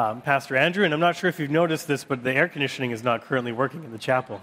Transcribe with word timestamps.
um, 0.00 0.22
Pastor 0.22 0.56
Andrew, 0.56 0.84
and 0.84 0.94
I'm 0.94 1.00
not 1.00 1.16
sure 1.16 1.28
if 1.28 1.38
you've 1.38 1.50
noticed 1.50 1.86
this, 1.86 2.04
but 2.04 2.24
the 2.24 2.32
air 2.32 2.48
conditioning 2.48 2.90
is 2.90 3.04
not 3.04 3.22
currently 3.22 3.52
working 3.52 3.84
in 3.84 3.92
the 3.92 3.98
chapel. 3.98 4.40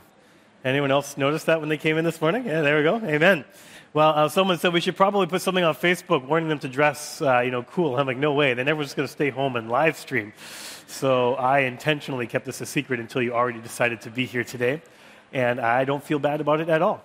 Anyone 0.64 0.92
else 0.92 1.18
notice 1.18 1.46
that 1.46 1.60
when 1.60 1.70
they 1.70 1.78
came 1.78 1.98
in 1.98 2.06
this 2.06 2.22
morning? 2.22 2.46
Yeah, 2.46 2.62
there 2.62 2.78
we 2.78 2.84
go. 2.84 2.98
Amen. 2.98 3.44
Well, 3.94 4.10
uh, 4.10 4.30
someone 4.30 4.60
said 4.60 4.72
we 4.72 4.82
should 4.82 4.96
probably 4.96 5.26
put 5.26 5.42
something 5.42 5.64
on 5.64 5.74
Facebook 5.74 6.28
warning 6.28 6.50
them 6.50 6.60
to 6.60 6.68
dress, 6.68 7.22
uh, 7.22 7.40
you 7.40 7.50
know, 7.50 7.64
cool. 7.64 7.98
I'm 7.98 8.06
like, 8.06 8.18
no 8.18 8.34
way. 8.34 8.54
They're 8.54 8.66
never 8.66 8.84
just 8.84 8.96
going 8.96 9.08
to 9.08 9.12
stay 9.12 9.32
home 9.32 9.56
and 9.56 9.68
live 9.68 9.98
stream. 9.98 10.34
So 10.86 11.34
I 11.36 11.62
intentionally 11.62 12.28
kept 12.28 12.46
this 12.46 12.62
a 12.62 12.66
secret 12.66 13.00
until 13.00 13.24
you 13.24 13.34
already 13.34 13.60
decided 13.60 14.02
to 14.02 14.12
be 14.12 14.26
here 14.26 14.44
today, 14.44 14.84
and 15.34 15.60
I 15.60 15.86
don't 15.86 16.04
feel 16.04 16.20
bad 16.20 16.40
about 16.40 16.60
it 16.60 16.70
at 16.70 16.84
all. 16.84 17.04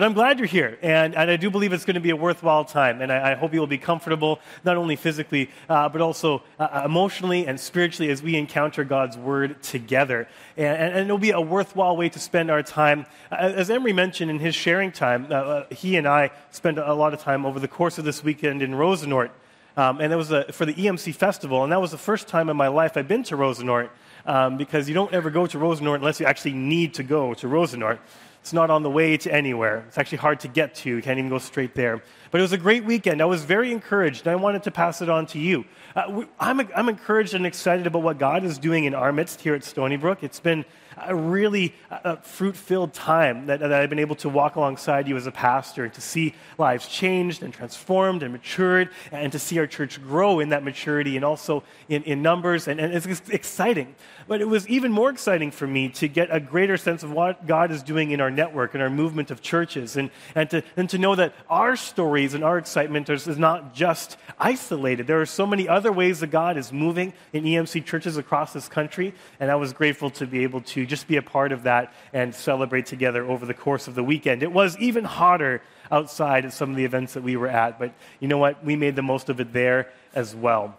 But 0.00 0.06
I'm 0.06 0.14
glad 0.14 0.38
you're 0.38 0.48
here, 0.48 0.78
and, 0.80 1.14
and 1.14 1.30
I 1.30 1.36
do 1.36 1.50
believe 1.50 1.74
it's 1.74 1.84
going 1.84 1.92
to 1.92 2.00
be 2.00 2.08
a 2.08 2.16
worthwhile 2.16 2.64
time, 2.64 3.02
and 3.02 3.12
I, 3.12 3.32
I 3.32 3.34
hope 3.34 3.52
you 3.52 3.60
will 3.60 3.66
be 3.66 3.76
comfortable, 3.76 4.40
not 4.64 4.78
only 4.78 4.96
physically, 4.96 5.50
uh, 5.68 5.90
but 5.90 6.00
also 6.00 6.42
uh, 6.58 6.62
uh, 6.62 6.82
emotionally 6.86 7.46
and 7.46 7.60
spiritually 7.60 8.10
as 8.10 8.22
we 8.22 8.36
encounter 8.36 8.82
God's 8.82 9.18
Word 9.18 9.62
together. 9.62 10.26
And, 10.56 10.68
and, 10.68 10.94
and, 10.94 11.04
it'll 11.04 11.18
be 11.18 11.32
a 11.32 11.40
worthwhile 11.42 11.98
way 11.98 12.08
to 12.08 12.18
spend 12.18 12.50
our 12.50 12.62
time. 12.62 13.04
Uh, 13.30 13.34
as 13.34 13.68
Emery 13.68 13.92
mentioned 13.92 14.30
in 14.30 14.38
his 14.38 14.54
sharing 14.54 14.90
time, 14.90 15.26
uh, 15.30 15.34
uh, 15.34 15.66
he 15.68 15.98
and 15.98 16.08
I 16.08 16.30
spent 16.50 16.78
a 16.78 16.94
lot 16.94 17.12
of 17.12 17.20
time 17.20 17.44
over 17.44 17.60
the 17.60 17.68
course 17.68 17.98
of 17.98 18.06
this 18.06 18.24
weekend 18.24 18.62
in 18.62 18.74
Rosenort, 18.74 19.32
um, 19.76 20.00
and 20.00 20.14
it 20.14 20.16
was 20.16 20.32
a, 20.32 20.50
for 20.50 20.64
the 20.64 20.72
EMC 20.72 21.14
Festival, 21.14 21.62
and 21.62 21.70
that 21.72 21.80
was 21.82 21.90
the 21.90 21.98
first 21.98 22.26
time 22.26 22.48
in 22.48 22.56
my 22.56 22.68
life 22.68 22.96
I've 22.96 23.06
been 23.06 23.24
to 23.24 23.36
Rosenort, 23.36 23.90
um, 24.24 24.56
because 24.56 24.88
you 24.88 24.94
don't 24.94 25.12
ever 25.12 25.28
go 25.28 25.46
to 25.46 25.58
Rosenort 25.58 26.00
unless 26.00 26.20
you 26.20 26.24
actually 26.24 26.54
need 26.54 26.94
to 26.94 27.02
go 27.02 27.34
to 27.34 27.46
Rosenort. 27.46 28.00
It's 28.40 28.52
not 28.52 28.70
on 28.70 28.82
the 28.82 28.90
way 28.90 29.16
to 29.16 29.32
anywhere. 29.32 29.84
It's 29.88 29.98
actually 29.98 30.18
hard 30.18 30.40
to 30.40 30.48
get 30.48 30.74
to. 30.76 30.90
You 30.90 31.02
can't 31.02 31.18
even 31.18 31.30
go 31.30 31.38
straight 31.38 31.74
there. 31.74 32.02
But 32.30 32.40
it 32.40 32.42
was 32.42 32.52
a 32.52 32.58
great 32.58 32.84
weekend. 32.84 33.20
I 33.20 33.24
was 33.24 33.44
very 33.44 33.72
encouraged, 33.72 34.26
and 34.26 34.32
I 34.32 34.36
wanted 34.36 34.62
to 34.64 34.70
pass 34.70 35.02
it 35.02 35.08
on 35.08 35.26
to 35.26 35.38
you. 35.38 35.64
Uh, 35.96 36.24
I'm, 36.38 36.60
I'm 36.74 36.88
encouraged 36.88 37.34
and 37.34 37.44
excited 37.44 37.86
about 37.86 38.02
what 38.02 38.18
God 38.18 38.44
is 38.44 38.58
doing 38.58 38.84
in 38.84 38.94
our 38.94 39.12
midst 39.12 39.40
here 39.40 39.54
at 39.54 39.64
Stony 39.64 39.96
Brook. 39.96 40.22
It's 40.22 40.38
been 40.38 40.64
a 40.96 41.14
really 41.14 41.74
uh, 41.90 42.16
fruit 42.16 42.56
filled 42.56 42.92
time 42.92 43.46
that, 43.46 43.60
that, 43.60 43.72
I've 43.72 43.90
been 43.90 43.98
able 43.98 44.16
to 44.16 44.28
walk 44.28 44.56
alongside 44.56 45.08
you 45.08 45.16
as 45.16 45.26
a 45.26 45.32
pastor 45.32 45.84
and 45.84 45.94
to 45.94 46.00
see 46.00 46.34
lives 46.58 46.86
changed 46.88 47.42
and 47.42 47.52
transformed 47.52 48.22
and 48.22 48.32
matured 48.32 48.90
and 49.10 49.32
to 49.32 49.38
see 49.38 49.58
our 49.58 49.66
church 49.66 50.02
grow 50.02 50.40
in 50.40 50.50
that 50.50 50.62
maturity 50.62 51.16
and 51.16 51.24
also 51.24 51.62
in, 51.88 52.02
in 52.04 52.22
numbers. 52.22 52.68
And, 52.68 52.80
and 52.80 52.92
it's 52.92 53.06
exciting. 53.30 53.94
But 54.26 54.40
it 54.40 54.48
was 54.48 54.68
even 54.68 54.92
more 54.92 55.10
exciting 55.10 55.50
for 55.50 55.66
me 55.66 55.88
to 55.90 56.08
get 56.08 56.28
a 56.30 56.40
greater 56.40 56.76
sense 56.76 57.02
of 57.02 57.12
what 57.12 57.46
God 57.46 57.70
is 57.70 57.82
doing 57.82 58.10
in 58.10 58.20
our 58.20 58.30
network 58.30 58.74
and 58.74 58.82
our 58.82 58.90
movement 58.90 59.30
of 59.30 59.40
churches 59.40 59.96
and, 59.96 60.10
and, 60.34 60.50
to, 60.50 60.62
and 60.76 60.88
to 60.90 60.98
know 60.98 61.14
that 61.14 61.34
our 61.48 61.76
stories 62.20 62.34
and 62.34 62.44
our 62.44 62.58
excitement 62.58 63.08
is, 63.08 63.26
is 63.26 63.38
not 63.38 63.74
just 63.74 64.18
isolated. 64.38 65.06
There 65.06 65.22
are 65.22 65.26
so 65.26 65.46
many 65.46 65.66
other 65.66 65.90
ways 65.90 66.20
that 66.20 66.26
God 66.30 66.58
is 66.58 66.70
moving 66.70 67.14
in 67.32 67.44
EMC 67.44 67.86
churches 67.86 68.18
across 68.18 68.52
this 68.52 68.68
country. 68.68 69.14
And 69.38 69.50
I 69.50 69.54
was 69.54 69.72
grateful 69.72 70.10
to 70.10 70.26
be 70.26 70.42
able 70.42 70.60
to 70.72 70.84
just 70.84 71.08
be 71.08 71.16
a 71.16 71.22
part 71.22 71.50
of 71.50 71.62
that 71.62 71.94
and 72.12 72.34
celebrate 72.34 72.84
together 72.84 73.24
over 73.24 73.46
the 73.46 73.54
course 73.54 73.88
of 73.88 73.94
the 73.94 74.04
weekend. 74.04 74.42
It 74.42 74.52
was 74.52 74.76
even 74.78 75.04
hotter 75.04 75.62
outside 75.90 76.44
at 76.44 76.52
some 76.52 76.68
of 76.68 76.76
the 76.76 76.84
events 76.84 77.14
that 77.14 77.22
we 77.22 77.36
were 77.36 77.48
at, 77.48 77.78
but 77.78 77.92
you 78.20 78.28
know 78.28 78.38
what? 78.38 78.62
We 78.62 78.76
made 78.76 78.96
the 78.96 79.02
most 79.02 79.30
of 79.30 79.40
it 79.40 79.54
there 79.54 79.90
as 80.14 80.34
well. 80.34 80.76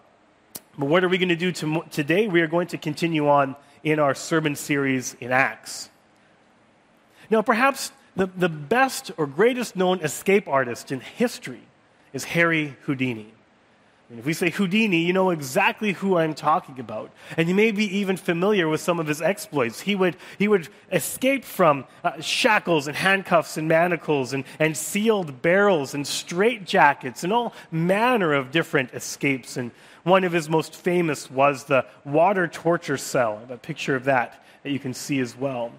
But 0.78 0.86
what 0.90 1.04
are 1.04 1.10
we 1.10 1.18
going 1.18 1.30
to 1.30 1.36
do 1.36 1.52
to, 1.52 1.84
today? 1.90 2.28
We 2.28 2.42
are 2.42 2.48
going 2.48 2.68
to 2.68 2.78
continue 2.78 3.28
on 3.28 3.56
in 3.84 3.98
our 3.98 4.14
sermon 4.14 4.56
series 4.56 5.16
in 5.20 5.32
Acts. 5.32 5.90
Now, 7.32 7.42
perhaps 7.42 7.92
the, 8.16 8.28
the 8.28 8.50
best 8.50 9.12
or 9.18 9.26
greatest 9.28 9.76
known 9.76 10.02
escape 10.02 10.48
artist 10.48 10.92
in 10.92 11.00
history 11.00 11.62
is 12.14 12.26
Harry 12.26 12.76
Houdini. 12.84 13.34
If 14.18 14.26
we 14.26 14.34
say 14.34 14.50
Houdini, 14.50 14.98
you 14.98 15.14
know 15.14 15.30
exactly 15.30 15.94
who 15.94 16.18
I'm 16.18 16.34
talking 16.34 16.82
about. 16.82 17.12
And 17.38 17.48
you 17.48 17.56
may 17.56 17.72
be 17.72 17.86
even 18.00 18.18
familiar 18.18 18.68
with 18.68 18.82
some 18.82 19.00
of 19.00 19.08
his 19.08 19.22
exploits. 19.22 19.80
He 19.80 19.96
would, 19.96 20.18
he 20.38 20.50
would 20.50 20.68
escape 20.92 21.46
from 21.46 21.86
uh, 22.04 22.20
shackles 22.20 22.88
and 22.88 22.98
handcuffs 22.98 23.56
and 23.56 23.70
manacles 23.70 24.34
and, 24.34 24.44
and 24.60 24.76
sealed 24.76 25.42
barrels 25.42 25.94
and 25.94 26.04
straitjackets 26.04 27.24
and 27.24 27.32
all 27.32 27.54
manner 27.72 28.34
of 28.34 28.52
different 28.52 28.94
escapes. 28.94 29.56
And 29.56 29.72
one 30.04 30.26
of 30.26 30.34
his 30.34 30.50
most 30.50 30.76
famous 30.76 31.32
was 31.32 31.64
the 31.64 31.86
water 32.04 32.50
torture 32.50 32.98
cell. 32.98 33.38
I 33.38 33.40
have 33.42 33.52
a 33.52 33.58
picture 33.58 33.96
of 33.96 34.04
that 34.06 34.44
that 34.64 34.72
you 34.72 34.80
can 34.80 34.94
see 34.94 35.22
as 35.22 35.38
well. 35.38 35.72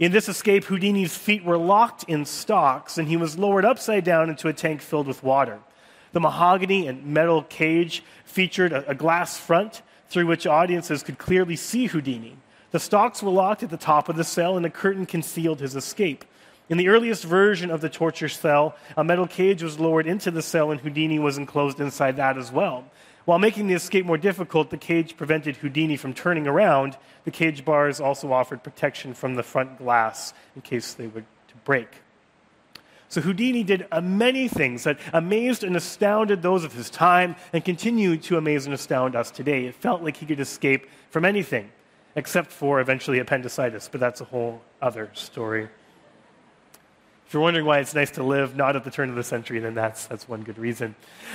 In 0.00 0.12
this 0.12 0.30
escape, 0.30 0.64
Houdini's 0.64 1.14
feet 1.14 1.44
were 1.44 1.58
locked 1.58 2.04
in 2.04 2.24
stocks 2.24 2.96
and 2.96 3.06
he 3.06 3.18
was 3.18 3.38
lowered 3.38 3.66
upside 3.66 4.02
down 4.02 4.30
into 4.30 4.48
a 4.48 4.52
tank 4.54 4.80
filled 4.80 5.06
with 5.06 5.22
water. 5.22 5.60
The 6.12 6.20
mahogany 6.20 6.86
and 6.86 7.04
metal 7.04 7.42
cage 7.42 8.02
featured 8.24 8.72
a, 8.72 8.88
a 8.88 8.94
glass 8.94 9.38
front 9.38 9.82
through 10.08 10.26
which 10.26 10.46
audiences 10.46 11.02
could 11.02 11.18
clearly 11.18 11.54
see 11.54 11.84
Houdini. 11.84 12.38
The 12.70 12.80
stocks 12.80 13.22
were 13.22 13.30
locked 13.30 13.62
at 13.62 13.68
the 13.68 13.76
top 13.76 14.08
of 14.08 14.16
the 14.16 14.24
cell, 14.24 14.56
and 14.56 14.64
a 14.64 14.70
curtain 14.70 15.04
concealed 15.04 15.60
his 15.60 15.76
escape. 15.76 16.24
In 16.70 16.78
the 16.78 16.88
earliest 16.88 17.24
version 17.24 17.70
of 17.70 17.80
the 17.80 17.88
torture 17.88 18.28
cell, 18.28 18.76
a 18.96 19.04
metal 19.04 19.26
cage 19.26 19.62
was 19.62 19.78
lowered 19.78 20.06
into 20.06 20.30
the 20.30 20.40
cell, 20.40 20.70
and 20.70 20.80
Houdini 20.80 21.18
was 21.18 21.36
enclosed 21.36 21.80
inside 21.80 22.16
that 22.16 22.38
as 22.38 22.50
well. 22.50 22.86
While 23.24 23.38
making 23.38 23.66
the 23.66 23.74
escape 23.74 24.06
more 24.06 24.18
difficult, 24.18 24.70
the 24.70 24.76
cage 24.76 25.16
prevented 25.16 25.56
Houdini 25.56 25.96
from 25.96 26.14
turning 26.14 26.46
around. 26.46 26.96
The 27.24 27.30
cage 27.30 27.64
bars 27.64 28.00
also 28.00 28.32
offered 28.32 28.62
protection 28.62 29.14
from 29.14 29.34
the 29.34 29.42
front 29.42 29.78
glass 29.78 30.32
in 30.56 30.62
case 30.62 30.94
they 30.94 31.06
were 31.06 31.20
to 31.20 31.56
break. 31.64 31.88
So 33.08 33.20
Houdini 33.20 33.64
did 33.64 33.86
many 34.02 34.46
things 34.46 34.84
that 34.84 34.98
amazed 35.12 35.64
and 35.64 35.76
astounded 35.76 36.42
those 36.42 36.62
of 36.62 36.72
his 36.72 36.88
time 36.88 37.34
and 37.52 37.64
continue 37.64 38.16
to 38.18 38.38
amaze 38.38 38.66
and 38.66 38.74
astound 38.74 39.16
us 39.16 39.32
today. 39.32 39.66
It 39.66 39.74
felt 39.74 40.02
like 40.02 40.16
he 40.16 40.26
could 40.26 40.38
escape 40.38 40.86
from 41.10 41.24
anything 41.24 41.70
except 42.14 42.50
for 42.50 42.80
eventually 42.80 43.18
appendicitis, 43.18 43.88
but 43.90 44.00
that's 44.00 44.20
a 44.20 44.24
whole 44.24 44.62
other 44.80 45.10
story. 45.12 45.68
If 47.26 47.34
you're 47.34 47.42
wondering 47.42 47.66
why 47.66 47.78
it's 47.78 47.94
nice 47.94 48.10
to 48.12 48.22
live 48.22 48.56
not 48.56 48.76
at 48.76 48.84
the 48.84 48.90
turn 48.90 49.10
of 49.10 49.16
the 49.16 49.24
century, 49.24 49.58
then 49.58 49.74
that's, 49.74 50.06
that's 50.06 50.28
one 50.28 50.42
good 50.42 50.58
reason. 50.58 50.94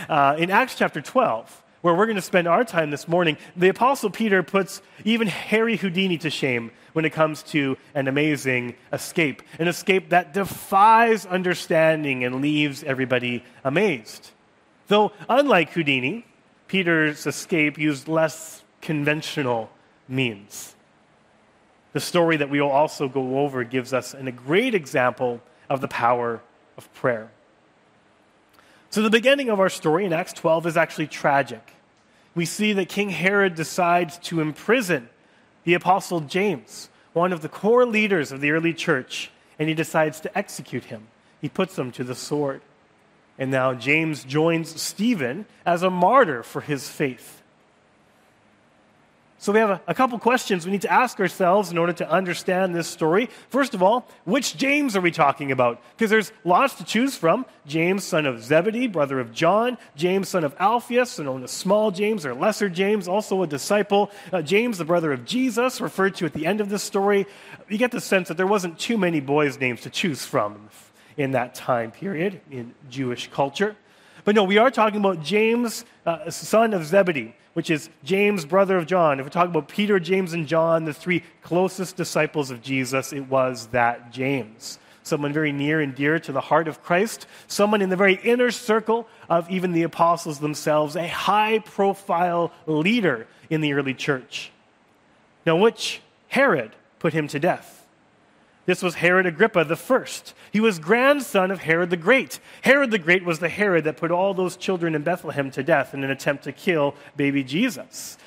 Uh, 0.10 0.36
in 0.38 0.52
Acts 0.52 0.76
chapter 0.76 1.02
12, 1.02 1.64
where 1.86 1.94
we're 1.94 2.08
going 2.08 2.16
to 2.16 2.22
spend 2.22 2.48
our 2.48 2.64
time 2.64 2.90
this 2.90 3.08
morning, 3.08 3.38
the 3.56 3.70
Apostle 3.70 4.10
Peter 4.10 4.42
puts 4.42 4.82
even 5.04 5.28
Harry 5.28 5.78
Houdini 5.78 6.18
to 6.18 6.32
shame 6.32 6.72
when 6.94 7.06
it 7.06 7.12
comes 7.12 7.44
to 7.44 7.78
an 7.94 8.08
amazing 8.08 8.74
escape, 8.92 9.44
an 9.60 9.68
escape 9.68 10.10
that 10.10 10.34
defies 10.34 11.28
understanding 11.28 12.24
and 12.24 12.42
leaves 12.42 12.84
everybody 12.84 13.44
amazed. 13.64 14.32
Though, 14.88 15.12
unlike 15.30 15.74
Houdini, 15.74 16.26
Peter's 16.68 17.28
escape 17.28 17.78
used 17.78 18.08
less 18.08 18.64
conventional 18.82 19.70
means. 20.08 20.76
The 21.94 22.00
story 22.00 22.38
that 22.38 22.50
we 22.50 22.62
will 22.62 22.72
also 22.72 23.08
go 23.08 23.42
over 23.42 23.64
gives 23.64 23.94
us 23.94 24.16
a 24.16 24.32
great 24.32 24.74
example 24.74 25.40
of 25.70 25.82
the 25.82 25.88
power 25.88 26.42
of 26.80 26.92
prayer. 26.96 27.30
So, 28.90 29.04
the 29.04 29.12
beginning 29.12 29.50
of 29.50 29.60
our 29.60 29.70
story 29.70 30.06
in 30.06 30.14
Acts 30.14 30.34
12 30.34 30.66
is 30.66 30.78
actually 30.78 31.08
tragic 31.08 31.75
we 32.36 32.46
see 32.46 32.74
that 32.74 32.90
King 32.90 33.10
Herod 33.10 33.56
decides 33.56 34.18
to 34.20 34.42
imprison 34.42 35.10
the 35.64 35.74
Apostle 35.74 36.20
James, 36.20 36.90
one 37.14 37.34
of 37.34 37.42
the 37.42 37.50
core 37.50 37.86
leaders 37.86 38.32
of 38.32 38.42
the 38.42 38.52
early 38.52 38.74
church, 38.74 39.32
and 39.58 39.70
he 39.70 39.74
decides 39.74 40.20
to 40.20 40.38
execute 40.38 40.86
him. 40.86 41.08
He 41.42 41.50
puts 41.50 41.78
him 41.80 41.92
to 41.94 42.04
the 42.04 42.14
sword. 42.14 42.62
And 43.38 43.52
now 43.52 43.74
James 43.74 44.24
joins 44.24 44.80
Stephen 44.82 45.46
as 45.66 45.82
a 45.82 45.90
martyr 45.90 46.44
for 46.44 46.62
his 46.62 46.90
faith. 46.90 47.42
So 49.38 49.52
we 49.52 49.60
have 49.60 49.82
a, 49.86 49.94
couple 49.94 50.18
questions 50.18 50.66
we 50.66 50.72
need 50.72 50.84
to 50.84 50.92
ask 50.92 51.20
ourselves 51.20 51.70
in 51.70 51.78
order 51.78 51.92
to 51.94 52.10
understand 52.10 52.74
this 52.74 52.88
story. 52.88 53.30
First 53.50 53.74
of 53.74 53.84
all, 53.84 54.08
which 54.24 54.56
James 54.56 54.96
are 54.96 55.02
we 55.02 55.12
talking 55.12 55.52
about? 55.52 55.82
Because 55.92 56.10
there's 56.10 56.32
lots 56.46 56.76
to 56.76 56.86
choose 56.86 57.16
from. 57.16 57.46
James, 57.68 58.06
son 58.06 58.26
of 58.26 58.42
Zebedee, 58.42 58.88
brother 58.88 59.20
of 59.20 59.34
John. 59.34 59.78
James, 59.96 60.30
son 60.30 60.46
of 60.46 60.56
Alphaeus, 60.58 61.20
known 61.20 61.44
as 61.44 61.52
small 61.52 61.92
James 61.92 62.26
or 62.26 62.34
lesser 62.34 62.70
James, 62.70 63.10
also 63.10 63.44
a 63.44 63.48
disciple. 63.48 64.10
Uh, 64.32 64.42
James, 64.42 64.78
the 64.78 64.86
brother 64.86 65.12
of 65.12 65.26
Jesus, 65.26 65.82
referred 65.82 66.16
to 66.16 66.26
at 66.26 66.34
the 66.34 66.46
end 66.46 66.62
of 66.62 66.70
this 66.70 66.82
story. 66.82 67.28
You 67.68 67.78
get 67.78 67.92
the 67.92 68.02
sense 68.02 68.30
that 68.30 68.38
there 68.38 68.48
wasn't 68.48 68.80
too 68.80 68.98
many 68.98 69.20
boys' 69.20 69.60
names 69.60 69.82
to 69.82 69.90
choose 69.90 70.26
from 70.26 70.70
in 71.18 71.32
that 71.32 71.56
time 71.56 71.92
period 71.92 72.40
in 72.50 72.74
Jewish 72.90 73.30
culture. 73.32 73.76
But 74.24 74.34
no, 74.34 74.46
we 74.46 74.58
are 74.58 74.72
talking 74.72 75.00
about 75.00 75.22
James, 75.22 75.84
uh, 76.06 76.30
son 76.32 76.74
of 76.74 76.86
Zebedee 76.86 77.36
which 77.56 77.70
is 77.70 77.90
James, 78.04 78.44
brother 78.44 78.78
of 78.78 78.86
John. 78.86 79.18
If 79.18 79.26
we 79.26 79.30
talk 79.30 79.48
about 79.48 79.70
Peter, 79.70 79.98
James, 79.98 80.34
and 80.34 80.46
John, 80.46 80.84
the 80.84 80.94
three 80.94 81.24
closest 81.42 81.96
disciples 81.96 82.52
of 82.52 82.62
Jesus, 82.62 83.14
it 83.14 83.30
was 83.30 83.68
that 83.68 84.12
James. 84.12 84.78
Someone 85.04 85.32
very 85.32 85.54
near 85.54 85.80
and 85.80 85.96
dear 85.96 86.20
to 86.20 86.34
the 86.34 86.42
heart 86.42 86.68
of 86.68 86.84
Christ, 86.84 87.28
someone 87.48 87.82
in 87.82 87.90
the 87.90 87.96
very 87.96 88.16
inner 88.16 88.52
circle 88.52 89.08
of 89.30 89.50
even 89.50 89.72
the 89.72 89.84
apostles 89.84 90.40
themselves, 90.40 90.98
a 90.98 91.08
high 91.08 91.60
profile 91.60 92.52
leader 92.66 93.26
in 93.50 93.62
the 93.62 93.72
early 93.72 93.94
church. 93.94 94.52
Now, 95.46 95.56
which 95.56 96.02
Herod 96.28 96.76
put 97.00 97.14
him 97.14 97.30
to 97.30 97.40
death? 97.40 97.85
This 98.66 98.82
was 98.82 98.96
Herod 98.96 99.26
Agrippa 99.26 99.64
the 99.64 99.76
first. 99.76 100.34
He 100.52 100.60
was 100.60 100.80
grandson 100.80 101.52
of 101.52 101.60
Herod 101.60 101.92
the 101.92 101.98
Great. 101.98 102.40
Herod 102.62 102.92
the 102.92 102.98
Great 102.98 103.24
was 103.24 103.40
the 103.40 103.50
Herod 103.50 103.84
that 103.84 103.98
put 103.98 104.12
all 104.12 104.34
those 104.34 104.58
children 104.58 104.96
in 104.96 105.04
Bethlehem 105.04 105.52
to 105.52 105.64
death 105.64 105.94
in 105.94 106.04
an 106.04 106.10
attempt 106.10 106.46
to 106.46 106.52
kill 106.52 106.96
baby 107.16 107.44
Jesus. 107.44 108.18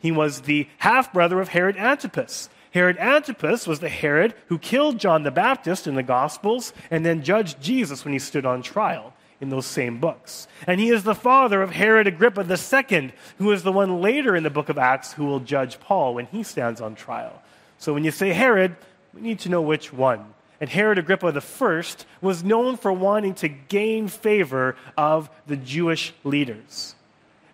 He 0.00 0.12
was 0.12 0.42
the 0.42 0.68
half 0.78 1.12
brother 1.14 1.40
of 1.40 1.48
Herod 1.48 1.78
Antipas. 1.78 2.50
Herod 2.72 2.98
Antipas 2.98 3.66
was 3.66 3.80
the 3.80 3.88
Herod 3.88 4.34
who 4.48 4.58
killed 4.58 4.98
John 4.98 5.22
the 5.22 5.30
Baptist 5.30 5.86
in 5.86 5.94
the 5.94 6.02
Gospels 6.02 6.74
and 6.90 7.06
then 7.06 7.22
judged 7.22 7.62
Jesus 7.62 8.04
when 8.04 8.12
he 8.12 8.18
stood 8.18 8.44
on 8.44 8.60
trial 8.60 9.14
in 9.40 9.48
those 9.48 9.64
same 9.64 9.98
books. 9.98 10.46
And 10.66 10.78
he 10.78 10.90
is 10.90 11.04
the 11.04 11.14
father 11.14 11.62
of 11.62 11.70
Herod 11.70 12.06
Agrippa 12.06 12.42
II, 12.42 13.12
who 13.38 13.52
is 13.52 13.62
the 13.62 13.72
one 13.72 14.02
later 14.02 14.36
in 14.36 14.42
the 14.42 14.50
book 14.50 14.68
of 14.68 14.76
Acts 14.76 15.12
who 15.14 15.24
will 15.24 15.40
judge 15.40 15.80
Paul 15.80 16.14
when 16.14 16.26
he 16.26 16.42
stands 16.42 16.80
on 16.80 16.94
trial. 16.94 17.42
So 17.78 17.94
when 17.94 18.04
you 18.04 18.10
say 18.10 18.32
Herod, 18.32 18.76
we 19.14 19.20
need 19.20 19.40
to 19.40 19.48
know 19.48 19.62
which 19.62 19.92
one. 19.92 20.34
And 20.60 20.70
Herod 20.70 20.98
Agrippa 20.98 21.26
I 21.26 21.84
was 22.20 22.44
known 22.44 22.76
for 22.76 22.92
wanting 22.92 23.34
to 23.34 23.48
gain 23.48 24.08
favor 24.08 24.76
of 24.96 25.28
the 25.46 25.56
Jewish 25.56 26.12
leaders. 26.24 26.94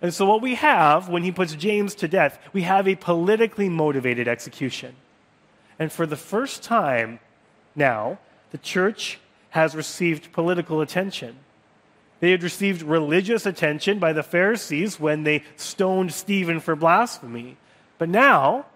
And 0.02 0.14
so, 0.14 0.24
what 0.26 0.40
we 0.40 0.54
have 0.54 1.08
when 1.08 1.22
he 1.22 1.32
puts 1.32 1.54
James 1.54 1.94
to 1.96 2.08
death, 2.08 2.38
we 2.52 2.62
have 2.62 2.88
a 2.88 2.94
politically 2.94 3.68
motivated 3.68 4.28
execution. 4.28 4.94
And 5.78 5.92
for 5.92 6.06
the 6.06 6.16
first 6.16 6.62
time 6.62 7.20
now, 7.74 8.18
the 8.50 8.58
church 8.58 9.18
has 9.50 9.74
received 9.74 10.32
political 10.32 10.80
attention. 10.80 11.36
They 12.20 12.30
had 12.30 12.42
received 12.42 12.82
religious 12.82 13.46
attention 13.46 13.98
by 13.98 14.12
the 14.12 14.22
Pharisees 14.22 15.00
when 15.00 15.24
they 15.24 15.42
stoned 15.56 16.12
Stephen 16.12 16.60
for 16.60 16.76
blasphemy. 16.76 17.56
But 17.98 18.08
now, 18.08 18.66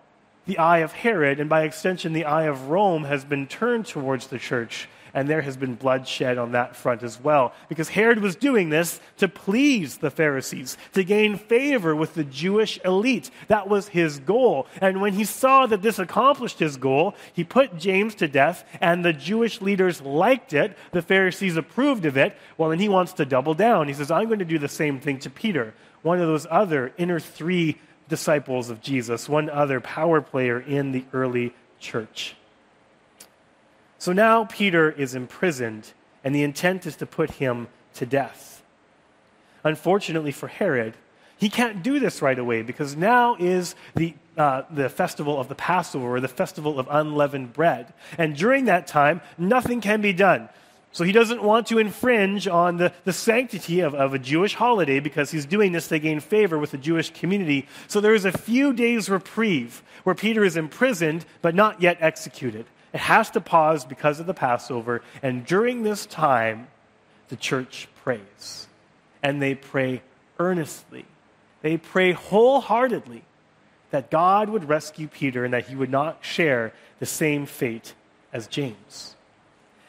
the 0.47 0.59
eye 0.59 0.79
of 0.79 0.93
Herod, 0.93 1.41
and 1.41 1.49
by 1.49 1.63
extension, 1.63 2.13
the 2.13 2.25
eye 2.25 2.45
of 2.45 2.69
Rome, 2.69 3.05
has 3.05 3.25
been 3.25 3.47
turned 3.47 3.87
towards 3.87 4.27
the 4.27 4.39
church, 4.39 4.89
and 5.15 5.29
there 5.29 5.43
has 5.43 5.57
been 5.57 5.77
bloodshed 5.77 6.39
on 6.39 6.53
that 6.53 6.75
front 6.75 7.05
as 7.05 7.21
well. 7.21 7.55
Because 7.69 7.89
Herod 7.89 8.19
was 8.21 8.35
doing 8.35 8.69
this 8.69 9.01
to 9.19 9.29
please 9.29 9.99
the 9.99 10.11
Pharisees, 10.11 10.77
to 10.93 11.05
gain 11.05 11.37
favor 11.37 11.95
with 11.95 12.15
the 12.15 12.25
Jewish 12.25 12.81
elite. 12.85 13.31
That 13.47 13.69
was 13.69 13.89
his 13.89 14.19
goal. 14.19 14.67
And 14.81 15.01
when 15.01 15.13
he 15.13 15.25
saw 15.25 15.67
that 15.67 15.83
this 15.83 16.01
accomplished 16.01 16.59
his 16.59 16.77
goal, 16.77 17.15
he 17.33 17.45
put 17.45 17.79
James 17.79 18.17
to 18.17 18.27
death, 18.27 18.65
and 18.81 19.05
the 19.05 19.13
Jewish 19.13 19.61
leaders 19.61 20.03
liked 20.03 20.53
it. 20.53 20.77
The 20.91 21.01
Pharisees 21.03 21.57
approved 21.57 22.07
of 22.07 22.17
it. 22.17 22.37
Well, 22.59 22.71
then 22.71 22.81
he 22.81 22.89
wants 22.89 23.13
to 23.15 23.25
double 23.25 23.55
down. 23.55 23.87
He 23.87 23.95
says, 23.95 24.11
I'm 24.11 24.27
going 24.27 24.41
to 24.41 24.45
do 24.45 24.59
the 24.59 24.69
same 24.69 24.99
thing 24.99 25.21
to 25.21 25.31
Peter, 25.31 25.75
one 26.03 26.21
of 26.21 26.27
those 26.27 26.47
other 26.51 26.93
inner 26.99 27.21
three 27.21 27.79
disciples 28.09 28.71
of 28.71 28.81
Jesus, 28.81 29.29
one 29.29 29.49
other 29.49 29.81
power 29.81 30.21
player 30.21 30.61
in 30.61 30.93
the 30.93 31.05
early 31.13 31.55
church. 31.81 32.37
So 33.99 34.13
now 34.13 34.45
Peter 34.45 34.91
is 34.91 35.15
imprisoned, 35.15 35.93
and 36.23 36.35
the 36.35 36.43
intent 36.43 36.87
is 36.87 36.97
to 36.97 37.07
put 37.07 37.33
him 37.33 37.69
to 37.95 38.07
death. 38.07 38.63
Unfortunately 39.63 40.33
for 40.33 40.49
Herod, 40.49 40.95
he 41.37 41.49
can't 41.49 41.83
do 41.83 41.99
this 41.99 42.23
right 42.23 42.39
away 42.39 42.63
because 42.63 42.97
now 42.97 43.37
is 43.39 43.75
the, 43.95 44.15
uh, 44.37 44.63
the 44.71 44.89
festival 44.89 45.41
of 45.41 45.49
the 45.49 45.55
Passover, 45.55 46.17
or 46.17 46.21
the 46.21 46.29
festival 46.29 46.79
of 46.79 46.87
unleavened 46.91 47.53
bread. 47.53 47.93
And 48.19 48.37
during 48.37 48.67
that 48.67 48.87
time, 48.87 49.21
nothing 49.39 49.81
can 49.81 50.01
be 50.01 50.13
done. 50.13 50.49
So 50.95 51.03
he 51.03 51.11
doesn't 51.11 51.43
want 51.43 51.67
to 51.67 51.79
infringe 51.79 52.47
on 52.47 52.77
the, 52.77 52.93
the 53.03 53.13
sanctity 53.13 53.81
of, 53.81 53.97
of 53.97 54.15
a 54.15 54.19
Jewish 54.19 54.55
holiday 54.55 55.01
because 55.01 55.33
he's 55.33 55.45
doing 55.45 55.73
this 55.73 55.89
to 55.89 55.99
gain 55.99 56.21
favor 56.21 56.57
with 56.57 56.71
the 56.71 56.79
Jewish 56.79 57.11
community. 57.11 57.67
So 57.89 58.01
there 58.01 58.15
is 58.15 58.25
a 58.25 58.31
few 58.31 58.73
days 58.73 59.11
reprieve 59.11 59.83
where 60.05 60.15
Peter 60.15 60.45
is 60.45 60.57
imprisoned 60.57 61.27
but 61.43 61.57
not 61.57 61.83
yet 61.83 61.99
executed. 61.99 62.65
It 62.93 63.01
has 63.01 63.29
to 63.31 63.41
pause 63.41 63.85
because 63.85 64.21
of 64.21 64.27
the 64.27 64.35
Passover. 64.35 65.03
And 65.21 65.45
during 65.45 65.83
this 65.83 66.07
time, 66.07 66.69
the 67.27 67.35
church 67.35 67.89
prays. 68.05 68.69
And 69.21 69.43
they 69.43 69.57
pray 69.57 70.01
earnestly. 70.39 71.07
They 71.63 71.77
pray 71.77 72.13
wholeheartedly 72.13 73.25
that 73.91 74.13
God 74.13 74.49
would 74.49 74.69
rescue 74.69 75.09
Peter 75.09 75.45
and 75.45 75.55
that 75.55 75.67
he 75.67 75.75
would 75.75 75.91
not 75.91 76.25
share 76.25 76.73
the 77.01 77.07
same 77.07 77.47
fate 77.47 77.95
as 78.33 78.47
James. 78.47 79.17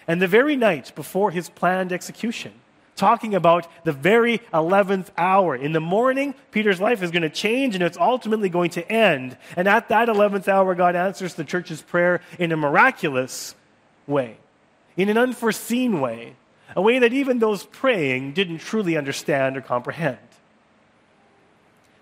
And 0.08 0.22
the 0.22 0.28
very 0.28 0.56
night 0.56 0.94
before 0.96 1.32
his 1.32 1.50
planned 1.50 1.92
execution, 1.92 2.54
talking 2.96 3.36
about 3.36 3.68
the 3.84 3.92
very 3.92 4.40
11th 4.54 5.08
hour. 5.18 5.56
In 5.56 5.74
the 5.74 5.80
morning, 5.80 6.34
Peter's 6.52 6.80
life 6.80 7.04
is 7.04 7.12
going 7.12 7.24
to 7.24 7.30
change 7.30 7.76
and 7.76 7.84
it's 7.84 7.98
ultimately 7.98 8.50
going 8.50 8.70
to 8.72 8.92
end. 8.92 9.38
And 9.56 9.68
at 9.68 9.90
that 9.90 10.08
11th 10.08 10.48
hour, 10.48 10.76
God 10.76 10.96
answers 10.96 11.34
the 11.34 11.44
church's 11.44 11.82
prayer 11.82 12.22
in 12.40 12.52
a 12.52 12.58
miraculous 12.58 13.56
way, 14.08 14.38
in 14.96 15.10
an 15.10 15.18
unforeseen 15.18 16.00
way, 16.00 16.36
a 16.76 16.82
way 16.82 17.00
that 17.00 17.14
even 17.14 17.40
those 17.40 17.64
praying 17.64 18.34
didn't 18.34 18.60
truly 18.60 18.98
understand 18.98 19.58
or 19.58 19.62
comprehend. 19.62 20.18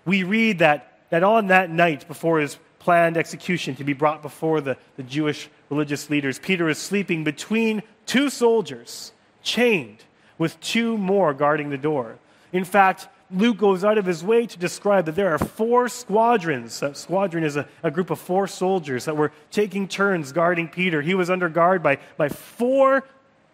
We 0.04 0.22
read 0.22 0.58
that, 0.58 0.98
that 1.10 1.22
on 1.22 1.48
that 1.48 1.70
night 1.70 2.06
before 2.06 2.40
his 2.40 2.58
planned 2.78 3.16
execution 3.16 3.74
to 3.76 3.84
be 3.84 3.94
brought 3.94 4.20
before 4.20 4.60
the, 4.60 4.76
the 4.96 5.02
Jewish 5.02 5.48
religious 5.70 6.10
leaders, 6.10 6.38
Peter 6.38 6.68
is 6.68 6.78
sleeping 6.78 7.24
between 7.24 7.82
two 8.06 8.30
soldiers 8.30 9.12
chained 9.42 10.04
with 10.38 10.60
two 10.60 10.96
more 10.98 11.34
guarding 11.34 11.70
the 11.70 11.78
door. 11.78 12.18
In 12.52 12.64
fact, 12.64 13.08
Luke 13.30 13.58
goes 13.58 13.84
out 13.84 13.98
of 13.98 14.06
his 14.06 14.22
way 14.22 14.46
to 14.46 14.58
describe 14.58 15.06
that 15.06 15.14
there 15.14 15.32
are 15.34 15.38
four 15.38 15.88
squadrons. 15.88 16.82
A 16.82 16.94
squadron 16.94 17.42
is 17.42 17.56
a, 17.56 17.66
a, 17.82 17.90
group 17.90 18.10
of 18.10 18.18
four 18.18 18.46
soldiers 18.46 19.06
that 19.06 19.16
were 19.16 19.32
taking 19.50 19.88
turns 19.88 20.32
guarding 20.32 20.68
Peter. 20.68 21.02
He 21.02 21.14
was 21.14 21.30
under 21.30 21.48
guard 21.48 21.82
by, 21.82 21.98
by 22.16 22.28
four 22.28 23.04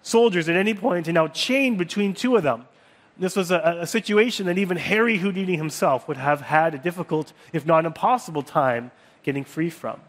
soldiers 0.02 0.48
at 0.48 0.56
any 0.56 0.74
point 0.74 1.08
and 1.08 1.14
now 1.14 1.28
chained 1.28 1.78
between 1.78 2.14
two 2.14 2.36
of 2.36 2.42
them. 2.42 2.66
This 3.16 3.36
was 3.36 3.50
a, 3.50 3.78
a 3.80 3.86
situation 3.86 4.46
that 4.46 4.58
even 4.58 4.76
Harry 4.76 5.18
Houdini 5.18 5.56
himself 5.56 6.08
would 6.08 6.16
have 6.16 6.40
had 6.40 6.74
a 6.74 6.78
difficult, 6.78 7.32
if 7.52 7.64
not 7.64 7.84
impossible, 7.84 8.42
time 8.42 8.90
getting 9.22 9.44
free 9.44 9.70
from. 9.70 10.00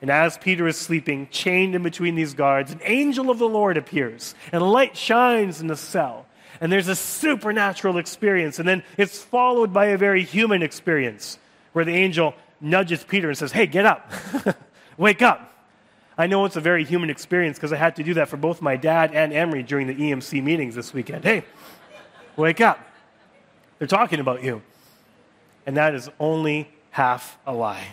And 0.00 0.10
as 0.10 0.38
Peter 0.38 0.66
is 0.66 0.78
sleeping, 0.78 1.28
chained 1.30 1.74
in 1.74 1.82
between 1.82 2.14
these 2.14 2.32
guards, 2.32 2.72
an 2.72 2.80
angel 2.84 3.30
of 3.30 3.38
the 3.38 3.48
Lord 3.48 3.76
appears, 3.76 4.34
and 4.50 4.62
light 4.62 4.96
shines 4.96 5.60
in 5.60 5.66
the 5.66 5.76
cell. 5.76 6.26
And 6.60 6.72
there's 6.72 6.88
a 6.88 6.96
supernatural 6.96 7.98
experience, 7.98 8.58
and 8.58 8.68
then 8.68 8.82
it's 8.96 9.22
followed 9.22 9.72
by 9.72 9.86
a 9.86 9.98
very 9.98 10.24
human 10.24 10.62
experience 10.62 11.38
where 11.72 11.84
the 11.84 11.94
angel 11.94 12.34
nudges 12.60 13.04
Peter 13.04 13.28
and 13.28 13.36
says, 13.36 13.52
Hey, 13.52 13.66
get 13.66 13.86
up, 13.86 14.10
wake 14.96 15.22
up. 15.22 15.46
I 16.18 16.26
know 16.26 16.44
it's 16.44 16.56
a 16.56 16.60
very 16.60 16.84
human 16.84 17.08
experience 17.08 17.56
because 17.56 17.72
I 17.72 17.76
had 17.76 17.96
to 17.96 18.02
do 18.02 18.14
that 18.14 18.28
for 18.28 18.36
both 18.36 18.60
my 18.60 18.76
dad 18.76 19.14
and 19.14 19.32
Emery 19.32 19.62
during 19.62 19.86
the 19.86 19.94
EMC 19.94 20.42
meetings 20.42 20.74
this 20.74 20.92
weekend. 20.92 21.24
Hey, 21.24 21.44
wake 22.36 22.60
up. 22.60 22.78
They're 23.78 23.88
talking 23.88 24.20
about 24.20 24.42
you. 24.42 24.60
And 25.64 25.78
that 25.78 25.94
is 25.94 26.10
only 26.18 26.70
half 26.90 27.38
a 27.46 27.54
lie. 27.54 27.86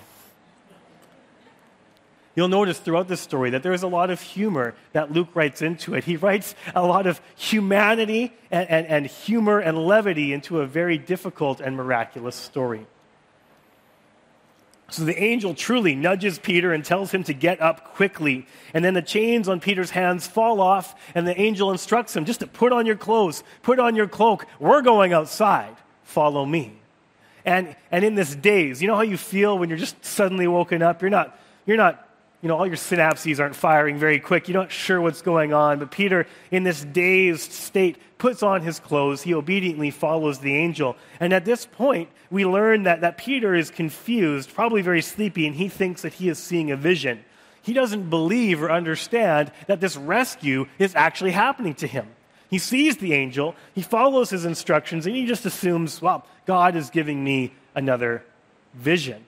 You'll 2.38 2.50
notice 2.50 2.78
throughout 2.78 3.08
this 3.08 3.20
story 3.20 3.50
that 3.50 3.64
there 3.64 3.74
is 3.74 3.82
a 3.82 3.88
lot 3.88 4.12
of 4.12 4.22
humor 4.22 4.76
that 4.94 5.12
Luke 5.12 5.30
writes 5.34 5.64
into 5.64 5.96
it. 5.96 6.04
He 6.04 6.18
writes 6.18 6.54
a 6.76 6.86
lot 6.86 7.08
of 7.08 7.20
humanity 7.36 8.32
and, 8.52 8.70
and, 8.70 8.86
and 8.86 9.06
humor 9.08 9.58
and 9.58 9.76
levity 9.76 10.34
into 10.34 10.62
a 10.62 10.68
very 10.68 11.00
difficult 11.00 11.60
and 11.60 11.76
miraculous 11.76 12.36
story. 12.36 12.86
So 14.92 15.04
the 15.04 15.20
angel 15.20 15.56
truly 15.56 15.96
nudges 15.96 16.38
Peter 16.38 16.74
and 16.74 16.86
tells 16.86 17.12
him 17.12 17.24
to 17.24 17.34
get 17.34 17.60
up 17.60 17.96
quickly. 17.96 18.46
And 18.72 18.86
then 18.86 18.94
the 18.94 19.02
chains 19.02 19.50
on 19.50 19.60
Peter's 19.60 19.90
hands 19.90 20.28
fall 20.28 20.62
off, 20.62 20.94
and 21.16 21.28
the 21.28 21.38
angel 21.42 21.72
instructs 21.72 22.16
him 22.16 22.26
just 22.26 22.42
to 22.42 22.48
put 22.48 22.72
on 22.72 22.86
your 22.86 22.98
clothes, 22.98 23.44
put 23.64 23.80
on 23.80 23.96
your 23.96 24.08
cloak. 24.08 24.46
We're 24.60 24.84
going 24.84 25.12
outside. 25.12 25.76
Follow 26.04 26.46
me. 26.46 26.80
And, 27.46 27.76
and 27.92 28.06
in 28.06 28.14
this 28.14 28.36
daze, 28.36 28.80
you 28.80 28.88
know 28.88 28.96
how 28.96 29.02
you 29.02 29.18
feel 29.18 29.58
when 29.58 29.70
you're 29.70 29.78
just 29.80 30.06
suddenly 30.06 30.46
woken 30.46 30.84
up? 30.84 31.02
You're 31.02 31.10
not, 31.10 31.36
you're 31.66 31.78
not 31.78 32.07
you 32.42 32.48
know, 32.48 32.58
all 32.58 32.68
your 32.68 32.76
synapses 32.76 33.40
aren't 33.40 33.56
firing 33.56 33.98
very 33.98 34.20
quick. 34.20 34.48
You're 34.48 34.62
not 34.62 34.72
sure 34.72 35.02
what's 35.02 35.24
going 35.24 35.54
on. 35.54 35.80
But 35.80 35.90
Peter, 35.90 36.28
in 36.52 36.64
this 36.64 36.84
dazed 36.84 37.52
state, 37.52 37.98
puts 38.20 38.44
on 38.44 38.62
his 38.62 38.80
clothes. 38.80 39.24
He 39.24 39.34
obediently 39.34 39.90
follows 39.90 40.40
the 40.40 40.56
angel. 40.56 40.96
And 41.20 41.34
at 41.34 41.46
this 41.46 41.66
point, 41.66 42.10
we 42.30 42.46
learn 42.46 42.84
that, 42.84 43.02
that 43.02 43.18
Peter 43.18 43.56
is 43.56 43.72
confused, 43.72 44.54
probably 44.54 44.82
very 44.84 45.02
sleepy, 45.02 45.48
and 45.48 45.56
he 45.56 45.68
thinks 45.68 46.04
that 46.04 46.14
he 46.14 46.30
is 46.30 46.38
seeing 46.38 46.70
a 46.70 46.76
vision. 46.76 47.24
He 47.64 47.74
doesn't 47.74 48.10
believe 48.10 48.62
or 48.62 48.72
understand 48.72 49.52
that 49.66 49.82
this 49.82 49.98
rescue 49.98 50.68
is 50.78 50.96
actually 50.96 51.32
happening 51.32 51.74
to 51.76 51.88
him. 51.88 52.08
He 52.50 52.60
sees 52.60 52.98
the 52.98 53.14
angel, 53.14 53.56
he 53.76 53.82
follows 53.82 54.30
his 54.30 54.46
instructions, 54.46 55.06
and 55.06 55.16
he 55.16 55.26
just 55.26 55.46
assumes, 55.46 56.02
well, 56.02 56.26
God 56.46 56.78
is 56.78 56.90
giving 56.90 57.22
me 57.22 57.54
another 57.76 58.24
vision. 58.74 59.26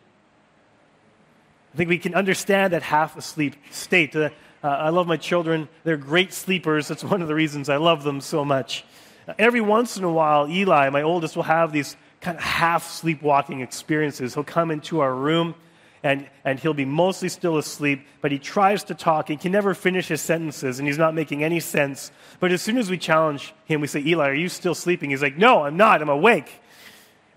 I 1.74 1.78
think 1.78 1.90
we 1.90 2.00
can 2.00 2.16
understand 2.16 2.74
that 2.74 2.84
half 2.84 3.16
asleep 3.18 3.56
state. 3.72 4.16
Uh, 4.16 4.30
uh, 4.64 4.68
I 4.68 4.90
love 4.90 5.08
my 5.08 5.18
children. 5.18 5.70
They're 5.84 5.98
great 5.98 6.34
sleepers. 6.34 6.88
That's 6.88 7.04
one 7.04 7.22
of 7.22 7.28
the 7.28 7.36
reasons 7.36 7.70
I 7.70 7.78
love 7.78 8.04
them 8.04 8.22
so 8.22 8.44
much. 8.44 8.84
Uh, 9.28 9.34
every 9.38 9.62
once 9.62 9.96
in 9.98 10.04
a 10.04 10.12
while, 10.12 10.50
Eli, 10.50 10.90
my 10.90 11.04
oldest, 11.04 11.36
will 11.36 11.44
have 11.44 11.72
these 11.72 11.96
kind 12.22 12.38
of 12.38 12.44
half 12.44 12.90
sleepwalking 12.90 13.62
experiences. 13.62 14.34
He'll 14.34 14.44
come 14.44 14.72
into 14.72 15.00
our 15.00 15.14
room 15.14 15.56
and, 16.04 16.28
and 16.46 16.60
he'll 16.60 16.74
be 16.74 16.86
mostly 16.86 17.30
still 17.30 17.58
asleep, 17.58 18.06
but 18.22 18.32
he 18.32 18.40
tries 18.40 18.86
to 18.86 18.96
talk. 18.96 19.28
He 19.28 19.36
can 19.36 19.52
never 19.52 19.74
finish 19.74 20.08
his 20.08 20.22
sentences, 20.22 20.80
and 20.80 20.88
he's 20.88 20.98
not 20.98 21.14
making 21.14 21.44
any 21.44 21.60
sense. 21.60 22.12
But 22.40 22.52
as 22.52 22.62
soon 22.62 22.78
as 22.78 22.90
we 22.90 22.98
challenge 22.98 23.54
him, 23.66 23.82
we 23.82 23.88
say, 23.88 24.00
Eli, 24.00 24.30
are 24.30 24.34
you 24.34 24.48
still 24.48 24.76
sleeping? 24.76 25.10
He's 25.10 25.22
like, 25.22 25.38
No, 25.38 25.64
I'm 25.64 25.76
not. 25.78 26.02
I'm 26.02 26.10
awake. 26.10 26.62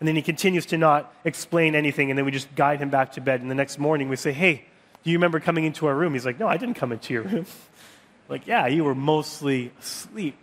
And 0.03 0.09
then 0.09 0.17
he 0.17 0.23
continues 0.23 0.67
to 0.67 0.79
not 0.79 1.15
explain 1.25 1.77
anything, 1.77 2.11
and 2.11 2.19
then 2.19 2.25
we 2.25 2.33
just 2.33 2.53
guide 2.57 2.81
him 2.81 2.91
back 2.91 3.13
to 3.13 3.21
bed. 3.21 3.41
And 3.41 3.49
the 3.49 3.55
next 3.55 3.79
morning, 3.79 4.09
we 4.09 4.17
say, 4.17 4.33
Hey, 4.33 4.65
do 5.05 5.11
you 5.13 5.17
remember 5.17 5.39
coming 5.39 5.63
into 5.63 5.87
our 5.87 5.95
room? 5.95 6.15
He's 6.15 6.27
like, 6.27 6.41
No, 6.41 6.49
I 6.49 6.57
didn't 6.57 6.75
come 6.75 6.91
into 6.91 7.15
your 7.15 7.23
room. 7.23 7.47
like, 8.29 8.45
yeah, 8.45 8.67
you 8.67 8.83
were 8.83 8.97
mostly 8.97 9.71
asleep. 9.81 10.35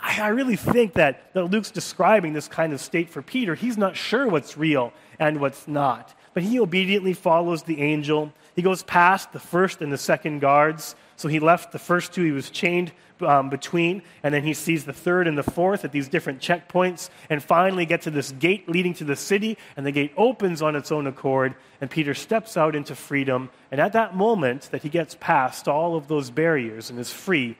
I, 0.00 0.22
I 0.22 0.28
really 0.30 0.56
think 0.56 0.94
that, 0.94 1.32
that 1.34 1.44
Luke's 1.44 1.70
describing 1.70 2.32
this 2.32 2.48
kind 2.48 2.72
of 2.72 2.80
state 2.80 3.08
for 3.08 3.22
Peter. 3.22 3.54
He's 3.54 3.78
not 3.78 3.96
sure 3.96 4.26
what's 4.26 4.58
real 4.58 4.92
and 5.20 5.40
what's 5.40 5.68
not. 5.68 6.12
But 6.34 6.42
he 6.42 6.58
obediently 6.58 7.12
follows 7.12 7.62
the 7.62 7.80
angel. 7.80 8.32
He 8.56 8.62
goes 8.62 8.82
past 8.82 9.32
the 9.32 9.38
first 9.38 9.82
and 9.82 9.92
the 9.92 9.98
second 9.98 10.40
guards. 10.40 10.96
So 11.16 11.28
he 11.28 11.40
left 11.40 11.72
the 11.72 11.78
first 11.78 12.12
two 12.12 12.24
he 12.24 12.30
was 12.30 12.50
chained 12.50 12.92
um, 13.20 13.48
between, 13.48 14.02
and 14.22 14.34
then 14.34 14.42
he 14.42 14.52
sees 14.52 14.84
the 14.84 14.92
third 14.92 15.26
and 15.26 15.36
the 15.36 15.42
fourth 15.42 15.84
at 15.84 15.92
these 15.92 16.08
different 16.08 16.40
checkpoints, 16.40 17.08
and 17.30 17.42
finally 17.42 17.86
get 17.86 18.02
to 18.02 18.10
this 18.10 18.32
gate 18.32 18.68
leading 18.68 18.92
to 18.94 19.04
the 19.04 19.16
city, 19.16 19.56
and 19.76 19.86
the 19.86 19.92
gate 19.92 20.12
opens 20.16 20.60
on 20.60 20.76
its 20.76 20.92
own 20.92 21.06
accord, 21.06 21.54
and 21.80 21.90
Peter 21.90 22.12
steps 22.12 22.56
out 22.56 22.76
into 22.76 22.94
freedom. 22.94 23.48
And 23.70 23.80
at 23.80 23.94
that 23.94 24.14
moment 24.14 24.68
that 24.70 24.82
he 24.82 24.90
gets 24.90 25.16
past 25.18 25.66
all 25.66 25.96
of 25.96 26.08
those 26.08 26.30
barriers 26.30 26.90
and 26.90 26.98
is 26.98 27.12
free, 27.12 27.56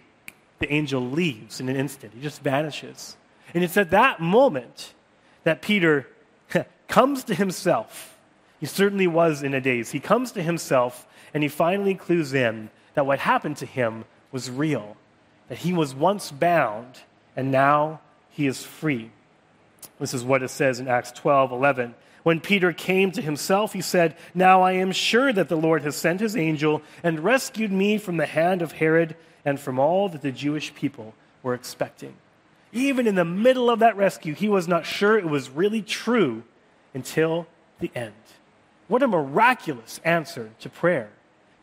the 0.59 0.71
angel 0.73 1.01
leaves 1.01 1.61
in 1.61 1.69
an 1.69 1.77
instant. 1.77 2.13
He 2.15 2.21
just 2.21 2.43
vanishes. 2.43 3.17
And 3.55 3.65
it's 3.65 3.77
at 3.77 3.91
that 3.91 4.21
moment 4.21 4.95
that 5.45 5.63
Peter 5.63 6.09
comes 6.89 7.25
to 7.25 7.35
himself. 7.35 8.19
He 8.61 8.67
certainly 8.67 9.07
was 9.07 9.43
in 9.43 9.55
a 9.55 9.61
daze. 9.61 9.91
He 9.91 10.01
comes 10.01 10.33
to 10.33 10.43
himself 10.43 11.07
and 11.35 11.43
he 11.43 11.49
finally 11.49 11.95
clues 11.95 12.33
in 12.33 12.71
that 12.97 13.07
what 13.07 13.21
happened 13.21 13.59
to 13.59 13.67
him 13.67 14.07
was 14.33 14.51
real, 14.51 14.97
that 15.49 15.59
he 15.59 15.73
was 15.73 15.95
once 15.95 16.33
bound 16.33 17.03
and 17.37 17.53
now 17.53 18.01
he 18.31 18.47
is 18.47 18.65
free. 18.65 19.11
This 20.01 20.15
is 20.15 20.25
what 20.25 20.43
it 20.43 20.49
says 20.49 20.81
in 20.81 20.89
Acts 20.89 21.13
12 21.13 21.53
11. 21.53 21.95
When 22.23 22.41
Peter 22.41 22.73
came 22.73 23.13
to 23.13 23.23
himself, 23.23 23.75
he 23.75 23.83
said, 23.83 24.17
Now 24.35 24.63
I 24.63 24.73
am 24.73 24.91
sure 24.91 25.33
that 25.33 25.49
the 25.49 25.57
Lord 25.57 25.83
has 25.83 25.95
sent 25.95 26.21
his 26.21 26.37
angel 26.37 26.83
and 27.05 27.21
rescued 27.21 27.71
me 27.71 27.99
from 27.99 28.17
the 28.17 28.27
hand 28.27 28.63
of 28.63 28.73
Herod 28.73 29.15
and 29.45 29.61
from 29.61 29.79
all 29.79 30.09
that 30.09 30.23
the 30.23 30.33
Jewish 30.33 30.75
people 30.75 31.15
were 31.43 31.55
expecting. 31.55 32.17
Even 32.73 33.07
in 33.07 33.15
the 33.15 33.25
middle 33.25 33.71
of 33.71 33.79
that 33.79 33.97
rescue, 33.97 34.35
he 34.35 34.49
was 34.49 34.67
not 34.67 34.87
sure 34.87 35.19
it 35.19 35.29
was 35.29 35.51
really 35.51 35.83
true 35.83 36.43
until 36.95 37.47
the 37.79 37.91
end. 37.95 38.15
What 38.89 39.03
a 39.03 39.09
miraculous 39.09 40.01
answer 40.03 40.51
to 40.61 40.69
prayer. 40.69 41.11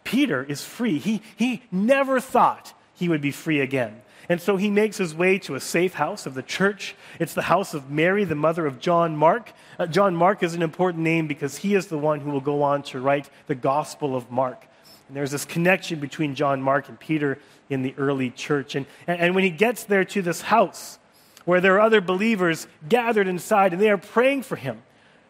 Peter 0.04 0.44
is 0.44 0.64
free. 0.64 1.00
He, 1.00 1.22
he 1.36 1.64
never 1.72 2.20
thought 2.20 2.74
he 2.96 3.10
would 3.10 3.22
be 3.22 3.32
free 3.32 3.60
again. 3.60 4.02
And 4.30 4.42
so 4.42 4.56
he 4.56 4.70
makes 4.70 4.98
his 4.98 5.14
way 5.14 5.38
to 5.40 5.56
a 5.56 5.60
safe 5.60 5.94
house 5.94 6.26
of 6.26 6.34
the 6.34 6.42
church. 6.42 6.96
It's 7.20 7.34
the 7.34 7.42
house 7.44 7.74
of 7.74 7.90
Mary, 7.90 8.24
the 8.24 8.36
mother 8.36 8.66
of 8.66 8.80
John 8.80 9.18
Mark. 9.18 9.52
Uh, 9.78 9.86
John 9.86 10.16
Mark 10.16 10.44
is 10.44 10.54
an 10.54 10.62
important 10.62 11.04
name 11.04 11.28
because 11.28 11.58
he 11.58 11.76
is 11.76 11.88
the 11.88 11.98
one 11.98 12.22
who 12.22 12.32
will 12.32 12.42
go 12.42 12.64
on 12.64 12.84
to 12.84 13.02
write 13.02 13.30
the 13.48 13.56
Gospel 13.56 14.16
of 14.16 14.32
Mark. 14.32 14.66
And 15.08 15.18
there's 15.18 15.32
this 15.32 15.46
connection 15.46 16.00
between 16.00 16.36
John 16.36 16.62
Mark 16.62 16.88
and 16.88 16.98
Peter 17.00 17.38
in 17.70 17.82
the 17.82 17.94
early 17.98 18.30
church. 18.30 18.76
And, 18.76 18.86
and 19.08 19.36
when 19.36 19.44
he 19.44 19.50
gets 19.50 19.84
there 19.84 20.06
to 20.06 20.22
this 20.22 20.42
house 20.42 21.00
where 21.46 21.60
there 21.60 21.76
are 21.76 21.82
other 21.82 22.02
believers 22.02 22.68
gathered 22.88 23.28
inside 23.28 23.74
and 23.74 23.82
they 23.82 23.90
are 23.90 23.98
praying 23.98 24.44
for 24.44 24.56
him. 24.56 24.82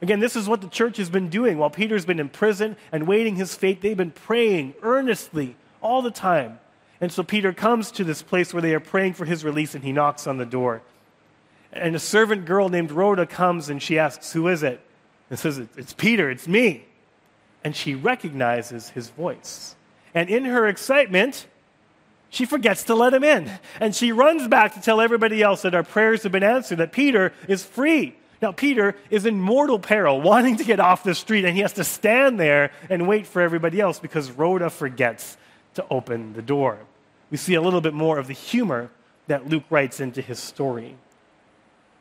Again, 0.03 0.19
this 0.19 0.35
is 0.35 0.49
what 0.49 0.59
the 0.59 0.67
church 0.67 0.97
has 0.97 1.09
been 1.09 1.29
doing 1.29 1.57
while 1.57 1.69
Peter's 1.69 2.03
been 2.03 2.19
in 2.19 2.27
prison 2.27 2.75
and 2.91 3.07
waiting 3.07 3.37
his 3.37 3.55
fate. 3.55 3.79
They've 3.79 3.95
been 3.95 4.11
praying 4.11 4.73
earnestly 4.81 5.55
all 5.81 6.01
the 6.01 6.11
time. 6.11 6.59
And 6.99 7.09
so 7.09 7.23
Peter 7.23 7.53
comes 7.53 7.89
to 7.91 8.03
this 8.03 8.21
place 8.21 8.53
where 8.53 8.61
they 8.61 8.75
are 8.75 8.81
praying 8.81 9.13
for 9.13 9.23
his 9.23 9.45
release 9.45 9.75
and 9.75 9.83
he 9.83 9.93
knocks 9.93 10.27
on 10.27 10.35
the 10.35 10.45
door. 10.45 10.81
And 11.71 11.95
a 11.95 11.99
servant 11.99 12.43
girl 12.43 12.67
named 12.67 12.91
Rhoda 12.91 13.25
comes 13.25 13.69
and 13.69 13.81
she 13.81 13.97
asks, 13.97 14.33
Who 14.33 14.49
is 14.49 14.61
it? 14.61 14.81
And 15.29 15.39
says, 15.39 15.57
It's 15.77 15.93
Peter, 15.93 16.29
it's 16.29 16.49
me. 16.49 16.83
And 17.63 17.73
she 17.73 17.95
recognizes 17.95 18.89
his 18.89 19.07
voice. 19.07 19.73
And 20.13 20.29
in 20.29 20.43
her 20.43 20.67
excitement, 20.67 21.47
she 22.29 22.43
forgets 22.43 22.83
to 22.83 22.93
let 22.93 23.13
him 23.13 23.23
in. 23.23 23.49
And 23.79 23.95
she 23.95 24.11
runs 24.11 24.49
back 24.49 24.73
to 24.73 24.81
tell 24.81 24.99
everybody 24.99 25.41
else 25.41 25.61
that 25.61 25.73
our 25.73 25.81
prayers 25.81 26.23
have 26.23 26.33
been 26.33 26.43
answered, 26.43 26.79
that 26.79 26.91
Peter 26.91 27.31
is 27.47 27.63
free. 27.63 28.17
Now, 28.43 28.51
Peter 28.51 28.93
is 29.09 29.25
in 29.25 29.39
mortal 29.39 29.79
peril, 29.79 30.19
wanting 30.19 30.57
to 30.57 30.65
get 30.65 30.81
off 30.81 31.01
the 31.05 31.15
street, 31.15 31.45
and 31.45 31.55
he 31.55 31.61
has 31.61 31.71
to 31.73 31.85
stand 31.85 32.37
there 32.37 32.71
and 32.89 33.07
wait 33.07 33.25
for 33.25 33.41
everybody 33.41 33.79
else 33.79 33.99
because 33.99 34.31
Rhoda 34.31 34.69
forgets 34.69 35.37
to 35.75 35.85
open 35.89 36.33
the 36.33 36.41
door. 36.41 36.79
We 37.31 37.37
see 37.37 37.53
a 37.53 37.61
little 37.61 37.79
bit 37.79 37.93
more 37.93 38.19
of 38.19 38.27
the 38.27 38.33
humor 38.33 38.91
that 39.27 39.47
Luke 39.47 39.63
writes 39.69 40.01
into 40.01 40.21
his 40.21 40.39
story. 40.39 40.97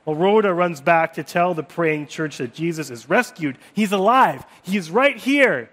Well, 0.04 0.16
Rhoda 0.16 0.52
runs 0.52 0.80
back 0.80 1.12
to 1.12 1.22
tell 1.22 1.54
the 1.54 1.62
praying 1.62 2.08
church 2.08 2.38
that 2.38 2.54
Jesus 2.54 2.90
is 2.90 3.08
rescued. 3.08 3.56
He's 3.72 3.92
alive. 3.92 4.44
He's 4.64 4.90
right 4.90 5.16
here. 5.16 5.70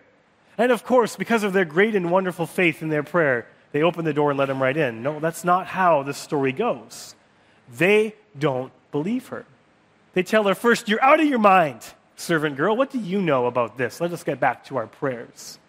And 0.56 0.72
of 0.72 0.84
course, 0.84 1.16
because 1.16 1.42
of 1.42 1.52
their 1.52 1.66
great 1.66 1.96
and 1.96 2.12
wonderful 2.12 2.46
faith 2.46 2.84
in 2.84 2.90
their 2.90 3.02
prayer, 3.02 3.48
they 3.72 3.82
open 3.82 4.06
the 4.06 4.14
door 4.14 4.30
and 4.30 4.38
let 4.38 4.52
him 4.52 4.62
right 4.62 4.78
in. 4.78 5.02
No, 5.02 5.20
that's 5.20 5.44
not 5.44 5.66
how 5.66 6.04
the 6.04 6.14
story 6.14 6.52
goes. 6.52 7.16
They 7.76 8.14
don't 8.38 8.72
believe 8.92 9.30
her. 9.30 9.48
They 10.14 10.24
tell 10.24 10.44
her 10.46 10.56
first, 10.56 10.90
You're 10.90 11.04
out 11.04 11.20
of 11.20 11.28
your 11.28 11.40
mind, 11.40 11.82
servant 12.16 12.58
girl. 12.58 12.76
What 12.76 12.92
do 12.92 13.00
you 13.00 13.22
know 13.22 13.46
about 13.46 13.78
this? 13.78 14.02
Let 14.02 14.12
us 14.12 14.24
get 14.24 14.40
back 14.40 14.66
to 14.66 14.78
our 14.78 14.88
prayers. 14.88 15.60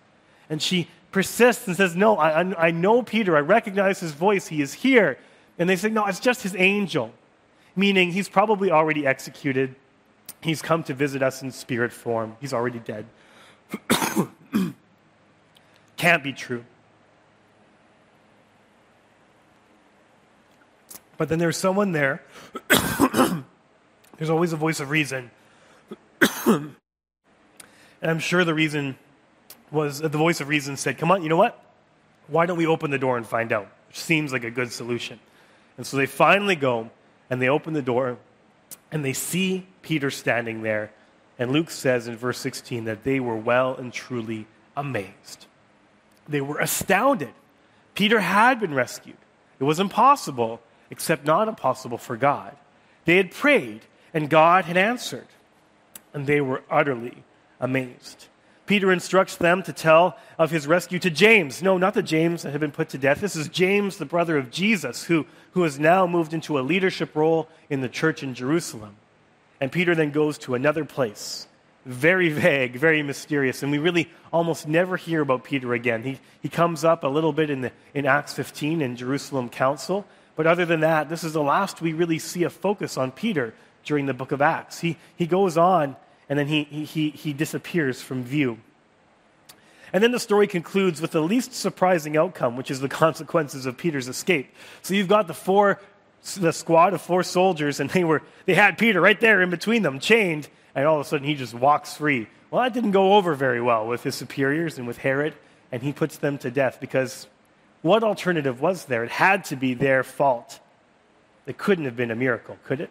And 0.48 0.60
she 0.60 0.88
persists 1.12 1.66
and 1.66 1.76
says, 1.76 1.94
No, 1.96 2.16
I, 2.16 2.66
I 2.66 2.70
know 2.70 3.02
Peter. 3.02 3.36
I 3.36 3.40
recognize 3.40 4.00
his 4.00 4.12
voice. 4.12 4.48
He 4.48 4.62
is 4.62 4.72
here. 4.72 5.18
And 5.58 5.68
they 5.68 5.76
say, 5.76 5.90
No, 5.90 6.06
it's 6.06 6.20
just 6.20 6.42
his 6.42 6.56
angel, 6.56 7.12
meaning 7.76 8.12
he's 8.12 8.28
probably 8.28 8.70
already 8.70 9.06
executed. 9.06 9.74
He's 10.42 10.62
come 10.62 10.82
to 10.84 10.94
visit 10.94 11.22
us 11.22 11.42
in 11.42 11.50
spirit 11.50 11.92
form. 11.92 12.36
He's 12.40 12.54
already 12.54 12.78
dead. 12.78 13.06
Can't 15.96 16.24
be 16.24 16.32
true. 16.32 16.64
But 21.18 21.28
then 21.28 21.38
there's 21.38 21.58
someone 21.58 21.92
there. 21.92 22.22
there's 24.20 24.28
always 24.28 24.52
a 24.52 24.56
voice 24.56 24.80
of 24.80 24.90
reason. 24.90 25.30
and 26.46 26.76
I'm 28.02 28.18
sure 28.18 28.44
the 28.44 28.52
reason 28.52 28.98
was 29.70 30.00
the 30.00 30.10
voice 30.10 30.42
of 30.42 30.48
reason 30.48 30.76
said, 30.76 30.98
Come 30.98 31.10
on, 31.10 31.22
you 31.22 31.30
know 31.30 31.38
what? 31.38 31.58
Why 32.26 32.44
don't 32.44 32.58
we 32.58 32.66
open 32.66 32.90
the 32.90 32.98
door 32.98 33.16
and 33.16 33.26
find 33.26 33.50
out? 33.50 33.68
Which 33.88 33.98
seems 33.98 34.30
like 34.30 34.44
a 34.44 34.50
good 34.50 34.72
solution. 34.72 35.18
And 35.78 35.86
so 35.86 35.96
they 35.96 36.04
finally 36.04 36.54
go 36.54 36.90
and 37.30 37.40
they 37.40 37.48
open 37.48 37.72
the 37.72 37.80
door 37.80 38.18
and 38.92 39.02
they 39.02 39.14
see 39.14 39.66
Peter 39.80 40.10
standing 40.10 40.60
there. 40.60 40.92
And 41.38 41.50
Luke 41.50 41.70
says 41.70 42.06
in 42.06 42.18
verse 42.18 42.36
16 42.40 42.84
that 42.84 43.04
they 43.04 43.20
were 43.20 43.36
well 43.36 43.74
and 43.74 43.90
truly 43.90 44.46
amazed. 44.76 45.46
They 46.28 46.42
were 46.42 46.58
astounded. 46.58 47.32
Peter 47.94 48.20
had 48.20 48.60
been 48.60 48.74
rescued. 48.74 49.16
It 49.58 49.64
was 49.64 49.80
impossible 49.80 50.60
except 50.90 51.24
not 51.24 51.48
impossible 51.48 51.96
for 51.96 52.18
God. 52.18 52.54
They 53.06 53.16
had 53.16 53.30
prayed, 53.30 53.80
and 54.12 54.28
God 54.28 54.64
had 54.64 54.76
answered, 54.76 55.26
and 56.12 56.26
they 56.26 56.40
were 56.40 56.62
utterly 56.70 57.22
amazed. 57.60 58.26
Peter 58.70 58.92
instructs 58.92 59.34
them 59.34 59.64
to 59.64 59.72
tell 59.72 60.16
of 60.38 60.52
his 60.52 60.66
rescue 60.66 61.00
to 61.00 61.10
James. 61.10 61.60
No, 61.60 61.76
not 61.76 61.92
the 61.92 62.04
James 62.04 62.44
that 62.44 62.52
had 62.52 62.60
been 62.60 62.70
put 62.70 62.88
to 62.90 62.98
death. 62.98 63.20
This 63.20 63.34
is 63.34 63.48
James, 63.48 63.96
the 63.96 64.04
brother 64.04 64.36
of 64.36 64.52
Jesus, 64.52 65.02
who, 65.02 65.26
who 65.54 65.64
has 65.64 65.80
now 65.80 66.06
moved 66.06 66.32
into 66.32 66.56
a 66.56 66.62
leadership 66.62 67.16
role 67.16 67.48
in 67.68 67.80
the 67.80 67.88
church 67.88 68.22
in 68.22 68.32
Jerusalem. 68.32 68.94
And 69.60 69.72
Peter 69.72 69.96
then 69.96 70.12
goes 70.12 70.38
to 70.38 70.54
another 70.54 70.84
place, 70.84 71.48
very 71.84 72.28
vague, 72.28 72.76
very 72.76 73.02
mysterious, 73.02 73.64
and 73.64 73.72
we 73.72 73.78
really 73.78 74.08
almost 74.32 74.68
never 74.68 74.96
hear 74.96 75.20
about 75.20 75.42
Peter 75.42 75.74
again. 75.74 76.04
He, 76.04 76.20
he 76.40 76.48
comes 76.48 76.84
up 76.84 77.02
a 77.02 77.08
little 77.08 77.32
bit 77.32 77.50
in, 77.50 77.62
the, 77.62 77.72
in 77.92 78.06
Acts 78.06 78.34
15 78.34 78.82
in 78.82 78.94
Jerusalem 78.94 79.48
Council, 79.48 80.06
but 80.36 80.46
other 80.46 80.64
than 80.64 80.80
that, 80.80 81.08
this 81.08 81.24
is 81.24 81.32
the 81.32 81.42
last 81.42 81.82
we 81.82 81.92
really 81.92 82.20
see 82.20 82.44
a 82.44 82.50
focus 82.50 82.96
on 82.96 83.10
Peter 83.10 83.52
during 83.84 84.06
the 84.06 84.14
book 84.14 84.32
of 84.32 84.42
Acts. 84.42 84.80
He, 84.80 84.96
he 85.16 85.26
goes 85.26 85.56
on 85.56 85.96
and 86.28 86.38
then 86.38 86.46
he, 86.46 86.64
he, 86.64 87.10
he 87.10 87.32
disappears 87.32 88.00
from 88.00 88.22
view. 88.22 88.58
And 89.92 90.02
then 90.02 90.12
the 90.12 90.20
story 90.20 90.46
concludes 90.46 91.00
with 91.00 91.10
the 91.10 91.20
least 91.20 91.52
surprising 91.52 92.16
outcome, 92.16 92.56
which 92.56 92.70
is 92.70 92.80
the 92.80 92.88
consequences 93.04 93.66
of 93.66 93.76
Peter's 93.76 94.08
escape. 94.08 94.54
So 94.82 94.94
you've 94.94 95.08
got 95.08 95.26
the 95.26 95.34
four, 95.34 95.80
the 96.36 96.52
squad 96.52 96.94
of 96.94 97.02
four 97.02 97.22
soldiers, 97.22 97.80
and 97.80 97.90
they 97.90 98.04
were 98.04 98.22
they 98.46 98.54
had 98.54 98.78
Peter 98.78 99.00
right 99.00 99.18
there 99.20 99.42
in 99.42 99.50
between 99.50 99.82
them, 99.82 99.98
chained, 99.98 100.48
and 100.74 100.86
all 100.86 101.00
of 101.00 101.06
a 101.06 101.08
sudden 101.08 101.26
he 101.26 101.34
just 101.34 101.54
walks 101.54 101.94
free. 101.96 102.28
Well, 102.50 102.62
that 102.62 102.72
didn't 102.72 102.92
go 102.92 103.14
over 103.14 103.34
very 103.34 103.60
well 103.60 103.86
with 103.86 104.02
his 104.02 104.14
superiors 104.14 104.78
and 104.78 104.86
with 104.86 104.98
Herod, 104.98 105.34
and 105.72 105.82
he 105.82 105.92
puts 105.92 106.18
them 106.18 106.38
to 106.38 106.50
death 106.50 106.78
because 106.80 107.26
what 107.82 108.04
alternative 108.04 108.60
was 108.60 108.84
there? 108.84 109.04
It 109.04 109.10
had 109.10 109.44
to 109.46 109.56
be 109.56 109.74
their 109.74 110.04
fault. 110.04 110.60
It 111.46 111.58
couldn't 111.58 111.84
have 111.84 111.96
been 111.96 112.10
a 112.10 112.16
miracle, 112.16 112.58
could 112.64 112.80
it? 112.80 112.90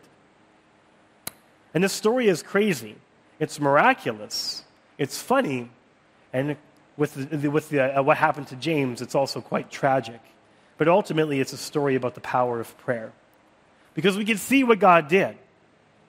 And 1.73 1.83
this 1.83 1.93
story 1.93 2.27
is 2.27 2.43
crazy. 2.43 2.95
It's 3.39 3.59
miraculous. 3.59 4.63
It's 4.97 5.21
funny. 5.21 5.69
And 6.33 6.57
with, 6.97 7.13
the, 7.13 7.49
with 7.49 7.69
the, 7.69 7.99
uh, 7.99 8.03
what 8.03 8.17
happened 8.17 8.47
to 8.47 8.55
James, 8.55 9.01
it's 9.01 9.15
also 9.15 9.41
quite 9.41 9.71
tragic. 9.71 10.19
But 10.77 10.87
ultimately, 10.87 11.39
it's 11.39 11.53
a 11.53 11.57
story 11.57 11.95
about 11.95 12.15
the 12.15 12.21
power 12.21 12.59
of 12.59 12.77
prayer. 12.79 13.11
Because 13.93 14.17
we 14.17 14.25
can 14.25 14.37
see 14.37 14.63
what 14.63 14.79
God 14.79 15.07
did 15.07 15.37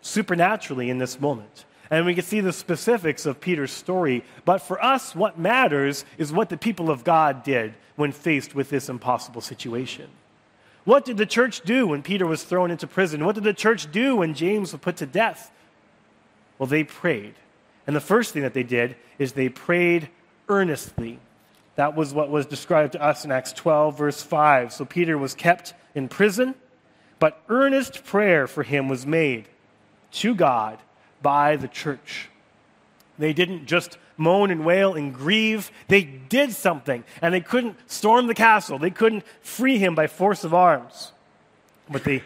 supernaturally 0.03 0.91
in 0.91 0.99
this 0.99 1.21
moment. 1.21 1.65
And 1.91 2.07
we 2.07 2.15
can 2.15 2.25
see 2.25 2.41
the 2.41 2.53
specifics 2.53 3.27
of 3.27 3.41
Peter's 3.41 3.73
story. 3.73 4.25
But 4.45 4.59
for 4.59 4.83
us, 4.83 5.15
what 5.15 5.39
matters 5.39 6.05
is 6.19 6.33
what 6.33 6.49
the 6.49 6.57
people 6.57 6.89
of 6.89 7.03
God 7.03 7.43
did 7.43 7.75
when 7.97 8.13
faced 8.13 8.55
with 8.55 8.71
this 8.71 8.89
impossible 8.89 9.41
situation. 9.41 10.09
What 10.91 11.05
did 11.05 11.19
the 11.19 11.25
church 11.25 11.61
do 11.61 11.87
when 11.87 12.03
Peter 12.03 12.27
was 12.27 12.43
thrown 12.43 12.73
into 12.73 12.89
prison? 12.89 13.25
What 13.25 13.37
did 13.37 13.45
the 13.45 13.55
church 13.55 13.93
do 13.93 14.17
when 14.17 14.35
James 14.35 14.73
was 14.73 14.81
put 14.81 14.97
to 14.97 15.07
death? 15.07 15.53
Well, 16.59 16.67
they 16.67 16.83
prayed. 16.83 17.35
And 17.87 17.95
the 17.95 18.01
first 18.01 18.33
thing 18.33 18.43
that 18.43 18.55
they 18.55 18.65
did 18.65 18.97
is 19.17 19.35
they 19.35 19.49
prayed 19.49 20.09
earnestly. 20.49 21.21
That 21.77 21.95
was 21.95 22.13
what 22.13 22.29
was 22.29 22.45
described 22.45 22.95
to 22.95 23.01
us 23.01 23.25
in 23.25 23.31
Acts 23.31 23.53
12, 23.53 23.99
verse 23.99 24.21
5. 24.21 24.73
So 24.73 24.85
Peter 24.85 25.17
was 25.17 25.33
kept 25.33 25.75
in 25.95 26.09
prison, 26.09 26.57
but 27.21 27.41
earnest 27.49 28.05
prayer 28.05 28.49
for 28.49 28.65
him 28.65 28.89
was 28.89 29.07
made 29.07 29.47
to 30.15 30.35
God 30.35 30.81
by 31.23 31.55
the 31.55 31.69
church. 31.69 32.31
They 33.17 33.33
didn't 33.33 33.67
just 33.67 33.97
moan 34.21 34.51
and 34.51 34.65
wail 34.65 34.95
and 34.95 35.15
grieve. 35.15 35.73
They 35.89 36.03
did 36.03 36.53
something, 36.53 37.03
and 37.23 37.35
they 37.35 37.41
couldn't 37.41 37.77
storm 37.91 38.27
the 38.27 38.35
castle. 38.35 38.79
They 38.79 38.91
couldn't 38.91 39.25
free 39.41 39.79
him 39.79 39.95
by 39.95 40.07
force 40.07 40.45
of 40.45 40.55
arms. 40.55 41.13
But 41.89 42.05
they, 42.05 42.23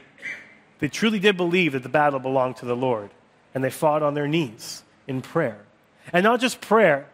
they 0.81 0.89
truly 0.89 1.21
did 1.21 1.37
believe 1.37 1.73
that 1.73 1.83
the 1.83 1.89
battle 1.89 2.19
belonged 2.19 2.57
to 2.57 2.67
the 2.67 2.77
Lord, 2.77 3.11
and 3.55 3.63
they 3.63 3.71
fought 3.71 4.03
on 4.03 4.15
their 4.15 4.29
knees 4.29 4.83
in 5.07 5.23
prayer. 5.23 5.61
And 6.13 6.25
not 6.25 6.41
just 6.41 6.61
prayer, 6.61 7.09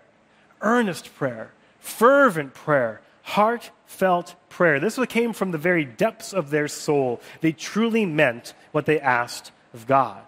earnest 0.63 1.15
prayer, 1.15 1.53
fervent 1.79 2.55
prayer, 2.55 3.03
heartfelt 3.23 4.35
prayer. 4.49 4.81
This 4.81 4.99
came 5.09 5.33
from 5.33 5.53
the 5.53 5.59
very 5.59 5.85
depths 5.85 6.33
of 6.33 6.51
their 6.51 6.69
soul. 6.69 7.21
They 7.41 7.53
truly 7.53 8.07
meant 8.07 8.55
what 8.73 8.87
they 8.87 8.99
asked 8.99 9.53
of 9.73 9.87
God. 9.87 10.25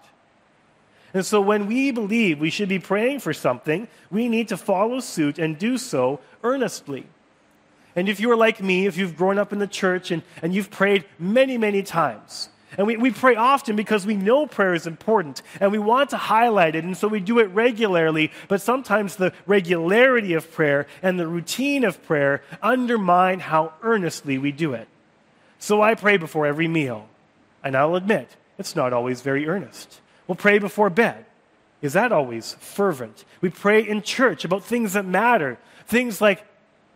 And 1.13 1.25
so 1.25 1.39
when 1.41 1.67
we 1.67 1.91
believe 1.91 2.39
we 2.39 2.49
should 2.49 2.69
be 2.69 2.79
praying 2.79 3.19
for 3.19 3.33
something, 3.33 3.87
we 4.09 4.27
need 4.29 4.47
to 4.47 4.57
follow 4.57 4.99
suit 4.99 5.37
and 5.37 5.57
do 5.57 5.77
so 5.77 6.19
earnestly. 6.43 7.05
And 7.95 8.09
if 8.09 8.19
you 8.19 8.31
are 8.31 8.35
like 8.35 8.61
me, 8.61 8.87
if 8.87 8.97
you've 8.97 9.15
grown 9.15 9.37
up 9.37 9.53
in 9.53 9.59
the 9.59 9.67
church 9.67 10.09
and, 10.09 10.23
and 10.41 10.53
you've 10.53 10.71
prayed 10.71 11.05
many, 11.19 11.57
many 11.57 11.83
times, 11.83 12.49
and 12.75 12.87
we, 12.87 12.97
we 12.97 13.11
pray 13.11 13.35
often 13.35 13.75
because 13.75 14.05
we 14.05 14.15
know 14.15 14.47
prayer 14.47 14.73
is 14.73 14.87
important 14.87 15.43
and 15.59 15.71
we 15.71 15.77
want 15.77 16.09
to 16.09 16.17
highlight 16.17 16.75
it, 16.75 16.83
and 16.83 16.97
so 16.97 17.07
we 17.07 17.19
do 17.19 17.37
it 17.37 17.45
regularly, 17.51 18.31
but 18.47 18.61
sometimes 18.61 19.15
the 19.15 19.31
regularity 19.45 20.33
of 20.33 20.51
prayer 20.51 20.87
and 21.03 21.19
the 21.19 21.27
routine 21.27 21.83
of 21.83 22.03
prayer 22.03 22.41
undermine 22.63 23.39
how 23.39 23.73
earnestly 23.83 24.39
we 24.39 24.51
do 24.51 24.73
it. 24.73 24.87
So 25.59 25.83
I 25.83 25.93
pray 25.93 26.17
before 26.17 26.47
every 26.47 26.67
meal, 26.67 27.07
and 27.63 27.77
I'll 27.77 27.95
admit, 27.95 28.35
it's 28.57 28.75
not 28.75 28.91
always 28.91 29.21
very 29.21 29.47
earnest. 29.47 30.01
We'll 30.27 30.35
pray 30.35 30.59
before 30.59 30.89
bed. 30.89 31.25
Is 31.81 31.93
that 31.93 32.11
always 32.11 32.53
fervent? 32.59 33.25
We 33.41 33.49
pray 33.49 33.85
in 33.85 34.01
church 34.01 34.45
about 34.45 34.63
things 34.63 34.93
that 34.93 35.05
matter, 35.05 35.57
things 35.85 36.21
like 36.21 36.45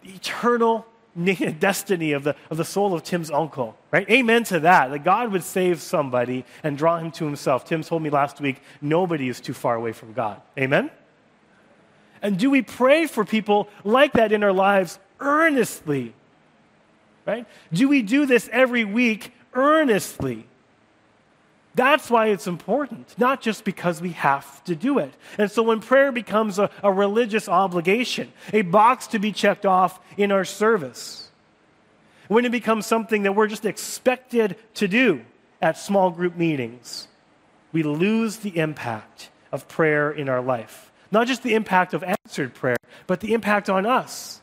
eternal 0.03 0.85
destiny 1.59 2.11
of 2.11 2.23
the, 2.23 2.35
of 2.49 2.57
the 2.57 2.65
soul 2.65 2.93
of 2.93 3.03
Tim's 3.03 3.31
uncle, 3.31 3.75
right? 3.91 4.09
Amen 4.09 4.43
to 4.45 4.61
that, 4.61 4.91
that 4.91 5.03
God 5.03 5.31
would 5.31 5.43
save 5.43 5.81
somebody 5.81 6.45
and 6.63 6.77
draw 6.77 6.97
him 6.97 7.11
to 7.11 7.25
himself. 7.25 7.65
Tim 7.65 7.83
told 7.83 8.01
me 8.01 8.09
last 8.09 8.39
week, 8.39 8.61
nobody 8.81 9.27
is 9.27 9.41
too 9.41 9.53
far 9.53 9.75
away 9.75 9.91
from 9.91 10.13
God. 10.13 10.41
Amen? 10.57 10.91
And 12.21 12.37
do 12.37 12.49
we 12.49 12.61
pray 12.61 13.07
for 13.07 13.25
people 13.25 13.67
like 13.83 14.13
that 14.13 14.31
in 14.31 14.43
our 14.43 14.53
lives 14.53 14.99
earnestly? 15.19 16.13
Right? 17.25 17.45
Do 17.73 17.89
we 17.89 18.03
do 18.03 18.25
this 18.25 18.49
every 18.51 18.85
week 18.85 19.33
earnestly? 19.53 20.45
That's 21.77 22.09
why 22.09 22.29
it's 22.29 22.47
important, 22.47 23.13
not 23.19 23.39
just 23.39 23.63
because 23.63 24.01
we 24.01 24.13
have 24.13 24.63
to 24.63 24.75
do 24.75 24.97
it. 24.97 25.13
And 25.37 25.49
so 25.51 25.61
when 25.61 25.79
prayer 25.79 26.11
becomes 26.11 26.57
a, 26.57 26.71
a, 26.81 26.91
religious 26.91 27.47
obligation, 27.47 28.33
a 28.51 28.63
box 28.63 29.05
to 29.07 29.19
be 29.19 29.31
checked 29.31 29.63
off 29.63 29.99
in 30.17 30.31
our 30.31 30.43
service, 30.43 31.29
when 32.29 32.45
it 32.45 32.51
becomes 32.51 32.87
something 32.87 33.21
that 33.23 33.33
we're 33.33 33.45
just 33.45 33.63
expected 33.63 34.55
to 34.73 34.87
do 34.87 35.21
at 35.61 35.77
small 35.77 36.09
group 36.09 36.35
meetings, 36.35 37.07
we 37.71 37.83
lose 37.83 38.37
the 38.37 38.57
impact 38.57 39.29
of 39.51 39.67
prayer 39.67 40.09
in 40.09 40.29
our 40.29 40.41
life. 40.41 40.91
Not 41.11 41.27
just 41.27 41.43
the 41.43 41.53
impact 41.53 41.93
of 41.93 42.03
answered 42.03 42.55
prayer, 42.55 42.77
but 43.05 43.19
the 43.19 43.35
impact 43.35 43.69
on 43.69 43.85
us 43.85 44.41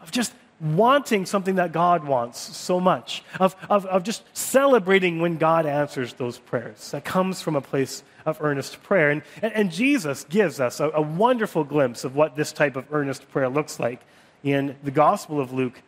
of 0.00 0.12
just 0.12 0.32
wanting 0.60 1.26
something 1.26 1.56
that 1.56 1.72
God 1.72 2.04
wants 2.04 2.38
so 2.38 2.80
much, 2.80 3.22
of, 3.38 3.54
of, 3.68 3.84
of 3.86 4.02
just 4.02 4.24
celebrating 4.32 5.20
when 5.20 5.36
God 5.36 5.66
answers 5.66 6.14
those 6.14 6.38
prayers. 6.38 6.90
That 6.92 7.04
comes 7.04 7.42
from 7.42 7.56
a 7.56 7.60
place 7.60 8.02
of 8.24 8.38
earnest 8.40 8.82
prayer. 8.82 9.10
And, 9.10 9.22
and, 9.42 9.52
and 9.52 9.70
Jesus 9.70 10.24
gives 10.24 10.58
us 10.60 10.80
a, 10.80 10.90
a, 10.90 11.02
wonderful 11.02 11.64
glimpse 11.64 12.04
of 12.04 12.16
what 12.16 12.36
this 12.36 12.52
type 12.52 12.76
of 12.76 12.86
earnest 12.90 13.28
prayer 13.30 13.48
looks 13.48 13.78
like 13.78 14.00
in 14.42 14.76
the 14.82 14.90
Gospel 14.90 15.40
of 15.40 15.52
Luke, 15.52 15.80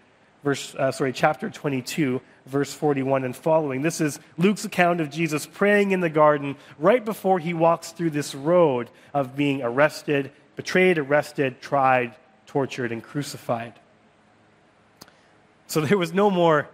verse, 0.45 0.75
uh, 0.75 0.93
sorry, 0.93 1.13
chapter 1.13 1.49
22, 1.49 2.21
verse 2.47 2.73
41 2.73 3.25
and 3.25 3.35
following. 3.35 3.83
This 3.83 4.01
is 4.01 4.21
Luke's 4.37 4.65
account 4.65 5.01
of 5.01 5.11
Jesus 5.11 5.47
praying 5.47 5.93
in 5.93 6.01
the 6.01 6.11
garden 6.11 6.57
right 6.79 7.05
before 7.05 7.39
he 7.39 7.55
walks 7.55 7.93
through 7.93 8.11
this 8.11 8.35
road 8.35 8.91
of 9.15 9.35
being 9.35 9.63
arrested, 9.63 10.31
betrayed, 10.57 10.99
arrested, 10.99 11.61
tried, 11.61 12.15
tortured, 12.47 12.93
and 12.93 13.03
crucified. 13.03 13.75
So 15.69 15.83
there 15.83 15.99
was 15.99 16.13
no 16.13 16.31
more 16.31 16.69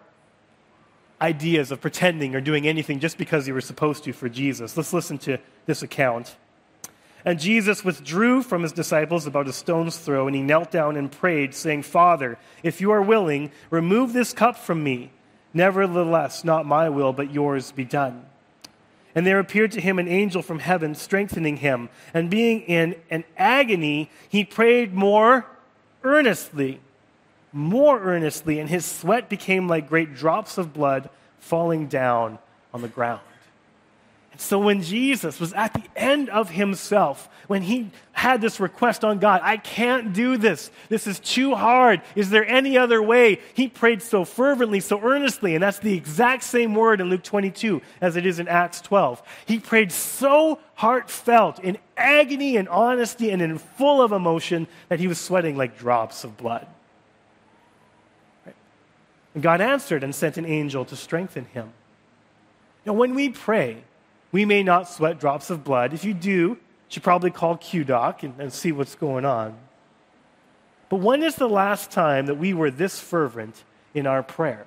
ideas 1.20 1.70
of 1.70 1.80
pretending 1.80 2.34
or 2.34 2.40
doing 2.40 2.66
anything 2.66 3.00
just 3.00 3.18
because 3.18 3.46
you 3.46 3.54
were 3.54 3.60
supposed 3.60 4.04
to 4.04 4.12
for 4.12 4.28
Jesus. 4.28 4.76
Let's 4.76 4.92
listen 4.92 5.18
to 5.18 5.38
this 5.66 5.82
account. 5.82 6.36
And 7.24 7.40
Jesus 7.40 7.84
withdrew 7.84 8.42
from 8.42 8.62
his 8.62 8.72
disciples 8.72 9.26
about 9.26 9.48
a 9.48 9.52
stone's 9.52 9.96
throw, 9.96 10.26
and 10.26 10.36
he 10.36 10.42
knelt 10.42 10.70
down 10.70 10.96
and 10.96 11.10
prayed, 11.10 11.54
saying, 11.54 11.82
Father, 11.82 12.38
if 12.62 12.80
you 12.80 12.90
are 12.90 13.00
willing, 13.02 13.50
remove 13.70 14.12
this 14.12 14.32
cup 14.32 14.56
from 14.56 14.84
me. 14.84 15.10
Nevertheless, 15.54 16.44
not 16.44 16.66
my 16.66 16.88
will, 16.88 17.12
but 17.12 17.32
yours 17.32 17.72
be 17.72 17.84
done. 17.84 18.26
And 19.14 19.26
there 19.26 19.38
appeared 19.38 19.72
to 19.72 19.80
him 19.80 19.98
an 19.98 20.08
angel 20.08 20.42
from 20.42 20.58
heaven, 20.58 20.94
strengthening 20.94 21.58
him. 21.58 21.88
And 22.12 22.28
being 22.28 22.60
in 22.62 22.96
an 23.10 23.24
agony, 23.36 24.10
he 24.28 24.44
prayed 24.44 24.92
more 24.92 25.46
earnestly 26.02 26.80
more 27.54 28.00
earnestly, 28.00 28.58
and 28.58 28.68
his 28.68 28.84
sweat 28.84 29.28
became 29.28 29.68
like 29.68 29.88
great 29.88 30.14
drops 30.14 30.58
of 30.58 30.72
blood 30.72 31.08
falling 31.38 31.86
down 31.86 32.38
on 32.72 32.82
the 32.82 32.88
ground. 32.88 33.20
And 34.34 34.40
so 34.40 34.58
when 34.58 34.82
Jesus 34.82 35.38
was 35.38 35.52
at 35.52 35.74
the 35.74 35.84
end 35.94 36.28
of 36.28 36.50
himself, 36.50 37.28
when 37.46 37.62
he 37.62 37.92
had 38.10 38.40
this 38.40 38.58
request 38.58 39.04
on 39.04 39.20
God, 39.20 39.40
I 39.44 39.58
can't 39.58 40.12
do 40.12 40.36
this. 40.36 40.72
This 40.88 41.06
is 41.06 41.20
too 41.20 41.54
hard. 41.54 42.02
Is 42.16 42.30
there 42.30 42.44
any 42.44 42.76
other 42.76 43.00
way? 43.00 43.38
He 43.54 43.68
prayed 43.68 44.02
so 44.02 44.24
fervently, 44.24 44.80
so 44.80 45.00
earnestly, 45.00 45.54
and 45.54 45.62
that's 45.62 45.78
the 45.78 45.94
exact 45.94 46.42
same 46.42 46.74
word 46.74 47.00
in 47.00 47.10
Luke 47.10 47.22
22 47.22 47.80
as 48.00 48.16
it 48.16 48.26
is 48.26 48.40
in 48.40 48.48
Acts 48.48 48.80
12. 48.80 49.22
He 49.46 49.60
prayed 49.60 49.92
so 49.92 50.58
heartfelt, 50.74 51.60
in 51.60 51.78
agony 51.96 52.56
and 52.56 52.68
honesty 52.68 53.30
and 53.30 53.40
in 53.40 53.58
full 53.58 54.02
of 54.02 54.10
emotion 54.10 54.66
that 54.88 54.98
he 54.98 55.06
was 55.06 55.20
sweating 55.20 55.56
like 55.56 55.78
drops 55.78 56.24
of 56.24 56.36
blood. 56.36 56.66
And 59.34 59.42
God 59.42 59.60
answered 59.60 60.04
and 60.04 60.14
sent 60.14 60.38
an 60.38 60.46
angel 60.46 60.84
to 60.86 60.96
strengthen 60.96 61.46
him. 61.46 61.72
Now, 62.86 62.92
when 62.92 63.14
we 63.14 63.30
pray, 63.30 63.82
we 64.30 64.44
may 64.44 64.62
not 64.62 64.88
sweat 64.88 65.18
drops 65.18 65.50
of 65.50 65.64
blood. 65.64 65.92
If 65.92 66.04
you 66.04 66.14
do, 66.14 66.30
you 66.30 66.58
should 66.88 67.02
probably 67.02 67.30
call 67.30 67.56
QDoc 67.56 68.22
and, 68.22 68.34
and 68.38 68.52
see 68.52 68.72
what's 68.72 68.94
going 68.94 69.24
on. 69.24 69.56
But 70.88 70.96
when 70.96 71.22
is 71.22 71.34
the 71.34 71.48
last 71.48 71.90
time 71.90 72.26
that 72.26 72.36
we 72.36 72.54
were 72.54 72.70
this 72.70 73.00
fervent 73.00 73.64
in 73.94 74.06
our 74.06 74.22
prayer? 74.22 74.66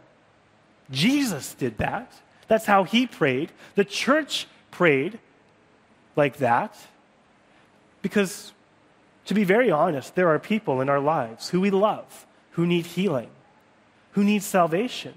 Jesus 0.92 1.54
did 1.54 1.78
that. 1.78 2.12
That's 2.48 2.66
how 2.66 2.84
he 2.84 3.08
prayed. 3.08 3.52
The 3.76 3.86
church 3.86 4.48
prayed 4.72 5.20
like 6.16 6.38
that. 6.38 6.76
Because, 8.02 8.52
to 9.26 9.34
be 9.34 9.44
very 9.44 9.72
honest, 9.72 10.16
there 10.16 10.30
are 10.30 10.40
people 10.40 10.82
in 10.82 10.90
our 10.90 11.00
lives 11.00 11.50
who 11.50 11.62
we 11.62 11.72
love 11.72 12.26
who 12.52 12.66
need 12.66 12.86
healing 12.86 13.30
who 14.18 14.24
need 14.24 14.42
salvation, 14.42 15.14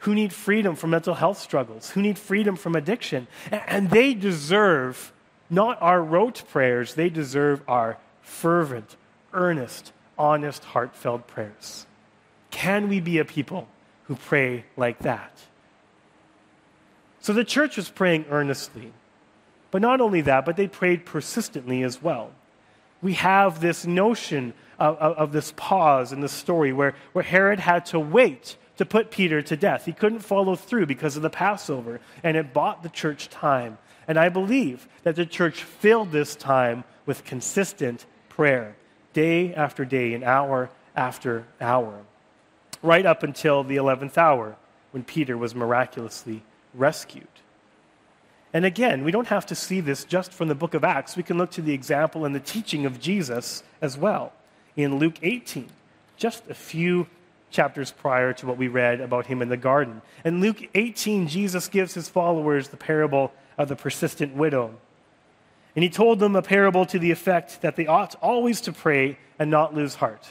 who 0.00 0.14
need 0.14 0.34
freedom 0.34 0.76
from 0.76 0.90
mental 0.90 1.14
health 1.14 1.38
struggles, 1.38 1.88
who 1.92 2.02
need 2.02 2.18
freedom 2.18 2.56
from 2.56 2.76
addiction. 2.76 3.26
And 3.50 3.88
they 3.88 4.12
deserve 4.12 5.14
not 5.48 5.80
our 5.80 6.02
rote 6.02 6.42
prayers, 6.50 6.92
they 6.92 7.08
deserve 7.08 7.62
our 7.66 7.96
fervent, 8.20 8.96
earnest, 9.32 9.94
honest, 10.18 10.62
heartfelt 10.62 11.26
prayers. 11.26 11.86
Can 12.50 12.90
we 12.90 13.00
be 13.00 13.16
a 13.16 13.24
people 13.24 13.66
who 14.04 14.14
pray 14.14 14.66
like 14.76 14.98
that? 14.98 15.32
So 17.20 17.32
the 17.32 17.44
church 17.44 17.78
was 17.78 17.88
praying 17.88 18.26
earnestly. 18.28 18.92
But 19.70 19.80
not 19.80 20.02
only 20.02 20.20
that, 20.20 20.44
but 20.44 20.58
they 20.58 20.68
prayed 20.68 21.06
persistently 21.06 21.82
as 21.82 22.02
well. 22.02 22.32
We 23.00 23.14
have 23.14 23.60
this 23.60 23.86
notion 23.86 24.54
of, 24.78 24.96
of, 24.98 25.16
of 25.16 25.32
this 25.32 25.52
pause 25.56 26.12
in 26.12 26.20
the 26.20 26.28
story 26.28 26.72
where, 26.72 26.94
where 27.12 27.24
Herod 27.24 27.60
had 27.60 27.86
to 27.86 28.00
wait 28.00 28.56
to 28.76 28.86
put 28.86 29.10
Peter 29.10 29.42
to 29.42 29.56
death. 29.56 29.84
He 29.84 29.92
couldn't 29.92 30.20
follow 30.20 30.54
through 30.56 30.86
because 30.86 31.16
of 31.16 31.22
the 31.22 31.30
Passover, 31.30 32.00
and 32.22 32.36
it 32.36 32.52
bought 32.52 32.82
the 32.82 32.88
church 32.88 33.28
time. 33.28 33.78
And 34.06 34.18
I 34.18 34.28
believe 34.28 34.88
that 35.02 35.16
the 35.16 35.26
church 35.26 35.62
filled 35.62 36.12
this 36.12 36.34
time 36.34 36.84
with 37.04 37.24
consistent 37.24 38.06
prayer, 38.28 38.76
day 39.12 39.52
after 39.54 39.84
day 39.84 40.14
and 40.14 40.24
hour 40.24 40.70
after 40.94 41.44
hour, 41.60 42.04
right 42.82 43.04
up 43.04 43.22
until 43.22 43.64
the 43.64 43.76
11th 43.76 44.16
hour 44.16 44.56
when 44.92 45.04
Peter 45.04 45.36
was 45.36 45.54
miraculously 45.54 46.42
rescued. 46.72 47.26
And 48.52 48.64
again, 48.64 49.04
we 49.04 49.10
don't 49.10 49.28
have 49.28 49.46
to 49.46 49.54
see 49.54 49.80
this 49.80 50.04
just 50.04 50.32
from 50.32 50.48
the 50.48 50.54
book 50.54 50.74
of 50.74 50.84
Acts. 50.84 51.16
We 51.16 51.22
can 51.22 51.36
look 51.36 51.50
to 51.52 51.62
the 51.62 51.74
example 51.74 52.24
and 52.24 52.34
the 52.34 52.40
teaching 52.40 52.86
of 52.86 52.98
Jesus 53.00 53.62
as 53.82 53.98
well 53.98 54.32
in 54.76 54.98
Luke 54.98 55.18
18, 55.22 55.68
just 56.16 56.48
a 56.48 56.54
few 56.54 57.06
chapters 57.50 57.90
prior 57.90 58.32
to 58.34 58.46
what 58.46 58.56
we 58.56 58.68
read 58.68 59.00
about 59.00 59.26
him 59.26 59.42
in 59.42 59.48
the 59.48 59.56
garden. 59.56 60.00
In 60.24 60.40
Luke 60.40 60.68
18, 60.74 61.28
Jesus 61.28 61.68
gives 61.68 61.94
his 61.94 62.08
followers 62.08 62.68
the 62.68 62.76
parable 62.76 63.32
of 63.56 63.68
the 63.68 63.76
persistent 63.76 64.34
widow. 64.34 64.74
And 65.74 65.82
he 65.82 65.90
told 65.90 66.18
them 66.18 66.36
a 66.36 66.42
parable 66.42 66.86
to 66.86 66.98
the 66.98 67.10
effect 67.10 67.62
that 67.62 67.76
they 67.76 67.86
ought 67.86 68.14
always 68.22 68.60
to 68.62 68.72
pray 68.72 69.18
and 69.38 69.50
not 69.50 69.74
lose 69.74 69.94
heart. 69.94 70.26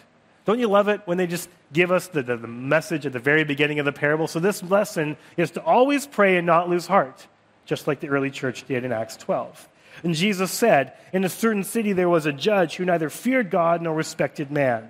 Don't 0.46 0.60
you 0.60 0.68
love 0.68 0.88
it 0.88 1.02
when 1.06 1.18
they 1.18 1.28
just 1.28 1.50
give 1.74 1.92
us 1.92 2.08
the, 2.08 2.24
the, 2.24 2.38
the 2.38 2.48
message 2.48 3.06
at 3.06 3.14
the 3.14 3.20
very 3.20 3.44
beginning 3.44 3.80
of 3.80 3.86
the 3.86 3.92
parable? 3.92 4.28
So, 4.28 4.40
this 4.40 4.64
lesson 4.64 5.18
is 5.36 5.52
to 5.52 5.64
always 5.64 6.08
pray 6.08 6.38
and 6.38 6.48
not 6.48 6.70
lose 6.70 6.88
heart 6.88 7.28
just 7.68 7.86
like 7.86 8.00
the 8.00 8.10
early 8.10 8.32
church 8.32 8.64
did 8.66 8.84
in 8.84 8.92
Acts 8.92 9.18
12. 9.18 9.70
And 10.04 10.16
Jesus 10.16 10.52
said, 10.52 10.94
In 11.14 11.24
a 11.24 11.30
certain 11.30 11.64
city 11.64 11.94
there 11.94 12.10
was 12.10 12.26
a 12.26 12.34
judge 12.34 12.76
who 12.76 12.86
neither 12.86 13.10
feared 13.10 13.52
God 13.52 13.82
nor 13.82 13.94
respected 13.94 14.50
man. 14.50 14.90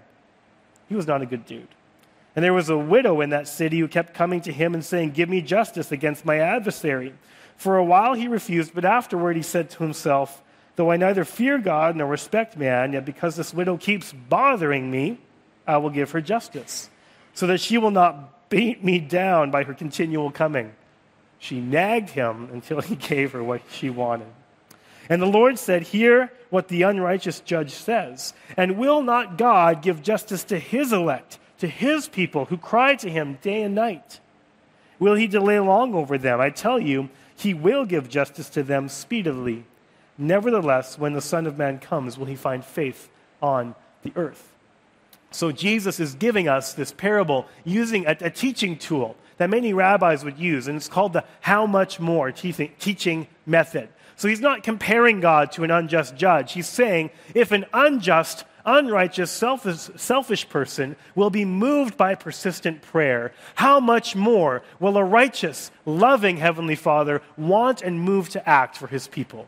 He 0.88 0.96
was 0.96 1.08
not 1.08 1.22
a 1.22 1.26
good 1.26 1.46
dude. 1.46 1.68
And 2.36 2.46
there 2.46 2.54
was 2.54 2.70
a 2.70 2.78
widow 2.78 3.20
in 3.22 3.32
that 3.32 3.48
city 3.48 3.80
who 3.80 3.88
kept 3.88 4.14
coming 4.14 4.42
to 4.42 4.54
him 4.54 4.74
and 4.76 4.86
saying, 4.86 5.12
Give 5.12 5.28
me 5.28 5.42
justice 5.42 5.92
against 5.92 6.24
my 6.24 6.38
adversary. 6.38 7.14
For 7.58 7.78
a 7.78 7.84
while 7.84 8.14
he 8.14 8.28
refused, 8.28 8.76
but 8.76 8.86
afterward 8.86 9.36
he 9.36 9.42
said 9.42 9.72
to 9.72 9.84
himself, 9.84 10.44
Though 10.76 10.92
I 10.92 10.98
neither 10.98 11.26
fear 11.26 11.58
God 11.58 11.96
nor 11.96 12.06
respect 12.06 12.56
man, 12.56 12.94
yet 12.94 13.04
because 13.04 13.36
this 13.36 13.54
widow 13.54 13.78
keeps 13.78 14.14
bothering 14.14 14.92
me, 14.92 15.20
I 15.66 15.78
will 15.78 15.90
give 15.90 16.12
her 16.12 16.22
justice, 16.22 16.92
so 17.34 17.48
that 17.48 17.60
she 17.60 17.80
will 17.80 17.92
not 17.92 18.50
beat 18.50 18.84
me 18.84 19.00
down 19.00 19.50
by 19.50 19.64
her 19.64 19.74
continual 19.74 20.30
coming. 20.30 20.74
She 21.40 21.60
nagged 21.60 22.12
him 22.12 22.50
until 22.52 22.82
he 22.82 22.96
gave 23.10 23.32
her 23.34 23.44
what 23.44 23.62
she 23.72 23.90
wanted. 23.90 24.28
And 25.10 25.22
the 25.22 25.28
Lord 25.28 25.58
said, 25.58 25.84
Hear 25.84 26.32
what 26.50 26.68
the 26.68 26.84
unrighteous 26.84 27.42
judge 27.42 27.72
says. 27.72 28.34
And 28.56 28.78
will 28.78 29.02
not 29.02 29.38
God 29.38 29.82
give 29.82 30.04
justice 30.04 30.44
to 30.46 30.60
his 30.60 30.92
elect, 30.92 31.40
to 31.60 31.68
his 31.68 32.08
people 32.08 32.46
who 32.46 32.58
cry 32.58 32.96
to 32.96 33.10
him 33.10 33.38
day 33.42 33.62
and 33.64 33.76
night? 33.76 34.20
Will 35.00 35.16
he 35.16 35.28
delay 35.28 35.60
long 35.60 35.94
over 35.94 36.18
them? 36.18 36.42
I 36.42 36.50
tell 36.50 36.80
you, 36.80 37.10
he 37.36 37.54
will 37.54 37.86
give 37.86 38.10
justice 38.10 38.50
to 38.50 38.64
them 38.64 38.90
speedily. 38.90 39.66
Nevertheless, 40.18 40.98
when 40.98 41.14
the 41.14 41.22
Son 41.22 41.46
of 41.46 41.58
Man 41.58 41.80
comes, 41.80 42.18
will 42.18 42.26
he 42.26 42.36
find 42.36 42.66
faith 42.66 43.10
on 43.42 43.76
the 44.02 44.12
earth? 44.16 44.52
So 45.30 45.52
Jesus 45.52 46.00
is 46.00 46.16
giving 46.16 46.48
us 46.48 46.74
this 46.74 46.92
parable 46.92 47.46
using 47.64 48.08
a, 48.08 48.18
a 48.22 48.30
teaching 48.32 48.78
tool 48.78 49.16
that 49.38 49.50
many 49.50 49.74
rabbis 49.74 50.24
would 50.24 50.38
use, 50.38 50.68
and 50.68 50.78
it's 50.78 50.88
called 50.88 51.14
the 51.14 51.24
how 51.42 51.66
much 51.66 52.00
more 52.00 52.32
teaching 52.32 53.28
method. 53.46 53.90
So 54.16 54.28
he's 54.28 54.42
not 54.42 54.64
comparing 54.64 55.20
God 55.20 55.52
to 55.54 55.64
an 55.64 55.72
unjust 55.72 56.16
judge. 56.16 56.54
He's 56.54 56.68
saying 56.68 57.12
if 57.36 57.52
an 57.52 57.66
unjust, 57.72 58.46
unrighteous, 58.66 59.30
selfish, 59.30 59.90
selfish 59.96 60.50
person 60.50 60.96
will 61.14 61.30
be 61.30 61.46
moved 61.46 61.98
by 61.98 62.16
persistent 62.16 62.82
prayer, 62.82 63.32
how 63.56 63.80
much 63.80 64.16
more 64.16 64.64
will 64.80 64.98
a 64.98 65.04
righteous, 65.04 65.72
loving 65.86 66.38
Heavenly 66.38 66.76
Father 66.76 67.22
want 67.38 67.82
and 67.84 68.02
move 68.02 68.30
to 68.30 68.50
act 68.50 68.76
for 68.76 68.88
his 68.88 69.08
people? 69.08 69.48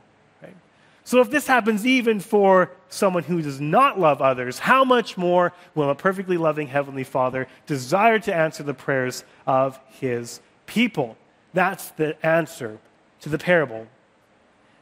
So, 1.09 1.21
if 1.21 1.31
this 1.31 1.47
happens 1.47 1.87
even 1.87 2.19
for 2.19 2.69
someone 2.87 3.23
who 3.23 3.41
does 3.41 3.59
not 3.59 3.99
love 3.99 4.21
others, 4.21 4.59
how 4.59 4.83
much 4.83 5.17
more 5.17 5.53
will 5.73 5.89
a 5.89 5.95
perfectly 5.95 6.37
loving 6.37 6.67
Heavenly 6.67 7.03
Father 7.03 7.47
desire 7.65 8.19
to 8.19 8.35
answer 8.35 8.61
the 8.61 8.75
prayers 8.75 9.23
of 9.47 9.79
his 9.87 10.39
people? 10.67 11.17
That's 11.51 11.89
the 11.89 12.23
answer 12.23 12.77
to 13.21 13.29
the 13.29 13.39
parable. 13.39 13.87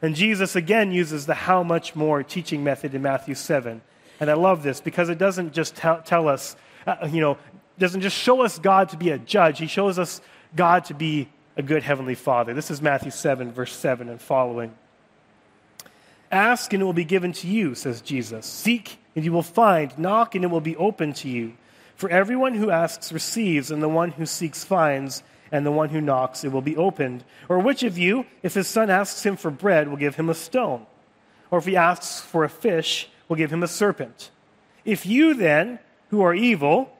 And 0.02 0.16
Jesus 0.16 0.58
again 0.58 0.92
uses 0.92 1.28
the 1.28 1.34
how 1.34 1.64
much 1.64 1.96
more 1.96 2.24
teaching 2.24 2.62
method 2.62 2.94
in 2.94 3.02
Matthew 3.02 3.34
7. 3.34 3.82
And 4.20 4.30
I 4.30 4.34
love 4.34 4.64
this 4.64 4.82
because 4.82 5.08
it 5.08 5.18
doesn't 5.18 5.54
just 5.54 5.78
tell, 5.78 6.02
tell 6.02 6.28
us, 6.28 6.58
uh, 6.86 7.08
you 7.10 7.22
know, 7.22 7.38
doesn't 7.80 8.02
just 8.02 8.18
show 8.18 8.42
us 8.42 8.60
God 8.60 8.90
to 8.90 8.98
be 8.98 9.12
a 9.12 9.18
judge, 9.18 9.60
he 9.60 9.68
shows 9.68 9.98
us 9.98 10.20
God 10.58 10.84
to 10.86 10.94
be 10.94 11.30
a 11.56 11.64
good 11.64 11.84
Heavenly 11.84 12.16
Father. 12.16 12.54
This 12.54 12.70
is 12.70 12.82
Matthew 12.82 13.12
7, 13.12 13.54
verse 13.54 13.74
7 13.74 14.10
and 14.10 14.22
following. 14.22 14.76
Ask 16.32 16.74
and 16.74 16.82
it 16.82 16.86
will 16.86 16.94
be 16.94 17.06
given 17.06 17.32
to 17.34 17.48
you, 17.48 17.76
says 17.76 18.02
Jesus. 18.02 18.46
Seek 18.46 19.00
and 19.16 19.24
you 19.24 19.32
will 19.32 19.44
find. 19.44 19.98
Knock 19.98 20.36
and 20.36 20.44
it 20.44 20.48
will 20.48 20.62
be 20.62 20.76
open 20.76 21.14
to 21.14 21.30
you. 21.30 21.54
For 21.96 22.10
everyone 22.10 22.54
who 22.54 22.70
asks 22.70 23.12
receives, 23.12 23.72
and 23.72 23.82
the 23.82 23.90
one 23.90 24.12
who 24.12 24.28
seeks 24.28 24.64
finds, 24.64 25.24
and 25.52 25.66
the 25.66 25.72
one 25.72 25.90
who 25.90 26.00
knocks 26.00 26.44
it 26.44 26.52
will 26.52 26.62
be 26.62 26.78
opened. 26.78 27.24
Or 27.50 27.58
which 27.58 27.82
of 27.82 27.98
you, 27.98 28.26
if 28.44 28.54
his 28.54 28.68
son 28.68 28.92
asks 28.92 29.26
him 29.26 29.36
for 29.36 29.50
bread, 29.50 29.88
will 29.88 29.98
give 29.98 30.16
him 30.16 30.30
a 30.30 30.36
stone? 30.36 30.86
Or 31.50 31.58
if 31.58 31.66
he 31.66 31.76
asks 31.76 32.20
for 32.20 32.44
a 32.44 32.50
fish, 32.50 33.10
will 33.28 33.36
give 33.36 33.52
him 33.52 33.64
a 33.64 33.68
serpent? 33.68 34.30
If 34.86 35.08
you 35.08 35.34
then, 35.34 35.80
who 36.10 36.22
are 36.22 36.36
evil, 36.36 36.94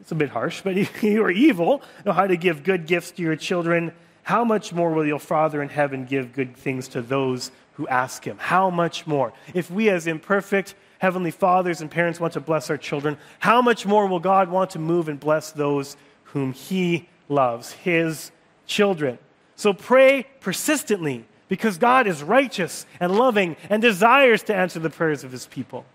it's 0.00 0.12
a 0.12 0.14
bit 0.14 0.30
harsh, 0.30 0.62
but 0.62 0.76
if 0.78 1.02
you 1.02 1.22
are 1.24 1.30
evil, 1.30 1.82
know 2.06 2.12
how 2.12 2.26
to 2.26 2.36
give 2.36 2.64
good 2.64 2.86
gifts 2.86 3.10
to 3.12 3.22
your 3.22 3.36
children, 3.36 3.92
how 4.22 4.44
much 4.44 4.72
more 4.72 4.92
will 4.92 5.06
your 5.06 5.18
Father 5.18 5.60
in 5.60 5.68
heaven 5.68 6.04
give 6.04 6.32
good 6.32 6.56
things 6.56 6.88
to 6.88 7.02
those 7.02 7.50
who 7.78 7.86
ask 7.86 8.24
him. 8.24 8.36
How 8.38 8.70
much 8.70 9.06
more? 9.06 9.32
If 9.54 9.70
we, 9.70 9.88
as 9.88 10.08
imperfect 10.08 10.74
heavenly 10.98 11.30
fathers 11.30 11.80
and 11.80 11.88
parents, 11.88 12.18
want 12.18 12.32
to 12.32 12.40
bless 12.40 12.70
our 12.70 12.76
children, 12.76 13.16
how 13.38 13.62
much 13.62 13.86
more 13.86 14.08
will 14.08 14.18
God 14.18 14.50
want 14.50 14.70
to 14.70 14.80
move 14.80 15.08
and 15.08 15.18
bless 15.18 15.52
those 15.52 15.96
whom 16.24 16.52
he 16.52 17.08
loves, 17.28 17.70
his 17.70 18.32
children? 18.66 19.16
So 19.54 19.72
pray 19.72 20.26
persistently 20.40 21.24
because 21.46 21.78
God 21.78 22.08
is 22.08 22.20
righteous 22.20 22.84
and 22.98 23.16
loving 23.16 23.56
and 23.70 23.80
desires 23.80 24.42
to 24.44 24.56
answer 24.56 24.80
the 24.80 24.90
prayers 24.90 25.22
of 25.22 25.30
his 25.30 25.46
people. 25.46 25.86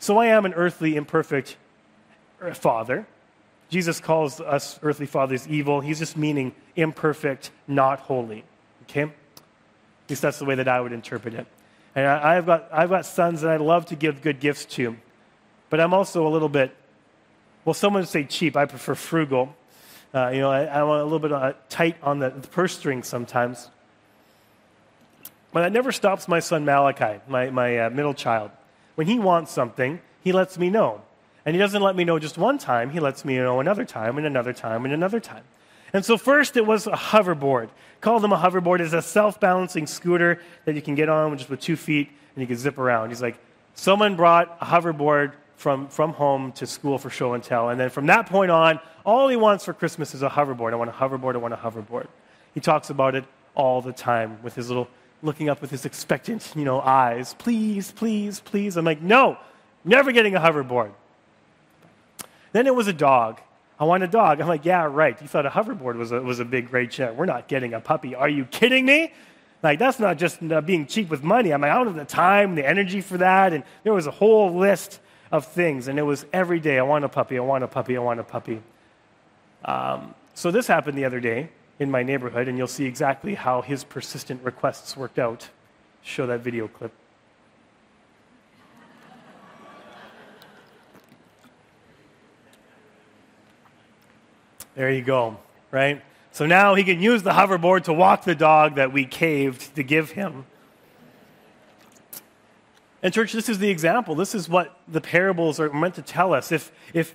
So 0.00 0.18
I 0.18 0.26
am 0.26 0.44
an 0.44 0.54
earthly, 0.54 0.96
imperfect 0.96 1.56
father. 2.54 3.06
Jesus 3.68 4.00
calls 4.00 4.40
us 4.40 4.80
earthly 4.82 5.06
fathers 5.06 5.46
evil. 5.46 5.80
He's 5.80 6.00
just 6.00 6.16
meaning 6.16 6.52
imperfect, 6.74 7.52
not 7.68 8.00
holy. 8.00 8.42
Okay? 8.82 9.12
Least 10.10 10.22
that's 10.22 10.38
the 10.38 10.44
way 10.44 10.56
that 10.56 10.68
I 10.68 10.80
would 10.80 10.92
interpret 10.92 11.34
it. 11.34 11.46
And 11.94 12.06
I, 12.06 12.34
have 12.34 12.46
got, 12.46 12.68
I've 12.72 12.90
got 12.90 13.06
sons 13.06 13.40
that 13.40 13.50
I 13.50 13.56
love 13.56 13.86
to 13.86 13.96
give 13.96 14.22
good 14.22 14.40
gifts 14.40 14.64
to, 14.76 14.96
but 15.70 15.80
I'm 15.80 15.92
also 15.94 16.26
a 16.26 16.30
little 16.30 16.48
bit, 16.48 16.74
well, 17.64 17.74
someone 17.74 18.02
would 18.02 18.08
say 18.08 18.24
cheap. 18.24 18.56
I 18.56 18.66
prefer 18.66 18.94
frugal. 18.94 19.54
Uh, 20.14 20.30
you 20.32 20.40
know, 20.40 20.50
I, 20.50 20.80
I'm 20.80 20.88
a 20.88 21.02
little 21.04 21.18
bit 21.18 21.32
uh, 21.32 21.52
tight 21.68 21.96
on 22.02 22.18
the, 22.18 22.30
the 22.30 22.48
purse 22.48 22.76
string 22.76 23.02
sometimes. 23.02 23.68
But 25.52 25.62
that 25.62 25.72
never 25.72 25.92
stops 25.92 26.28
my 26.28 26.40
son 26.40 26.64
Malachi, 26.64 27.20
my, 27.28 27.50
my 27.50 27.78
uh, 27.78 27.90
middle 27.90 28.14
child. 28.14 28.50
When 28.94 29.06
he 29.06 29.18
wants 29.18 29.52
something, 29.52 30.00
he 30.22 30.32
lets 30.32 30.58
me 30.58 30.70
know. 30.70 31.02
And 31.44 31.54
he 31.54 31.58
doesn't 31.58 31.82
let 31.82 31.96
me 31.96 32.04
know 32.04 32.18
just 32.18 32.38
one 32.38 32.58
time, 32.58 32.90
he 32.90 33.00
lets 33.00 33.24
me 33.24 33.36
know 33.36 33.60
another 33.60 33.84
time, 33.84 34.18
and 34.18 34.26
another 34.26 34.52
time, 34.52 34.84
and 34.84 34.94
another 34.94 35.20
time. 35.20 35.42
And 35.92 36.04
so, 36.04 36.16
first, 36.16 36.56
it 36.56 36.66
was 36.66 36.86
a 36.86 36.92
hoverboard. 36.92 37.68
Call 38.00 38.20
them 38.20 38.32
a 38.32 38.36
hoverboard. 38.36 38.80
It's 38.80 38.92
a 38.92 39.02
self 39.02 39.40
balancing 39.40 39.86
scooter 39.86 40.40
that 40.64 40.74
you 40.74 40.82
can 40.82 40.94
get 40.94 41.08
on 41.08 41.36
just 41.36 41.50
with 41.50 41.60
two 41.60 41.76
feet 41.76 42.08
and 42.34 42.42
you 42.42 42.46
can 42.46 42.56
zip 42.56 42.78
around. 42.78 43.10
He's 43.10 43.22
like, 43.22 43.38
someone 43.74 44.16
brought 44.16 44.56
a 44.60 44.64
hoverboard 44.64 45.32
from, 45.56 45.88
from 45.88 46.12
home 46.12 46.52
to 46.52 46.66
school 46.66 46.96
for 46.96 47.10
show 47.10 47.34
and 47.34 47.44
tell. 47.44 47.68
And 47.68 47.78
then 47.78 47.90
from 47.90 48.06
that 48.06 48.26
point 48.26 48.50
on, 48.50 48.80
all 49.04 49.28
he 49.28 49.36
wants 49.36 49.64
for 49.64 49.74
Christmas 49.74 50.14
is 50.14 50.22
a 50.22 50.30
hoverboard. 50.30 50.72
I 50.72 50.76
want 50.76 50.90
a 50.90 50.92
hoverboard. 50.94 51.34
I 51.34 51.38
want 51.38 51.54
a 51.54 51.56
hoverboard. 51.56 52.06
He 52.54 52.60
talks 52.60 52.90
about 52.90 53.14
it 53.14 53.24
all 53.54 53.82
the 53.82 53.92
time 53.92 54.42
with 54.42 54.54
his 54.54 54.68
little 54.68 54.88
looking 55.22 55.48
up 55.50 55.60
with 55.60 55.70
his 55.70 55.84
expectant, 55.84 56.52
you 56.56 56.64
know, 56.64 56.80
eyes. 56.80 57.34
Please, 57.34 57.92
please, 57.92 58.40
please. 58.40 58.76
I'm 58.76 58.84
like, 58.84 59.02
no, 59.02 59.36
never 59.84 60.12
getting 60.12 60.34
a 60.34 60.40
hoverboard. 60.40 60.92
Then 62.52 62.66
it 62.66 62.74
was 62.74 62.88
a 62.88 62.92
dog. 62.92 63.40
I 63.80 63.84
want 63.84 64.02
a 64.02 64.06
dog. 64.06 64.42
I'm 64.42 64.46
like, 64.46 64.66
yeah, 64.66 64.84
right. 64.84 65.20
You 65.22 65.26
thought 65.26 65.46
a 65.46 65.50
hoverboard 65.50 65.96
was 65.96 66.12
a, 66.12 66.20
was 66.20 66.38
a 66.38 66.44
big, 66.44 66.68
great 66.68 66.92
shit. 66.92 67.16
We're 67.16 67.24
not 67.24 67.48
getting 67.48 67.72
a 67.72 67.80
puppy. 67.80 68.14
Are 68.14 68.28
you 68.28 68.44
kidding 68.44 68.84
me? 68.84 69.14
Like, 69.62 69.78
that's 69.78 69.98
not 69.98 70.18
just 70.18 70.42
uh, 70.42 70.60
being 70.60 70.86
cheap 70.86 71.08
with 71.08 71.22
money. 71.22 71.50
I'm 71.50 71.62
like, 71.62 71.70
I 71.70 71.74
don't 71.76 71.86
have 71.86 71.96
the 71.96 72.04
time, 72.04 72.54
the 72.54 72.68
energy 72.68 73.00
for 73.00 73.16
that. 73.16 73.54
And 73.54 73.64
there 73.82 73.94
was 73.94 74.06
a 74.06 74.10
whole 74.10 74.54
list 74.54 75.00
of 75.32 75.46
things. 75.46 75.88
And 75.88 75.98
it 75.98 76.02
was 76.02 76.26
every 76.30 76.60
day, 76.60 76.78
I 76.78 76.82
want 76.82 77.06
a 77.06 77.08
puppy, 77.08 77.38
I 77.38 77.40
want 77.40 77.64
a 77.64 77.68
puppy, 77.68 77.96
I 77.96 78.00
want 78.00 78.20
a 78.20 78.24
puppy. 78.24 78.60
Um, 79.64 80.14
so 80.34 80.50
this 80.50 80.66
happened 80.66 80.98
the 80.98 81.06
other 81.06 81.20
day 81.20 81.48
in 81.78 81.90
my 81.90 82.02
neighborhood, 82.02 82.48
and 82.48 82.58
you'll 82.58 82.66
see 82.66 82.84
exactly 82.84 83.34
how 83.34 83.62
his 83.62 83.84
persistent 83.84 84.42
requests 84.44 84.94
worked 84.94 85.18
out. 85.18 85.48
Show 86.02 86.26
that 86.26 86.40
video 86.40 86.68
clip. 86.68 86.92
There 94.80 94.90
you 94.90 95.02
go, 95.02 95.36
right? 95.70 96.00
So 96.32 96.46
now 96.46 96.74
he 96.74 96.84
can 96.84 97.02
use 97.02 97.22
the 97.22 97.32
hoverboard 97.32 97.84
to 97.84 97.92
walk 97.92 98.24
the 98.24 98.34
dog 98.34 98.76
that 98.76 98.94
we 98.94 99.04
caved 99.04 99.76
to 99.76 99.82
give 99.82 100.12
him. 100.12 100.46
And, 103.02 103.12
church, 103.12 103.34
this 103.34 103.50
is 103.50 103.58
the 103.58 103.68
example. 103.68 104.14
This 104.14 104.34
is 104.34 104.48
what 104.48 104.74
the 104.88 105.02
parables 105.02 105.60
are 105.60 105.70
meant 105.70 105.96
to 105.96 106.02
tell 106.02 106.32
us. 106.32 106.50
If, 106.50 106.72
if, 106.94 107.14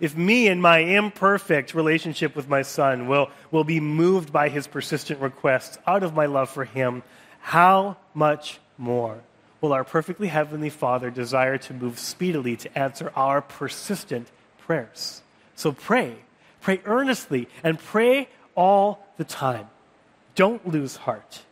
if 0.00 0.16
me 0.16 0.48
and 0.48 0.62
my 0.62 0.78
imperfect 0.78 1.74
relationship 1.74 2.34
with 2.34 2.48
my 2.48 2.62
son 2.62 3.06
will, 3.06 3.28
will 3.50 3.64
be 3.64 3.78
moved 3.78 4.32
by 4.32 4.48
his 4.48 4.66
persistent 4.66 5.20
requests 5.20 5.76
out 5.86 6.02
of 6.02 6.14
my 6.14 6.24
love 6.24 6.48
for 6.48 6.64
him, 6.64 7.02
how 7.40 7.98
much 8.14 8.58
more 8.78 9.20
will 9.60 9.74
our 9.74 9.84
perfectly 9.84 10.28
heavenly 10.28 10.70
Father 10.70 11.10
desire 11.10 11.58
to 11.58 11.74
move 11.74 11.98
speedily 11.98 12.56
to 12.56 12.78
answer 12.78 13.12
our 13.14 13.42
persistent 13.42 14.28
prayers? 14.56 15.20
So 15.56 15.72
pray. 15.72 16.16
Pray 16.62 16.80
earnestly 16.86 17.48
and 17.62 17.78
pray 17.78 18.28
all 18.54 19.06
the 19.18 19.24
time. 19.24 19.68
Don't 20.34 20.66
lose 20.66 20.96
heart. 20.96 21.42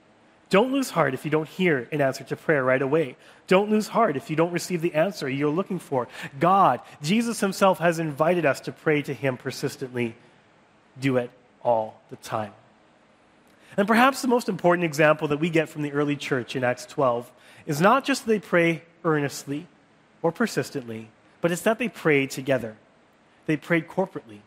Don't 0.49 0.73
lose 0.73 0.91
heart 0.91 1.15
if 1.15 1.25
you 1.25 1.31
don't 1.31 1.49
hear 1.49 1.89
an 1.93 2.01
answer 2.01 2.25
to 2.25 2.37
prayer 2.37 2.65
right 2.65 2.81
away. 2.81 3.17
Don't 3.47 3.71
lose 3.71 3.89
heart 3.89 4.17
if 4.17 4.31
you 4.31 4.37
don't 4.37 4.53
receive 4.53 4.83
the 4.83 4.95
answer 4.95 5.29
you're 5.29 5.51
looking 5.51 5.79
for. 5.79 6.09
God, 6.39 6.81
Jesus 7.03 7.41
Himself 7.41 7.79
has 7.79 7.99
invited 7.99 8.47
us 8.47 8.61
to 8.63 8.73
pray 8.73 9.03
to 9.03 9.15
Him 9.15 9.37
persistently. 9.37 10.17
Do 11.01 11.19
it 11.19 11.31
all 11.63 12.01
the 12.11 12.17
time. 12.17 12.53
And 13.77 13.87
perhaps 13.87 14.23
the 14.23 14.29
most 14.29 14.49
important 14.49 14.85
example 14.85 15.29
that 15.29 15.39
we 15.39 15.51
get 15.51 15.69
from 15.69 15.83
the 15.83 15.93
early 15.93 16.17
church 16.17 16.57
in 16.57 16.65
Acts 16.65 16.87
12 16.87 17.31
is 17.67 17.81
not 17.81 18.05
just 18.05 18.25
that 18.27 18.33
they 18.33 18.41
pray 18.41 18.83
earnestly 19.05 19.67
or 20.23 20.33
persistently, 20.33 21.09
but 21.41 21.53
it's 21.53 21.63
that 21.63 21.79
they 21.79 21.89
prayed 21.89 22.31
together. 22.31 22.77
They 23.47 23.57
prayed 23.57 23.87
corporately. 23.87 24.41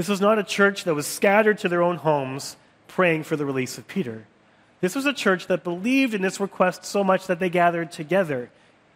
This 0.00 0.08
was 0.08 0.22
not 0.22 0.38
a 0.38 0.42
church 0.42 0.84
that 0.84 0.94
was 0.94 1.06
scattered 1.06 1.58
to 1.58 1.68
their 1.68 1.82
own 1.82 1.96
homes 1.96 2.56
praying 2.88 3.24
for 3.24 3.36
the 3.36 3.44
release 3.44 3.76
of 3.76 3.86
Peter. 3.86 4.24
This 4.80 4.94
was 4.94 5.04
a 5.04 5.12
church 5.12 5.46
that 5.48 5.62
believed 5.62 6.14
in 6.14 6.22
this 6.22 6.40
request 6.40 6.86
so 6.86 7.04
much 7.04 7.26
that 7.26 7.38
they 7.38 7.50
gathered 7.50 7.92
together. 7.92 8.48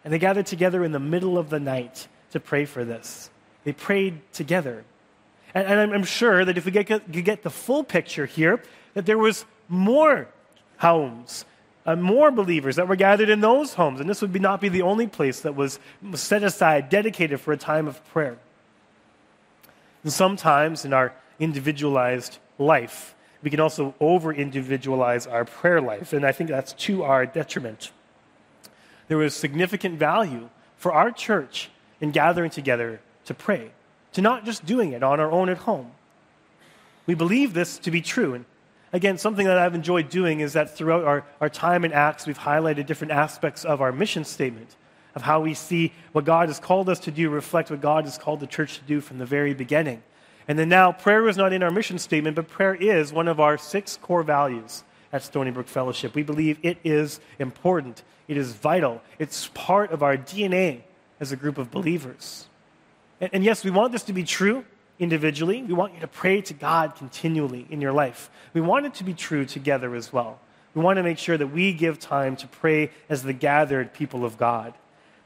And 0.02 0.14
they 0.14 0.18
gathered 0.18 0.46
together 0.46 0.82
in 0.82 0.92
the 0.92 0.98
middle 0.98 1.36
of 1.36 1.50
the 1.50 1.60
night 1.60 2.08
to 2.30 2.40
pray 2.40 2.64
for 2.64 2.86
this. 2.86 3.28
They 3.64 3.72
prayed 3.72 4.22
together. 4.32 4.82
And, 5.52 5.68
and 5.68 5.92
I'm, 5.92 6.04
sure 6.04 6.42
that 6.42 6.56
if 6.56 6.64
we 6.64 6.70
get, 6.70 7.12
get 7.12 7.42
the 7.42 7.50
full 7.50 7.84
picture 7.84 8.24
here, 8.24 8.62
that 8.94 9.04
there 9.04 9.18
was 9.18 9.44
more 9.68 10.26
homes, 10.78 11.44
uh, 11.84 11.96
more 11.96 12.30
believers 12.30 12.76
that 12.76 12.88
were 12.88 12.96
gathered 12.96 13.28
in 13.28 13.42
those 13.42 13.74
homes. 13.74 14.00
And 14.00 14.08
this 14.08 14.22
would 14.22 14.32
be, 14.32 14.38
not 14.38 14.58
be 14.58 14.70
the 14.70 14.80
only 14.80 15.06
place 15.06 15.42
that 15.42 15.54
was 15.54 15.78
set 16.14 16.42
aside, 16.42 16.88
dedicated 16.88 17.42
for 17.42 17.52
a 17.52 17.58
time 17.58 17.88
of 17.88 18.02
prayer. 18.06 18.38
And 20.04 20.12
sometimes 20.12 20.84
in 20.84 20.92
our 20.92 21.12
individualized 21.40 22.38
life, 22.58 23.14
we 23.42 23.50
can 23.50 23.60
also 23.60 23.94
over 24.00 24.32
individualize 24.32 25.26
our 25.26 25.44
prayer 25.44 25.80
life, 25.80 26.12
and 26.12 26.24
I 26.24 26.32
think 26.32 26.48
that's 26.48 26.72
to 26.74 27.02
our 27.02 27.26
detriment. 27.26 27.90
There 29.08 29.18
was 29.18 29.34
significant 29.34 29.98
value 29.98 30.48
for 30.76 30.92
our 30.92 31.10
church 31.10 31.70
in 32.00 32.10
gathering 32.10 32.50
together 32.50 33.00
to 33.26 33.34
pray, 33.34 33.72
to 34.12 34.22
not 34.22 34.44
just 34.44 34.64
doing 34.64 34.92
it 34.92 35.02
on 35.02 35.20
our 35.20 35.30
own 35.30 35.48
at 35.48 35.58
home. 35.58 35.90
We 37.06 37.14
believe 37.14 37.52
this 37.52 37.78
to 37.78 37.90
be 37.90 38.00
true. 38.00 38.34
And 38.34 38.44
again, 38.92 39.18
something 39.18 39.46
that 39.46 39.58
I've 39.58 39.74
enjoyed 39.74 40.08
doing 40.08 40.40
is 40.40 40.54
that 40.54 40.74
throughout 40.74 41.04
our, 41.04 41.24
our 41.40 41.50
time 41.50 41.84
in 41.84 41.92
Acts, 41.92 42.26
we've 42.26 42.38
highlighted 42.38 42.86
different 42.86 43.12
aspects 43.12 43.64
of 43.64 43.82
our 43.82 43.92
mission 43.92 44.24
statement, 44.24 44.76
of 45.14 45.22
how 45.22 45.40
we 45.40 45.54
see 45.54 45.92
what 46.12 46.24
God 46.24 46.48
has 46.48 46.58
called 46.58 46.88
us 46.88 47.00
to 47.00 47.10
do, 47.10 47.30
reflect 47.30 47.70
what 47.70 47.80
God 47.80 48.04
has 48.04 48.18
called 48.18 48.40
the 48.40 48.46
church 48.46 48.78
to 48.78 48.84
do 48.84 49.00
from 49.00 49.18
the 49.18 49.26
very 49.26 49.54
beginning. 49.54 50.02
And 50.46 50.58
then 50.58 50.68
now, 50.68 50.92
prayer 50.92 51.28
is 51.28 51.36
not 51.36 51.52
in 51.52 51.62
our 51.62 51.70
mission 51.70 51.98
statement, 51.98 52.36
but 52.36 52.48
prayer 52.48 52.74
is 52.74 53.12
one 53.12 53.28
of 53.28 53.40
our 53.40 53.56
six 53.56 53.96
core 53.96 54.22
values 54.22 54.84
at 55.12 55.22
Stony 55.22 55.50
Brook 55.50 55.68
Fellowship. 55.68 56.14
We 56.14 56.22
believe 56.22 56.58
it 56.62 56.78
is 56.84 57.20
important, 57.38 58.02
it 58.28 58.36
is 58.36 58.52
vital, 58.52 59.00
it's 59.18 59.48
part 59.54 59.90
of 59.92 60.02
our 60.02 60.16
DNA 60.16 60.82
as 61.20 61.32
a 61.32 61.36
group 61.36 61.56
of 61.56 61.70
believers. 61.70 62.46
And, 63.20 63.30
and 63.32 63.44
yes, 63.44 63.64
we 63.64 63.70
want 63.70 63.92
this 63.92 64.02
to 64.04 64.12
be 64.12 64.24
true 64.24 64.64
individually. 64.98 65.62
We 65.62 65.72
want 65.72 65.94
you 65.94 66.00
to 66.00 66.08
pray 66.08 66.40
to 66.42 66.54
God 66.54 66.96
continually 66.96 67.66
in 67.70 67.80
your 67.80 67.92
life. 67.92 68.30
We 68.52 68.60
want 68.60 68.86
it 68.86 68.94
to 68.94 69.04
be 69.04 69.14
true 69.14 69.44
together 69.44 69.94
as 69.94 70.12
well. 70.12 70.40
We 70.74 70.82
want 70.82 70.96
to 70.96 71.02
make 71.02 71.18
sure 71.18 71.38
that 71.38 71.46
we 71.48 71.72
give 71.72 71.98
time 71.98 72.36
to 72.36 72.46
pray 72.46 72.90
as 73.08 73.22
the 73.22 73.32
gathered 73.32 73.94
people 73.94 74.24
of 74.24 74.36
God. 74.36 74.74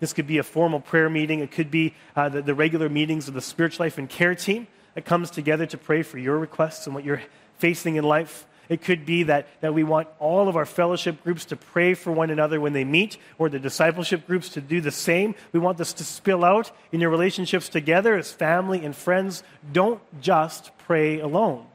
This 0.01 0.13
could 0.13 0.27
be 0.27 0.39
a 0.39 0.43
formal 0.43 0.81
prayer 0.81 1.11
meeting. 1.11 1.41
It 1.41 1.51
could 1.51 1.71
be 1.71 1.95
uh, 2.15 2.29
the, 2.29 2.43
the 2.43 2.55
regular 2.55 2.89
meetings 2.89 3.29
of 3.29 3.35
the 3.35 3.41
spiritual 3.41 3.85
life 3.85 3.99
and 3.99 4.09
care 4.09 4.35
team 4.35 4.67
that 4.95 5.05
comes 5.05 5.31
together 5.31 5.67
to 5.67 5.79
pray 5.79 6.03
for 6.03 6.19
your 6.19 6.39
requests 6.39 6.87
and 6.87 6.95
what 6.95 7.05
you're 7.05 7.23
facing 7.59 7.97
in 7.97 8.05
life. 8.05 8.47
It 8.69 8.83
could 8.83 9.07
be 9.07 9.23
that, 9.25 9.49
that 9.61 9.73
we 9.73 9.83
want 9.83 10.09
all 10.19 10.49
of 10.49 10.57
our 10.57 10.67
fellowship 10.67 11.25
groups 11.25 11.47
to 11.47 11.57
pray 11.57 11.95
for 11.95 12.13
one 12.13 12.31
another 12.31 12.61
when 12.61 12.75
they 12.75 12.85
meet, 12.85 13.17
or 13.39 13.49
the 13.49 13.59
discipleship 13.59 14.27
groups 14.27 14.51
to 14.51 14.61
do 14.61 14.81
the 14.81 14.91
same. 14.91 15.35
We 15.53 15.61
want 15.61 15.79
this 15.79 15.95
to 15.95 16.05
spill 16.05 16.45
out 16.45 16.71
in 16.93 17.01
your 17.01 17.11
relationships 17.11 17.69
together 17.69 18.15
as 18.17 18.31
family 18.31 18.85
and 18.85 18.95
friends. 18.95 19.43
Don't 19.73 20.03
just 20.21 20.77
pray 20.79 21.19
alone. 21.19 21.67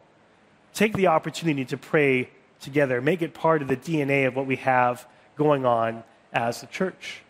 Take 0.73 0.93
the 0.93 1.07
opportunity 1.07 1.65
to 1.65 1.77
pray 1.77 2.29
together. 2.59 3.01
Make 3.01 3.21
it 3.23 3.33
part 3.33 3.63
of 3.63 3.67
the 3.67 3.77
DNA 3.77 4.27
of 4.27 4.35
what 4.35 4.45
we 4.45 4.57
have 4.57 5.07
going 5.35 5.65
on 5.65 6.03
as 6.31 6.61
a 6.61 6.67
church. 6.67 7.22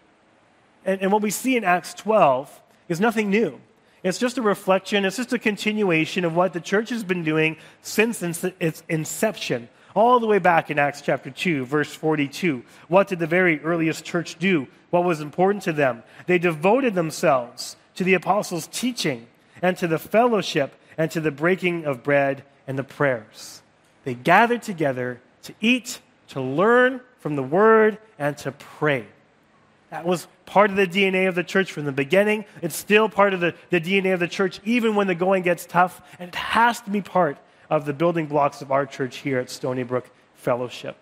And, 0.85 1.01
and 1.01 1.11
what 1.11 1.21
we 1.21 1.29
see 1.29 1.55
in 1.55 1.63
Acts 1.63 1.93
12 1.93 2.61
is 2.89 2.99
nothing 2.99 3.29
new. 3.29 3.59
It's 4.03 4.17
just 4.17 4.37
a 4.37 4.41
reflection, 4.41 5.05
it's 5.05 5.15
just 5.15 5.31
a 5.31 5.39
continuation 5.39 6.25
of 6.25 6.35
what 6.35 6.51
the 6.51 6.59
church 6.59 6.89
has 6.89 7.05
been 7.05 7.23
doing 7.23 7.55
since 7.81 8.21
its 8.21 8.83
inception, 8.89 9.69
all 9.95 10.19
the 10.19 10.27
way 10.27 10.39
back 10.39 10.69
in 10.69 10.77
Acts 10.77 11.01
chapter 11.01 11.29
2, 11.29 11.65
verse 11.65 11.93
42. 11.93 12.63
What 12.89 13.07
did 13.07 13.19
the 13.19 13.27
very 13.27 13.61
earliest 13.61 14.03
church 14.03 14.37
do? 14.39 14.67
What 14.89 15.05
was 15.05 15.21
important 15.21 15.63
to 15.63 15.73
them? 15.73 16.03
They 16.27 16.37
devoted 16.37 16.95
themselves 16.95 17.77
to 17.95 18.03
the 18.03 18.13
apostles' 18.13 18.67
teaching 18.67 19.27
and 19.61 19.77
to 19.77 19.87
the 19.87 19.99
fellowship 19.99 20.75
and 20.97 21.09
to 21.11 21.21
the 21.21 21.31
breaking 21.31 21.85
of 21.85 22.03
bread 22.03 22.43
and 22.67 22.77
the 22.77 22.83
prayers. 22.83 23.61
They 24.03 24.15
gathered 24.15 24.63
together 24.63 25.21
to 25.43 25.53
eat, 25.61 26.01
to 26.29 26.41
learn 26.41 26.99
from 27.19 27.37
the 27.37 27.43
word, 27.43 27.97
and 28.19 28.37
to 28.39 28.51
pray. 28.51 29.05
That 29.89 30.05
was 30.05 30.27
part 30.45 30.69
of 30.69 30.75
the 30.75 30.87
DNA 30.87 31.27
of 31.27 31.35
the 31.35 31.43
church 31.43 31.71
from 31.71 31.85
the 31.85 31.91
beginning. 31.91 32.45
It's 32.61 32.75
still 32.75 33.09
part 33.09 33.33
of 33.33 33.39
the, 33.39 33.55
the 33.69 33.79
DNA 33.79 34.13
of 34.13 34.19
the 34.19 34.27
church, 34.27 34.59
even 34.65 34.95
when 34.95 35.07
the 35.07 35.15
going 35.15 35.43
gets 35.43 35.65
tough. 35.65 36.01
And 36.19 36.29
it 36.29 36.35
has 36.35 36.81
to 36.81 36.89
be 36.89 37.01
part 37.01 37.37
of 37.69 37.85
the 37.85 37.93
building 37.93 38.27
blocks 38.27 38.61
of 38.61 38.71
our 38.71 38.85
church 38.85 39.17
here 39.17 39.39
at 39.39 39.49
Stony 39.49 39.83
Brook 39.83 40.09
Fellowship. 40.35 40.97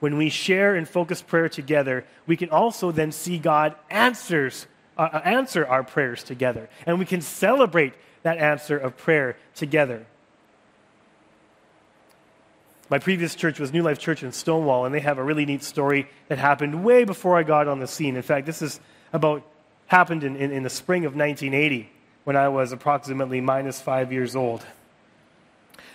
When 0.00 0.16
we 0.16 0.30
share 0.30 0.74
and 0.74 0.88
focus 0.88 1.20
prayer 1.20 1.48
together, 1.48 2.04
we 2.26 2.36
can 2.36 2.50
also 2.50 2.90
then 2.90 3.12
see 3.12 3.38
God 3.38 3.74
answers, 3.90 4.66
uh, 4.96 5.08
uh 5.12 5.20
answer 5.24 5.66
our 5.66 5.84
prayers 5.84 6.22
together. 6.22 6.70
And 6.86 6.98
we 6.98 7.04
can 7.04 7.20
celebrate 7.20 7.92
that 8.22 8.38
answer 8.38 8.78
of 8.78 8.96
prayer 8.96 9.36
together. 9.54 10.06
My 12.90 12.98
previous 12.98 13.36
church 13.36 13.60
was 13.60 13.72
New 13.72 13.84
Life 13.84 14.00
Church 14.00 14.24
in 14.24 14.32
Stonewall, 14.32 14.84
and 14.84 14.92
they 14.92 14.98
have 14.98 15.18
a 15.18 15.22
really 15.22 15.46
neat 15.46 15.62
story 15.62 16.08
that 16.26 16.38
happened 16.38 16.82
way 16.82 17.04
before 17.04 17.38
I 17.38 17.44
got 17.44 17.68
on 17.68 17.78
the 17.78 17.86
scene. 17.86 18.16
In 18.16 18.22
fact, 18.22 18.46
this 18.46 18.60
is 18.62 18.80
about 19.12 19.44
happened 19.86 20.24
in, 20.24 20.34
in, 20.34 20.50
in 20.50 20.64
the 20.64 20.70
spring 20.70 21.04
of 21.04 21.14
1980 21.14 21.88
when 22.24 22.36
I 22.36 22.48
was 22.48 22.72
approximately 22.72 23.40
minus 23.40 23.80
five 23.80 24.12
years 24.12 24.34
old. 24.34 24.66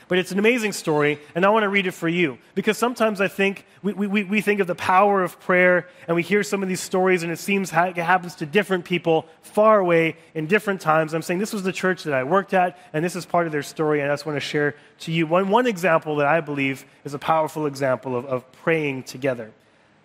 But 0.08 0.20
it's 0.20 0.32
an 0.32 0.38
amazing 0.38 0.74
story, 0.74 1.20
and 1.34 1.44
I 1.44 1.50
want 1.50 1.64
to 1.64 1.70
read 1.70 1.88
it 1.88 1.92
for 1.92 2.08
you. 2.08 2.38
Because 2.54 2.78
sometimes 2.78 3.22
I 3.22 3.28
think 3.28 3.66
we, 3.82 3.94
we, 3.94 4.24
we 4.24 4.42
think 4.42 4.60
of 4.60 4.68
the 4.68 4.76
power 4.76 5.24
of 5.24 5.40
prayer, 5.40 5.88
and 6.08 6.16
we 6.16 6.22
hear 6.22 6.44
some 6.44 6.62
of 6.62 6.70
these 6.70 6.80
stories, 6.80 7.24
and 7.24 7.32
it 7.32 7.40
seems 7.40 7.72
it 7.74 7.98
happens 7.98 8.36
to 8.36 8.46
different 8.46 8.86
people 8.86 9.26
far 9.42 9.80
away 9.80 10.18
in 10.36 10.46
different 10.46 10.80
times. 10.80 11.16
I'm 11.16 11.24
saying 11.24 11.40
this 11.40 11.54
was 11.54 11.64
the 11.64 11.72
church 11.72 12.04
that 12.04 12.14
I 12.14 12.24
worked 12.24 12.54
at, 12.54 12.78
and 12.94 13.04
this 13.04 13.16
is 13.16 13.26
part 13.26 13.48
of 13.48 13.52
their 13.52 13.64
story, 13.64 14.02
and 14.02 14.12
I 14.12 14.14
just 14.14 14.28
want 14.28 14.36
to 14.36 14.42
share 14.42 14.76
to 15.00 15.12
you 15.12 15.26
one, 15.26 15.50
one 15.50 15.66
example 15.66 16.18
that 16.18 16.28
I 16.28 16.40
believe 16.40 16.86
is 17.04 17.16
a 17.16 17.20
powerful 17.20 17.66
example 17.66 18.16
of, 18.16 18.26
of 18.26 18.52
praying 18.52 19.04
together. 19.04 19.52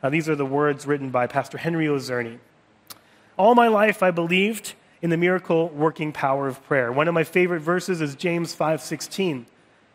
Now, 0.03 0.09
these 0.09 0.31
are 0.31 0.37
the 0.37 0.47
words 0.47 0.87
written 0.87 1.11
by 1.11 1.27
Pastor 1.27 1.59
Henry 1.59 1.87
Ozerny. 1.87 2.39
All 3.37 3.55
my 3.55 3.69
life 3.69 4.03
I 4.03 4.11
believed 4.11 4.73
in 5.03 5.11
the 5.11 5.17
miracle 5.19 5.69
working 5.69 6.13
power 6.13 6.47
of 6.47 6.63
prayer. 6.65 6.91
One 6.91 7.09
of 7.09 7.15
my 7.15 7.25
favorite 7.25 7.61
verses 7.61 8.01
is 8.01 8.15
James 8.15 8.55
5:16. 8.55 9.45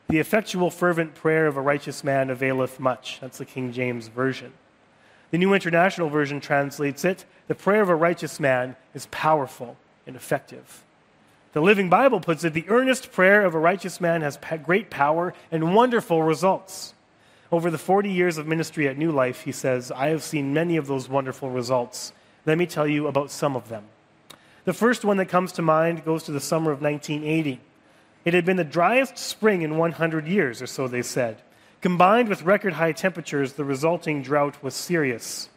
The 0.08 0.20
effectual, 0.20 0.70
fervent 0.70 1.16
prayer 1.16 1.48
of 1.48 1.58
a 1.58 1.62
righteous 1.62 2.04
man 2.04 2.30
availeth 2.30 2.80
much. 2.80 3.20
That's 3.22 3.40
the 3.40 3.46
King 3.46 3.72
James 3.72 4.08
Version. 4.08 4.54
The 5.32 5.40
New 5.40 5.54
International 5.54 6.10
Version 6.10 6.40
translates 6.40 7.04
it 7.04 7.26
The 7.48 7.56
prayer 7.56 7.82
of 7.82 7.90
a 7.90 7.96
righteous 7.96 8.40
man 8.40 8.76
is 8.94 9.08
powerful 9.08 9.78
and 10.06 10.16
effective. 10.16 10.84
The 11.54 11.62
Living 11.62 11.90
Bible 11.90 12.20
puts 12.20 12.44
it 12.44 12.54
The 12.54 12.70
earnest 12.70 13.12
prayer 13.12 13.44
of 13.44 13.56
a 13.56 13.60
righteous 13.60 14.00
man 14.00 14.22
has 14.22 14.38
great 14.64 14.90
power 14.90 15.34
and 15.52 15.74
wonderful 15.74 16.22
results. 16.22 16.94
Over 17.52 17.72
the 17.72 17.78
40 17.78 18.12
years 18.12 18.38
of 18.38 18.48
ministry 18.48 18.88
at 18.88 18.98
New 18.98 19.12
Life, 19.12 19.44
he 19.44 19.52
says, 19.52 19.92
I 19.92 20.10
have 20.10 20.24
seen 20.24 20.54
many 20.54 20.78
of 20.78 20.88
those 20.88 21.08
wonderful 21.08 21.50
results. 21.50 22.12
Let 22.46 22.58
me 22.58 22.66
tell 22.66 22.88
you 22.88 23.08
about 23.08 23.32
some 23.32 23.56
of 23.56 23.70
them. 23.70 23.86
The 24.66 24.74
first 24.74 25.06
one 25.06 25.18
that 25.18 25.30
comes 25.30 25.52
to 25.54 25.62
mind 25.62 26.06
goes 26.06 26.24
to 26.24 26.32
the 26.32 26.40
summer 26.40 26.72
of 26.72 26.82
1980. 26.82 27.62
It 28.26 28.34
had 28.34 28.44
been 28.44 28.58
the 28.58 28.64
driest 28.64 29.20
spring 29.20 29.62
in 29.62 29.78
100 29.78 30.28
years, 30.28 30.62
or 30.62 30.68
so 30.68 30.88
they 30.88 31.04
said. 31.04 31.38
Combined 31.82 32.28
with 32.28 32.42
record 32.42 32.74
high 32.74 32.92
temperatures, 32.92 33.54
the 33.54 33.64
resulting 33.64 34.24
drought 34.24 34.64
was 34.64 34.74
serious. 34.74 35.48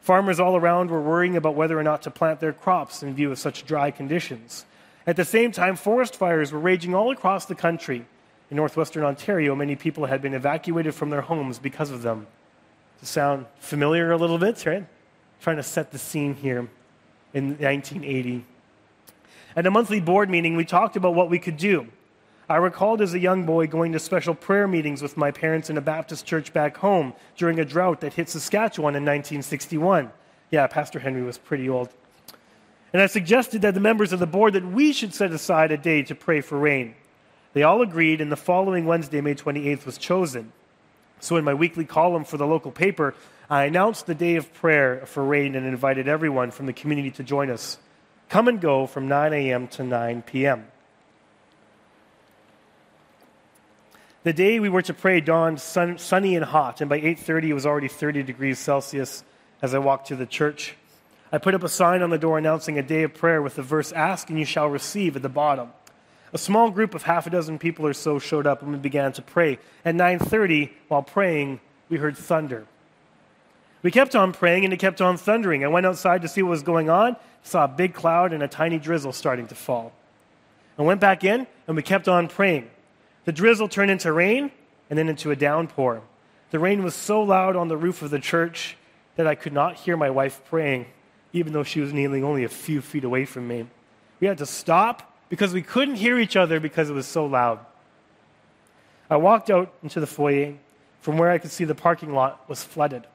Farmers 0.00 0.40
all 0.40 0.56
around 0.56 0.90
were 0.90 1.02
worrying 1.02 1.36
about 1.36 1.54
whether 1.54 1.78
or 1.78 1.82
not 1.82 2.00
to 2.02 2.10
plant 2.10 2.40
their 2.40 2.54
crops 2.54 3.02
in 3.02 3.14
view 3.14 3.30
of 3.30 3.38
such 3.38 3.66
dry 3.66 3.90
conditions. 3.90 4.64
At 5.06 5.16
the 5.16 5.24
same 5.26 5.52
time, 5.52 5.76
forest 5.76 6.16
fires 6.16 6.50
were 6.50 6.58
raging 6.58 6.94
all 6.94 7.10
across 7.10 7.44
the 7.44 7.54
country. 7.54 8.06
In 8.50 8.56
northwestern 8.56 9.04
Ontario, 9.04 9.54
many 9.54 9.76
people 9.76 10.06
had 10.06 10.22
been 10.22 10.32
evacuated 10.32 10.94
from 10.94 11.10
their 11.10 11.20
homes 11.20 11.58
because 11.58 11.90
of 11.90 12.00
them. 12.00 12.26
To 13.00 13.06
sound 13.06 13.44
familiar 13.58 14.10
a 14.10 14.16
little 14.16 14.38
bit, 14.38 14.64
right? 14.64 14.86
Trying 15.42 15.56
to 15.56 15.62
set 15.62 15.92
the 15.92 15.98
scene 15.98 16.34
here 16.34 16.70
in 17.34 17.58
1980. 17.58 18.46
At 19.54 19.66
a 19.66 19.70
monthly 19.70 20.00
board 20.00 20.30
meeting, 20.30 20.56
we 20.56 20.64
talked 20.64 20.96
about 20.96 21.14
what 21.14 21.28
we 21.28 21.38
could 21.38 21.58
do. 21.58 21.88
I 22.50 22.56
recalled 22.56 23.02
as 23.02 23.12
a 23.12 23.18
young 23.18 23.44
boy 23.44 23.66
going 23.66 23.92
to 23.92 23.98
special 23.98 24.34
prayer 24.34 24.66
meetings 24.66 25.02
with 25.02 25.18
my 25.18 25.30
parents 25.30 25.68
in 25.68 25.76
a 25.76 25.82
Baptist 25.82 26.24
church 26.24 26.54
back 26.54 26.78
home 26.78 27.12
during 27.36 27.60
a 27.60 27.64
drought 27.64 28.00
that 28.00 28.14
hit 28.14 28.30
Saskatchewan 28.30 28.94
in 28.94 29.02
1961. 29.02 30.10
Yeah, 30.50 30.66
Pastor 30.66 30.98
Henry 30.98 31.22
was 31.22 31.36
pretty 31.36 31.68
old. 31.68 31.90
And 32.94 33.02
I 33.02 33.06
suggested 33.06 33.60
that 33.62 33.74
the 33.74 33.80
members 33.80 34.14
of 34.14 34.18
the 34.18 34.26
board 34.26 34.54
that 34.54 34.64
we 34.64 34.94
should 34.94 35.12
set 35.12 35.30
aside 35.30 35.72
a 35.72 35.76
day 35.76 36.02
to 36.04 36.14
pray 36.14 36.40
for 36.40 36.58
rain. 36.58 36.94
They 37.52 37.64
all 37.64 37.82
agreed, 37.82 38.22
and 38.22 38.32
the 38.32 38.36
following 38.36 38.86
Wednesday, 38.86 39.20
May 39.20 39.34
28th, 39.34 39.84
was 39.84 39.98
chosen. 39.98 40.52
So, 41.20 41.36
in 41.36 41.44
my 41.44 41.52
weekly 41.52 41.84
column 41.84 42.24
for 42.24 42.38
the 42.38 42.46
local 42.46 42.70
paper, 42.70 43.14
I 43.50 43.64
announced 43.64 44.06
the 44.06 44.14
day 44.14 44.36
of 44.36 44.54
prayer 44.54 45.02
for 45.04 45.22
rain 45.22 45.54
and 45.54 45.66
invited 45.66 46.08
everyone 46.08 46.50
from 46.50 46.64
the 46.64 46.72
community 46.72 47.10
to 47.12 47.22
join 47.22 47.50
us. 47.50 47.76
Come 48.30 48.48
and 48.48 48.58
go 48.58 48.86
from 48.86 49.06
9 49.06 49.34
a.m. 49.34 49.68
to 49.68 49.84
9 49.84 50.22
p.m. 50.22 50.66
The 54.28 54.34
day 54.34 54.60
we 54.60 54.68
were 54.68 54.82
to 54.82 54.92
pray 54.92 55.22
dawned 55.22 55.58
sun, 55.58 55.96
sunny 55.96 56.36
and 56.36 56.44
hot, 56.44 56.82
and 56.82 56.90
by 56.90 57.00
8:30 57.00 57.48
it 57.48 57.54
was 57.54 57.64
already 57.64 57.88
30 57.88 58.22
degrees 58.22 58.58
Celsius 58.58 59.24
as 59.62 59.74
I 59.74 59.78
walked 59.78 60.08
to 60.08 60.16
the 60.16 60.26
church. 60.26 60.74
I 61.32 61.38
put 61.38 61.54
up 61.54 61.64
a 61.64 61.68
sign 61.70 62.02
on 62.02 62.10
the 62.10 62.18
door 62.18 62.36
announcing 62.36 62.78
a 62.78 62.82
day 62.82 63.04
of 63.04 63.14
prayer 63.14 63.40
with 63.40 63.54
the 63.54 63.62
verse 63.62 63.90
ask 63.90 64.28
and 64.28 64.38
you 64.38 64.44
shall 64.44 64.68
receive 64.68 65.16
at 65.16 65.22
the 65.22 65.30
bottom. 65.30 65.72
A 66.34 66.36
small 66.36 66.70
group 66.70 66.94
of 66.94 67.04
half 67.04 67.26
a 67.26 67.30
dozen 67.30 67.58
people 67.58 67.86
or 67.86 67.94
so 67.94 68.18
showed 68.18 68.46
up 68.46 68.60
and 68.60 68.70
we 68.70 68.76
began 68.76 69.14
to 69.14 69.22
pray. 69.22 69.58
At 69.82 69.94
9:30 69.94 70.74
while 70.88 71.02
praying, 71.02 71.60
we 71.88 71.96
heard 71.96 72.14
thunder. 72.14 72.66
We 73.80 73.90
kept 73.90 74.14
on 74.14 74.34
praying 74.34 74.62
and 74.64 74.74
it 74.74 74.78
kept 74.78 75.00
on 75.00 75.16
thundering. 75.16 75.64
I 75.64 75.68
went 75.68 75.86
outside 75.86 76.20
to 76.20 76.28
see 76.28 76.42
what 76.42 76.50
was 76.50 76.62
going 76.62 76.90
on, 76.90 77.16
saw 77.42 77.64
a 77.64 77.68
big 77.68 77.94
cloud 77.94 78.34
and 78.34 78.42
a 78.42 78.48
tiny 78.48 78.78
drizzle 78.78 79.14
starting 79.14 79.46
to 79.46 79.54
fall. 79.54 79.94
I 80.78 80.82
went 80.82 81.00
back 81.00 81.24
in 81.24 81.46
and 81.66 81.76
we 81.76 81.82
kept 81.82 82.08
on 82.08 82.28
praying. 82.28 82.68
The 83.28 83.32
drizzle 83.32 83.68
turned 83.68 83.90
into 83.90 84.10
rain 84.10 84.50
and 84.88 84.98
then 84.98 85.10
into 85.10 85.30
a 85.30 85.36
downpour. 85.36 86.00
The 86.50 86.58
rain 86.58 86.82
was 86.82 86.94
so 86.94 87.20
loud 87.20 87.56
on 87.56 87.68
the 87.68 87.76
roof 87.76 88.00
of 88.00 88.08
the 88.08 88.18
church 88.18 88.78
that 89.16 89.26
I 89.26 89.34
could 89.34 89.52
not 89.52 89.74
hear 89.74 89.98
my 89.98 90.08
wife 90.08 90.40
praying, 90.48 90.86
even 91.34 91.52
though 91.52 91.62
she 91.62 91.80
was 91.80 91.92
kneeling 91.92 92.24
only 92.24 92.44
a 92.44 92.48
few 92.48 92.80
feet 92.80 93.04
away 93.04 93.26
from 93.26 93.46
me. 93.46 93.66
We 94.18 94.28
had 94.28 94.38
to 94.38 94.46
stop 94.46 95.14
because 95.28 95.52
we 95.52 95.60
couldn't 95.60 95.96
hear 95.96 96.18
each 96.18 96.36
other 96.36 96.58
because 96.58 96.88
it 96.88 96.94
was 96.94 97.04
so 97.04 97.26
loud. 97.26 97.58
I 99.10 99.18
walked 99.18 99.50
out 99.50 99.74
into 99.82 100.00
the 100.00 100.06
foyer. 100.06 100.54
From 101.02 101.18
where 101.18 101.30
I 101.30 101.36
could 101.36 101.50
see 101.50 101.64
the 101.64 101.74
parking 101.74 102.14
lot 102.14 102.48
was 102.48 102.64
flooded. 102.64 103.06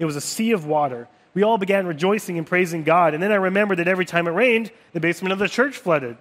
It 0.00 0.06
was 0.06 0.16
a 0.16 0.20
sea 0.20 0.50
of 0.50 0.66
water. 0.66 1.06
We 1.34 1.44
all 1.44 1.56
began 1.56 1.86
rejoicing 1.86 2.36
and 2.36 2.48
praising 2.48 2.82
God. 2.82 3.14
And 3.14 3.22
then 3.22 3.30
I 3.30 3.36
remembered 3.36 3.78
that 3.78 3.86
every 3.86 4.06
time 4.06 4.26
it 4.26 4.32
rained, 4.32 4.72
the 4.92 4.98
basement 4.98 5.32
of 5.32 5.38
the 5.38 5.48
church 5.48 5.76
flooded. 5.76 6.16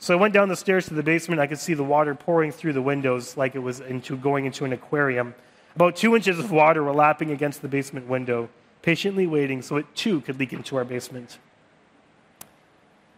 So 0.00 0.14
I 0.14 0.16
went 0.16 0.32
down 0.32 0.48
the 0.48 0.56
stairs 0.56 0.86
to 0.86 0.94
the 0.94 1.02
basement. 1.02 1.42
I 1.42 1.46
could 1.46 1.58
see 1.58 1.74
the 1.74 1.84
water 1.84 2.14
pouring 2.14 2.52
through 2.52 2.72
the 2.72 2.82
windows 2.82 3.36
like 3.36 3.54
it 3.54 3.58
was 3.58 3.80
into 3.80 4.16
going 4.16 4.46
into 4.46 4.64
an 4.64 4.72
aquarium. 4.72 5.34
About 5.76 5.94
two 5.94 6.16
inches 6.16 6.38
of 6.38 6.50
water 6.50 6.82
were 6.82 6.94
lapping 6.94 7.30
against 7.30 7.60
the 7.60 7.68
basement 7.68 8.08
window, 8.08 8.48
patiently 8.80 9.26
waiting 9.26 9.60
so 9.60 9.76
it 9.76 9.86
too 9.94 10.22
could 10.22 10.38
leak 10.38 10.54
into 10.54 10.76
our 10.76 10.86
basement. 10.86 11.38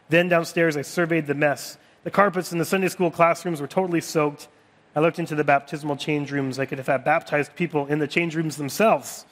Then 0.08 0.28
downstairs, 0.28 0.76
I 0.76 0.82
surveyed 0.82 1.28
the 1.28 1.34
mess. 1.34 1.78
The 2.02 2.10
carpets 2.10 2.50
in 2.50 2.58
the 2.58 2.64
Sunday 2.64 2.88
school 2.88 3.12
classrooms 3.12 3.60
were 3.60 3.68
totally 3.68 4.00
soaked. 4.00 4.48
I 4.96 5.00
looked 5.00 5.20
into 5.20 5.36
the 5.36 5.44
baptismal 5.44 5.96
change 5.96 6.32
rooms. 6.32 6.58
I 6.58 6.66
could 6.66 6.78
have 6.78 6.88
had 6.88 7.04
baptized 7.04 7.54
people 7.54 7.86
in 7.86 8.00
the 8.00 8.08
change 8.08 8.34
rooms 8.34 8.56
themselves. 8.56 9.24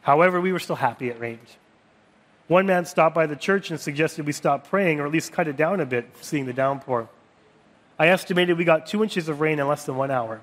However, 0.00 0.40
we 0.40 0.50
were 0.50 0.58
still 0.58 0.76
happy 0.76 1.10
it 1.10 1.20
rained. 1.20 1.46
One 2.52 2.66
man 2.66 2.84
stopped 2.84 3.14
by 3.14 3.24
the 3.24 3.34
church 3.34 3.70
and 3.70 3.80
suggested 3.80 4.26
we 4.26 4.32
stop 4.32 4.68
praying 4.68 5.00
or 5.00 5.06
at 5.06 5.10
least 5.10 5.32
cut 5.32 5.48
it 5.48 5.56
down 5.56 5.80
a 5.80 5.86
bit, 5.86 6.06
seeing 6.20 6.44
the 6.44 6.52
downpour. 6.52 7.08
I 7.98 8.08
estimated 8.08 8.58
we 8.58 8.66
got 8.66 8.86
two 8.86 9.02
inches 9.02 9.30
of 9.30 9.40
rain 9.40 9.58
in 9.58 9.66
less 9.66 9.86
than 9.86 9.96
one 9.96 10.10
hour. 10.10 10.42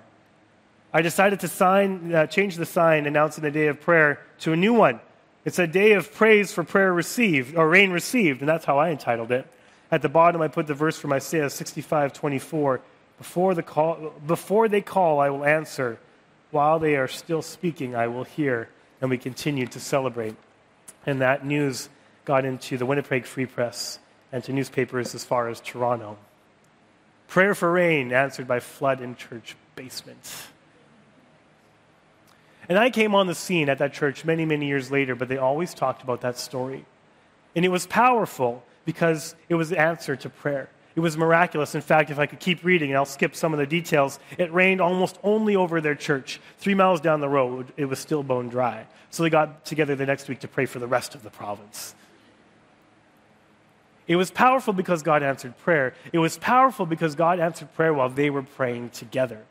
I 0.91 1.03
decided 1.03 1.41
to 1.41 1.47
sign, 1.47 2.15
uh, 2.15 2.25
change 2.25 2.55
the 2.55 2.65
sign 2.65 3.05
announcing 3.05 3.43
the 3.43 3.51
day 3.51 3.67
of 3.67 3.79
prayer 3.79 4.21
to 4.39 4.53
a 4.53 4.55
new 4.55 4.73
one. 4.73 4.99
It's 5.45 5.59
a 5.59 5.67
day 5.67 5.91
of 5.91 6.11
praise 6.11 6.51
for 6.51 6.63
prayer 6.63 6.91
received, 6.91 7.55
or 7.55 7.69
rain 7.69 7.91
received, 7.91 8.39
and 8.39 8.49
that's 8.49 8.65
how 8.65 8.79
I 8.79 8.89
entitled 8.89 9.31
it. 9.31 9.45
At 9.91 10.01
the 10.01 10.09
bottom, 10.09 10.41
I 10.41 10.47
put 10.47 10.65
the 10.65 10.73
verse 10.73 10.97
from 10.97 11.13
Isaiah 11.13 11.51
65 11.51 12.11
24. 12.11 12.81
Before, 13.19 13.53
the 13.53 13.61
call, 13.61 14.15
before 14.25 14.67
they 14.67 14.81
call, 14.81 15.19
I 15.19 15.29
will 15.29 15.45
answer. 15.45 15.99
While 16.49 16.79
they 16.79 16.95
are 16.95 17.07
still 17.07 17.43
speaking, 17.43 17.95
I 17.95 18.07
will 18.07 18.23
hear. 18.23 18.69
And 18.99 19.11
we 19.11 19.19
continued 19.19 19.71
to 19.73 19.79
celebrate. 19.79 20.35
And 21.05 21.21
that 21.21 21.45
news 21.45 21.87
got 22.29 22.45
into 22.45 22.77
the 22.77 22.85
Winnipeg 22.85 23.25
Free 23.25 23.47
Press 23.47 23.97
and 24.31 24.43
to 24.43 24.53
newspapers 24.53 25.15
as 25.15 25.25
far 25.25 25.49
as 25.49 25.59
Toronto. 25.61 26.15
Prayer 27.27 27.55
for 27.55 27.71
rain 27.71 28.13
answered 28.13 28.47
by 28.47 28.59
flood 28.59 29.01
in 29.01 29.15
church 29.15 29.55
basement. 29.75 30.31
And 32.69 32.77
I 32.77 32.91
came 32.91 33.15
on 33.15 33.25
the 33.25 33.33
scene 33.33 33.67
at 33.67 33.79
that 33.79 33.93
church 33.93 34.25
many, 34.25 34.45
many 34.45 34.67
years 34.67 34.91
later, 34.91 35.15
but 35.15 35.27
they 35.27 35.39
always 35.39 35.73
talked 35.73 36.03
about 36.03 36.21
that 36.21 36.37
story. 36.37 36.85
And 37.55 37.65
it 37.65 37.69
was 37.69 37.87
powerful 37.87 38.63
because 38.85 39.33
it 39.49 39.55
was 39.55 39.69
the 39.69 39.79
answer 39.79 40.15
to 40.17 40.29
prayer. 40.29 40.69
It 40.95 40.99
was 40.99 41.17
miraculous. 41.17 41.73
In 41.73 41.81
fact, 41.81 42.11
if 42.11 42.19
I 42.19 42.27
could 42.27 42.39
keep 42.39 42.63
reading, 42.63 42.91
and 42.91 42.97
I'll 42.97 43.05
skip 43.05 43.35
some 43.35 43.53
of 43.53 43.57
the 43.57 43.65
details, 43.65 44.19
it 44.37 44.53
rained 44.53 44.81
almost 44.81 45.17
only 45.23 45.55
over 45.55 45.81
their 45.81 45.95
church. 45.95 46.39
Three 46.59 46.75
miles 46.75 47.01
down 47.01 47.21
the 47.21 47.27
road, 47.29 47.73
it 47.75 47.85
was 47.85 47.97
still 47.97 48.21
bone 48.21 48.49
dry. 48.49 48.85
So 49.09 49.23
they 49.23 49.31
got 49.31 49.65
together 49.65 49.95
the 49.95 50.05
next 50.05 50.29
week 50.29 50.41
to 50.41 50.47
pray 50.47 50.67
for 50.67 50.77
the 50.77 50.85
rest 50.85 51.15
of 51.15 51.23
the 51.23 51.31
province. 51.31 51.95
It 54.09 54.15
was 54.15 54.31
powerful 54.31 54.73
because 54.73 55.03
God 55.03 55.21
answered 55.21 55.55
prayer. 55.59 55.93
It 56.11 56.17
was 56.17 56.35
powerful 56.39 56.87
because 56.87 57.13
God 57.13 57.39
answered 57.39 57.71
prayer 57.75 57.93
while 57.93 58.09
they 58.09 58.31
were 58.31 58.41
praying 58.41 58.89
together. 58.89 59.45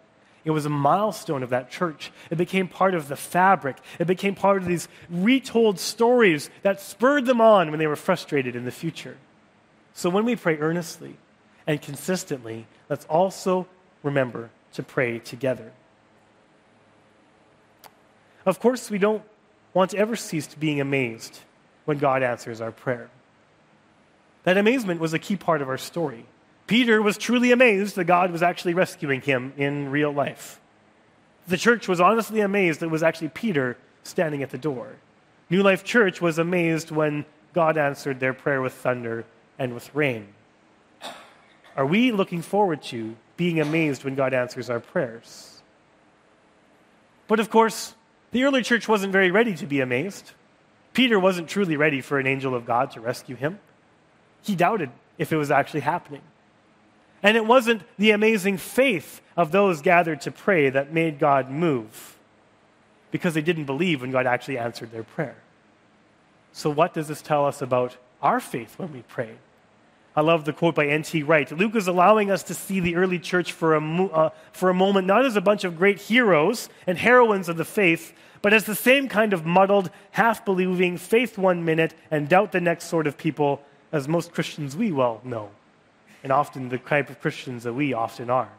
It 0.44 0.50
was 0.50 0.66
a 0.66 0.70
milestone 0.70 1.44
of 1.44 1.50
that 1.50 1.70
church. 1.70 2.10
It 2.28 2.38
became 2.38 2.66
part 2.66 2.94
of 2.94 3.06
the 3.06 3.14
fabric. 3.14 3.76
It 4.00 4.08
became 4.08 4.34
part 4.34 4.60
of 4.60 4.66
these 4.66 4.88
retold 5.08 5.78
stories 5.78 6.50
that 6.62 6.80
spurred 6.80 7.24
them 7.24 7.40
on 7.40 7.70
when 7.70 7.78
they 7.78 7.86
were 7.86 7.94
frustrated 7.94 8.56
in 8.56 8.64
the 8.64 8.72
future. 8.72 9.16
So 9.94 10.10
when 10.10 10.24
we 10.24 10.34
pray 10.34 10.58
earnestly 10.58 11.16
and 11.64 11.80
consistently, 11.80 12.66
let's 12.88 13.04
also 13.04 13.68
remember 14.02 14.50
to 14.72 14.82
pray 14.82 15.20
together. 15.20 15.70
Of 18.44 18.58
course, 18.58 18.90
we 18.90 18.98
don't 18.98 19.22
want 19.72 19.92
to 19.92 19.98
ever 19.98 20.16
cease 20.16 20.52
being 20.56 20.80
amazed 20.80 21.38
when 21.84 21.98
God 21.98 22.24
answers 22.24 22.60
our 22.60 22.72
prayer. 22.72 23.08
That 24.48 24.56
amazement 24.56 24.98
was 24.98 25.12
a 25.12 25.18
key 25.18 25.36
part 25.36 25.60
of 25.60 25.68
our 25.68 25.76
story. 25.76 26.24
Peter 26.66 27.02
was 27.02 27.18
truly 27.18 27.52
amazed 27.52 27.96
that 27.96 28.04
God 28.04 28.30
was 28.30 28.42
actually 28.42 28.72
rescuing 28.72 29.20
him 29.20 29.52
in 29.58 29.90
real 29.90 30.10
life. 30.10 30.58
The 31.48 31.58
church 31.58 31.86
was 31.86 32.00
honestly 32.00 32.40
amazed 32.40 32.80
that 32.80 32.86
it 32.86 32.90
was 32.90 33.02
actually 33.02 33.28
Peter 33.28 33.76
standing 34.04 34.42
at 34.42 34.48
the 34.48 34.56
door. 34.56 34.96
New 35.50 35.62
Life 35.62 35.84
Church 35.84 36.22
was 36.22 36.38
amazed 36.38 36.90
when 36.90 37.26
God 37.52 37.76
answered 37.76 38.20
their 38.20 38.32
prayer 38.32 38.62
with 38.62 38.72
thunder 38.72 39.26
and 39.58 39.74
with 39.74 39.94
rain. 39.94 40.28
Are 41.76 41.84
we 41.84 42.10
looking 42.10 42.40
forward 42.40 42.80
to 42.84 43.16
being 43.36 43.60
amazed 43.60 44.02
when 44.02 44.14
God 44.14 44.32
answers 44.32 44.70
our 44.70 44.80
prayers? 44.80 45.60
But 47.26 47.38
of 47.38 47.50
course, 47.50 47.94
the 48.30 48.44
early 48.44 48.62
church 48.62 48.88
wasn't 48.88 49.12
very 49.12 49.30
ready 49.30 49.54
to 49.56 49.66
be 49.66 49.82
amazed. 49.82 50.32
Peter 50.94 51.20
wasn't 51.20 51.50
truly 51.50 51.76
ready 51.76 52.00
for 52.00 52.18
an 52.18 52.26
angel 52.26 52.54
of 52.54 52.64
God 52.64 52.92
to 52.92 53.02
rescue 53.02 53.36
him 53.36 53.58
he 54.48 54.56
doubted 54.56 54.90
if 55.18 55.32
it 55.32 55.36
was 55.36 55.52
actually 55.52 55.80
happening. 55.80 56.22
And 57.22 57.36
it 57.36 57.46
wasn't 57.46 57.82
the 57.98 58.10
amazing 58.10 58.58
faith 58.58 59.20
of 59.36 59.52
those 59.52 59.80
gathered 59.80 60.20
to 60.22 60.32
pray 60.32 60.70
that 60.70 60.92
made 60.92 61.18
God 61.18 61.50
move, 61.50 62.16
because 63.12 63.34
they 63.34 63.42
didn't 63.42 63.64
believe 63.64 64.00
when 64.00 64.10
God 64.10 64.26
actually 64.26 64.58
answered 64.58 64.90
their 64.90 65.04
prayer. 65.04 65.36
So, 66.52 66.70
what 66.70 66.94
does 66.94 67.08
this 67.08 67.22
tell 67.22 67.46
us 67.46 67.62
about 67.62 67.96
our 68.20 68.40
faith 68.40 68.78
when 68.78 68.92
we 68.92 69.02
pray? 69.02 69.36
I 70.16 70.20
love 70.20 70.44
the 70.44 70.52
quote 70.52 70.74
by 70.74 70.86
N.T. 70.86 71.22
Wright. 71.22 71.50
Luke 71.52 71.76
is 71.76 71.86
allowing 71.86 72.30
us 72.30 72.42
to 72.44 72.54
see 72.54 72.80
the 72.80 72.96
early 72.96 73.20
church 73.20 73.52
for 73.52 73.76
a, 73.76 74.04
uh, 74.06 74.30
for 74.50 74.68
a 74.68 74.74
moment, 74.74 75.06
not 75.06 75.24
as 75.24 75.36
a 75.36 75.40
bunch 75.40 75.62
of 75.62 75.78
great 75.78 76.00
heroes 76.00 76.68
and 76.88 76.98
heroines 76.98 77.48
of 77.48 77.56
the 77.56 77.64
faith, 77.64 78.12
but 78.42 78.52
as 78.52 78.64
the 78.64 78.74
same 78.74 79.08
kind 79.08 79.32
of 79.32 79.46
muddled, 79.46 79.90
half 80.12 80.44
believing, 80.44 80.96
faith 80.96 81.38
one 81.38 81.64
minute 81.64 81.94
and 82.10 82.28
doubt 82.28 82.50
the 82.50 82.60
next 82.60 82.86
sort 82.86 83.06
of 83.06 83.16
people 83.16 83.62
as 83.92 84.08
most 84.08 84.32
Christians 84.32 84.76
we 84.76 84.92
well 84.92 85.20
know 85.24 85.50
and 86.22 86.32
often 86.32 86.68
the 86.68 86.78
type 86.78 87.10
of 87.10 87.20
Christians 87.20 87.64
that 87.64 87.72
we 87.72 87.92
often 87.92 88.30
are. 88.30 88.50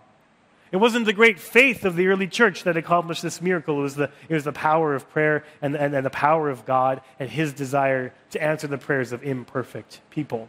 It 0.72 0.78
wasn't 0.78 1.06
the 1.06 1.14
great 1.14 1.40
faith 1.40 1.84
of 1.84 1.96
the 1.96 2.08
early 2.08 2.28
church 2.28 2.64
that 2.64 2.78
accomplished 2.78 3.24
this 3.24 3.42
miracle. 3.42 3.80
It 3.80 3.82
was 3.82 3.96
the, 3.96 4.12
it 4.28 4.34
was 4.34 4.44
the 4.44 4.52
power 4.52 4.94
of 4.94 5.10
prayer 5.10 5.44
and, 5.62 5.76
and, 5.76 5.96
and 5.96 6.06
the 6.06 6.12
power 6.12 6.50
of 6.50 6.66
God 6.66 7.02
and 7.20 7.30
his 7.30 7.54
desire 7.54 8.14
to 8.32 8.42
answer 8.42 8.68
the 8.68 8.78
prayers 8.78 9.12
of 9.12 9.24
imperfect 9.24 10.00
people. 10.12 10.48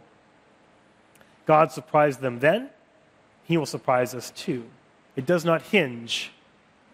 God 1.47 1.71
surprised 1.71 2.21
them 2.21 2.39
then, 2.39 2.69
he 3.45 3.57
will 3.57 3.65
surprise 3.65 4.13
us 4.13 4.31
too. 4.31 4.65
It 5.15 5.25
does 5.25 5.43
not 5.43 5.63
hinge 5.63 6.31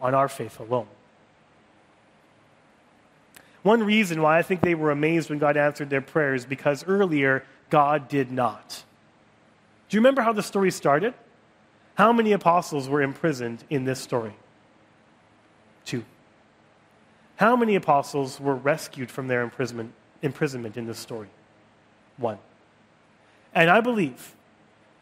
on 0.02 0.16
our 0.16 0.30
faith 0.30 0.60
alone. 0.60 0.88
One 3.64 3.84
reason 3.84 4.22
why 4.22 4.40
I 4.40 4.44
think 4.44 4.62
they 4.62 4.76
were 4.76 4.92
amazed 4.92 5.30
when 5.30 5.40
God 5.40 5.58
answered 5.58 5.90
their 5.90 6.02
prayers 6.02 6.46
because 6.46 6.88
earlier 6.88 7.44
God 7.70 8.08
did 8.08 8.32
not. 8.32 8.84
Do 9.90 9.98
you 9.98 10.02
remember 10.02 10.22
how 10.22 10.34
the 10.34 10.44
story 10.44 10.72
started? 10.72 11.14
How 11.96 12.14
many 12.14 12.32
apostles 12.32 12.88
were 12.88 13.02
imprisoned 13.02 13.64
in 13.70 13.86
this 13.86 14.00
story? 14.00 14.34
Two. 15.86 16.04
How 17.38 17.56
many 17.56 17.76
apostles 17.76 18.40
were 18.40 18.56
rescued 18.56 19.10
from 19.10 19.28
their 19.28 19.42
imprisonment, 19.42 19.94
imprisonment 20.22 20.78
in 20.78 20.86
this 20.86 21.00
story? 21.00 21.30
One. 22.18 22.38
And 23.54 23.70
I 23.70 23.82
believe, 23.82 24.36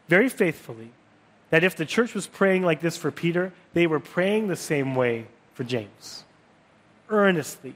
very 0.07 0.29
faithfully, 0.29 0.91
that 1.49 1.63
if 1.63 1.75
the 1.75 1.85
church 1.85 2.13
was 2.13 2.27
praying 2.27 2.63
like 2.63 2.81
this 2.81 2.97
for 2.97 3.11
Peter, 3.11 3.53
they 3.73 3.87
were 3.87 3.99
praying 3.99 4.47
the 4.47 4.55
same 4.55 4.95
way 4.95 5.27
for 5.53 5.63
James. 5.63 6.23
Earnestly, 7.09 7.75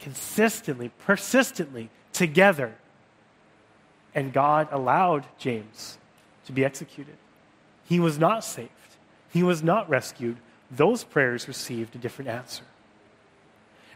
consistently, 0.00 0.90
persistently, 1.06 1.90
together. 2.12 2.74
And 4.14 4.32
God 4.32 4.68
allowed 4.70 5.24
James 5.38 5.98
to 6.46 6.52
be 6.52 6.64
executed. 6.64 7.16
He 7.86 8.00
was 8.00 8.18
not 8.18 8.44
saved, 8.44 8.70
he 9.32 9.42
was 9.42 9.62
not 9.62 9.88
rescued. 9.88 10.36
Those 10.70 11.04
prayers 11.04 11.46
received 11.46 11.94
a 11.94 11.98
different 11.98 12.30
answer. 12.30 12.64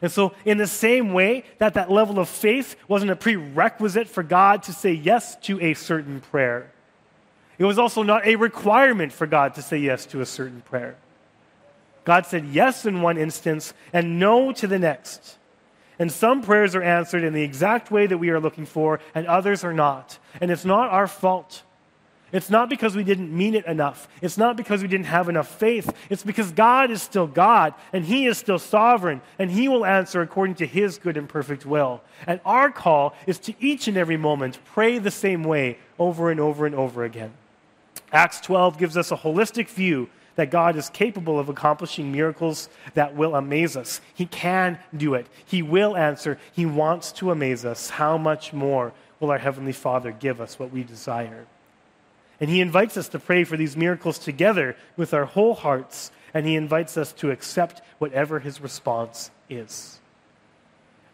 And 0.00 0.12
so, 0.12 0.32
in 0.44 0.58
the 0.58 0.66
same 0.66 1.12
way 1.12 1.44
that 1.58 1.74
that 1.74 1.90
level 1.90 2.18
of 2.20 2.28
faith 2.28 2.76
wasn't 2.86 3.10
a 3.10 3.16
prerequisite 3.16 4.08
for 4.08 4.22
God 4.22 4.62
to 4.64 4.72
say 4.72 4.92
yes 4.92 5.34
to 5.42 5.60
a 5.60 5.74
certain 5.74 6.20
prayer, 6.20 6.70
it 7.58 7.64
was 7.64 7.78
also 7.78 8.02
not 8.04 8.24
a 8.24 8.36
requirement 8.36 9.12
for 9.12 9.26
God 9.26 9.54
to 9.54 9.62
say 9.62 9.78
yes 9.78 10.06
to 10.06 10.20
a 10.20 10.26
certain 10.26 10.60
prayer. 10.60 10.96
God 12.04 12.24
said 12.24 12.46
yes 12.46 12.86
in 12.86 13.02
one 13.02 13.18
instance 13.18 13.74
and 13.92 14.18
no 14.18 14.52
to 14.52 14.66
the 14.66 14.78
next. 14.78 15.36
And 15.98 16.12
some 16.12 16.42
prayers 16.42 16.74
are 16.74 16.82
answered 16.82 17.24
in 17.24 17.32
the 17.32 17.42
exact 17.42 17.90
way 17.90 18.06
that 18.06 18.18
we 18.18 18.30
are 18.30 18.40
looking 18.40 18.66
for, 18.66 19.00
and 19.14 19.26
others 19.26 19.64
are 19.64 19.72
not. 19.72 20.18
And 20.40 20.50
it's 20.50 20.64
not 20.64 20.90
our 20.90 21.08
fault. 21.08 21.62
It's 22.30 22.50
not 22.50 22.68
because 22.68 22.94
we 22.94 23.04
didn't 23.04 23.34
mean 23.34 23.54
it 23.54 23.64
enough. 23.64 24.06
It's 24.20 24.36
not 24.36 24.56
because 24.56 24.82
we 24.82 24.88
didn't 24.88 25.06
have 25.06 25.28
enough 25.28 25.48
faith. 25.48 25.94
It's 26.10 26.22
because 26.22 26.52
God 26.52 26.90
is 26.90 27.00
still 27.00 27.26
God 27.26 27.72
and 27.92 28.04
He 28.04 28.26
is 28.26 28.36
still 28.36 28.58
sovereign 28.58 29.22
and 29.38 29.50
He 29.50 29.66
will 29.66 29.86
answer 29.86 30.20
according 30.20 30.56
to 30.56 30.66
His 30.66 30.98
good 30.98 31.16
and 31.16 31.26
perfect 31.26 31.64
will. 31.64 32.02
And 32.26 32.40
our 32.44 32.70
call 32.70 33.14
is 33.26 33.38
to 33.40 33.54
each 33.60 33.88
and 33.88 33.96
every 33.96 34.18
moment 34.18 34.58
pray 34.66 34.98
the 34.98 35.10
same 35.10 35.42
way 35.42 35.78
over 35.98 36.30
and 36.30 36.38
over 36.38 36.66
and 36.66 36.74
over 36.74 37.02
again. 37.02 37.32
Acts 38.12 38.40
12 38.40 38.78
gives 38.78 38.96
us 38.96 39.10
a 39.10 39.16
holistic 39.16 39.68
view 39.68 40.10
that 40.38 40.52
God 40.52 40.76
is 40.76 40.88
capable 40.88 41.40
of 41.40 41.48
accomplishing 41.48 42.12
miracles 42.12 42.68
that 42.94 43.16
will 43.16 43.34
amaze 43.34 43.76
us. 43.76 44.00
He 44.14 44.24
can 44.24 44.78
do 44.96 45.14
it, 45.14 45.26
He 45.44 45.62
will 45.62 45.96
answer. 45.96 46.38
He 46.52 46.64
wants 46.64 47.10
to 47.14 47.32
amaze 47.32 47.64
us. 47.64 47.90
How 47.90 48.16
much 48.16 48.52
more 48.52 48.92
will 49.18 49.32
our 49.32 49.38
Heavenly 49.38 49.72
Father 49.72 50.12
give 50.12 50.40
us 50.40 50.56
what 50.56 50.70
we 50.70 50.84
desire? 50.84 51.46
And 52.38 52.48
he 52.48 52.60
invites 52.60 52.96
us 52.96 53.08
to 53.08 53.18
pray 53.18 53.42
for 53.42 53.56
these 53.56 53.76
miracles 53.76 54.16
together 54.16 54.76
with 54.96 55.12
our 55.12 55.24
whole 55.24 55.54
hearts, 55.54 56.12
and 56.32 56.46
he 56.46 56.54
invites 56.54 56.96
us 56.96 57.12
to 57.14 57.32
accept 57.32 57.82
whatever 57.98 58.38
his 58.38 58.60
response 58.60 59.32
is. 59.50 59.98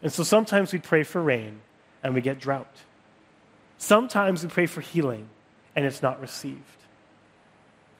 And 0.03 0.13
so 0.13 0.21
sometimes 0.21 0.71
we 0.71 0.77
pray 0.77 1.01
for 1.01 1.19
rain 1.19 1.61
and 2.03 2.13
we 2.13 2.21
get 2.21 2.39
drought. 2.39 2.75
Sometimes 3.79 4.43
we 4.43 4.49
pray 4.49 4.67
for 4.67 4.81
healing 4.81 5.29
and 5.75 5.83
it's 5.83 6.03
not 6.03 6.21
received. 6.21 6.61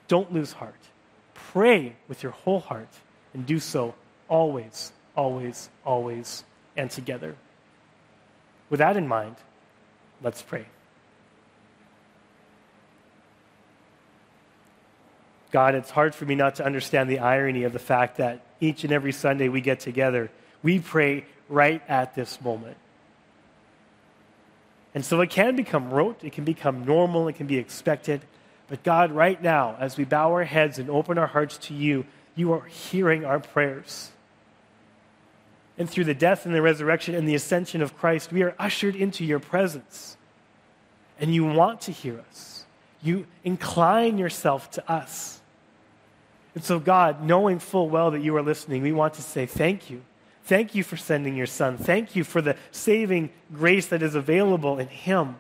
Don't 0.07 0.32
lose 0.32 0.51
heart. 0.51 0.76
Pray 1.55 1.95
with 2.09 2.21
your 2.21 2.33
whole 2.33 2.59
heart 2.59 2.89
and 3.33 3.45
do 3.45 3.59
so 3.61 3.95
always, 4.27 4.91
always, 5.15 5.69
always, 5.85 6.43
and 6.75 6.91
together. 6.91 7.37
With 8.69 8.79
that 8.79 8.97
in 8.97 9.07
mind, 9.07 9.37
let's 10.21 10.41
pray. 10.41 10.65
God, 15.51 15.75
it's 15.75 15.91
hard 15.91 16.13
for 16.13 16.25
me 16.25 16.35
not 16.35 16.55
to 16.55 16.65
understand 16.65 17.09
the 17.09 17.19
irony 17.19 17.63
of 17.63 17.71
the 17.71 17.79
fact 17.79 18.17
that 18.17 18.41
each 18.59 18.83
and 18.83 18.91
every 18.91 19.13
Sunday 19.13 19.47
we 19.47 19.61
get 19.61 19.79
together, 19.79 20.29
we 20.61 20.79
pray 20.79 21.23
right 21.47 21.81
at 21.87 22.15
this 22.15 22.41
moment. 22.41 22.75
And 24.93 25.05
so 25.05 25.21
it 25.21 25.29
can 25.29 25.55
become 25.55 25.89
rote, 25.89 26.21
it 26.21 26.33
can 26.33 26.43
become 26.43 26.83
normal, 26.83 27.29
it 27.29 27.37
can 27.37 27.47
be 27.47 27.57
expected. 27.57 28.19
But 28.68 28.84
God, 28.84 29.11
right 29.11 29.41
now, 29.41 29.76
as 29.80 29.97
we 29.97 30.05
bow 30.05 30.32
our 30.32 30.43
heads 30.43 30.80
and 30.80 30.89
open 30.89 31.18
our 31.18 31.28
hearts 31.28 31.57
to 31.59 31.74
you, 31.74 32.05
you 32.36 32.51
are 32.53 32.66
hearing 32.66 33.24
our 33.24 33.39
prayers. 33.39 34.11
And 35.78 35.89
through 35.89 36.05
the 36.05 36.13
death 36.13 36.45
and 36.45 36.55
the 36.55 36.61
resurrection 36.61 37.16
and 37.16 37.28
the 37.28 37.36
ascension 37.36 37.82
of 37.82 37.97
Christ, 37.97 38.32
we 38.32 38.43
are 38.43 38.55
ushered 38.57 38.95
into 38.95 39.26
your 39.26 39.39
presence. 39.39 40.18
And 41.20 41.34
you 41.34 41.45
want 41.45 41.82
to 41.82 41.91
hear 41.91 42.20
us. 42.30 42.66
You 43.01 43.28
incline 43.43 44.18
yourself 44.18 44.72
to 44.72 44.91
us. 44.91 45.41
And 46.55 46.63
so, 46.63 46.80
God, 46.80 47.22
knowing 47.24 47.59
full 47.59 47.89
well 47.89 48.11
that 48.11 48.22
you 48.22 48.36
are 48.38 48.41
listening, 48.41 48.82
we 48.82 48.93
want 48.93 49.16
to 49.16 49.22
say 49.22 49.45
thank 49.45 49.89
you. 49.89 50.01
Thank 50.45 50.76
you 50.76 50.84
for 50.84 50.95
sending 50.95 51.36
your 51.36 51.47
son. 51.47 51.78
Thank 51.78 52.16
you 52.16 52.24
for 52.24 52.41
the 52.41 52.55
saving 52.72 53.32
grace 53.53 53.88
that 53.88 54.01
is 54.01 54.16
available 54.16 54.80
in 54.80 54.88
him. 54.88 55.36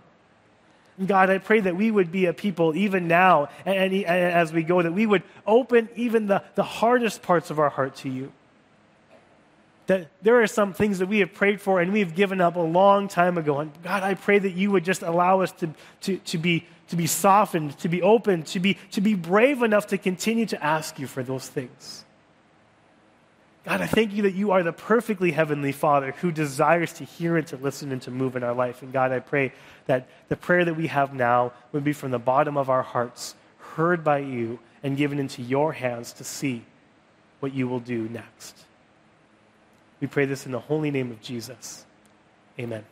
God, 1.03 1.29
I 1.29 1.39
pray 1.39 1.59
that 1.59 1.75
we 1.75 1.91
would 1.91 2.11
be 2.11 2.25
a 2.25 2.33
people, 2.33 2.75
even 2.75 3.07
now 3.07 3.49
and, 3.65 3.93
and, 3.93 4.05
as 4.05 4.53
we 4.53 4.63
go, 4.63 4.81
that 4.81 4.93
we 4.93 5.05
would 5.05 5.23
open 5.45 5.89
even 5.95 6.27
the, 6.27 6.43
the 6.55 6.63
hardest 6.63 7.21
parts 7.21 7.49
of 7.49 7.59
our 7.59 7.69
heart 7.69 7.95
to 7.97 8.09
you. 8.09 8.31
That 9.87 10.07
there 10.21 10.41
are 10.41 10.47
some 10.47 10.73
things 10.73 10.99
that 10.99 11.07
we 11.07 11.19
have 11.19 11.33
prayed 11.33 11.59
for 11.59 11.81
and 11.81 11.91
we've 11.91 12.15
given 12.15 12.39
up 12.39 12.55
a 12.55 12.61
long 12.61 13.07
time 13.07 13.37
ago. 13.37 13.59
And 13.59 13.71
God, 13.83 14.03
I 14.03 14.13
pray 14.13 14.39
that 14.39 14.51
you 14.51 14.71
would 14.71 14.85
just 14.85 15.01
allow 15.01 15.41
us 15.41 15.51
to, 15.53 15.69
to, 16.01 16.17
to 16.17 16.37
be 16.37 16.65
to 16.89 16.95
be 16.95 17.07
softened, 17.07 17.77
to 17.79 17.89
be 17.89 18.01
open, 18.01 18.43
to 18.43 18.59
be, 18.59 18.77
to 18.91 19.01
be 19.01 19.15
brave 19.15 19.63
enough 19.63 19.87
to 19.87 19.97
continue 19.97 20.45
to 20.45 20.63
ask 20.63 20.99
you 20.99 21.07
for 21.07 21.23
those 21.23 21.47
things. 21.47 22.04
God, 23.65 23.81
I 23.81 23.87
thank 23.87 24.13
you 24.13 24.23
that 24.23 24.35
you 24.35 24.51
are 24.51 24.61
the 24.61 24.71
perfectly 24.71 25.31
heavenly 25.31 25.71
Father 25.71 26.11
who 26.11 26.31
desires 26.31 26.93
to 26.93 27.03
hear 27.03 27.35
and 27.35 27.47
to 27.47 27.57
listen 27.57 27.91
and 27.91 28.01
to 28.03 28.11
move 28.11 28.35
in 28.35 28.43
our 28.43 28.53
life. 28.53 28.83
And 28.83 28.93
God, 28.93 29.11
I 29.11 29.19
pray 29.19 29.53
that 29.87 30.07
the 30.29 30.35
prayer 30.35 30.63
that 30.65 30.75
we 30.75 30.85
have 30.87 31.15
now 31.15 31.51
would 31.71 31.83
be 31.83 31.93
from 31.93 32.11
the 32.11 32.19
bottom 32.19 32.57
of 32.57 32.69
our 32.69 32.83
hearts, 32.83 33.33
heard 33.57 34.03
by 34.03 34.19
you, 34.19 34.59
and 34.83 34.95
given 34.95 35.17
into 35.17 35.41
your 35.41 35.73
hands 35.73 36.13
to 36.13 36.23
see 36.23 36.63
what 37.39 37.55
you 37.55 37.67
will 37.67 37.79
do 37.79 38.07
next. 38.07 38.65
We 39.99 40.05
pray 40.05 40.25
this 40.25 40.45
in 40.45 40.51
the 40.51 40.59
holy 40.59 40.91
name 40.91 41.09
of 41.09 41.19
Jesus. 41.21 41.85
Amen. 42.59 42.85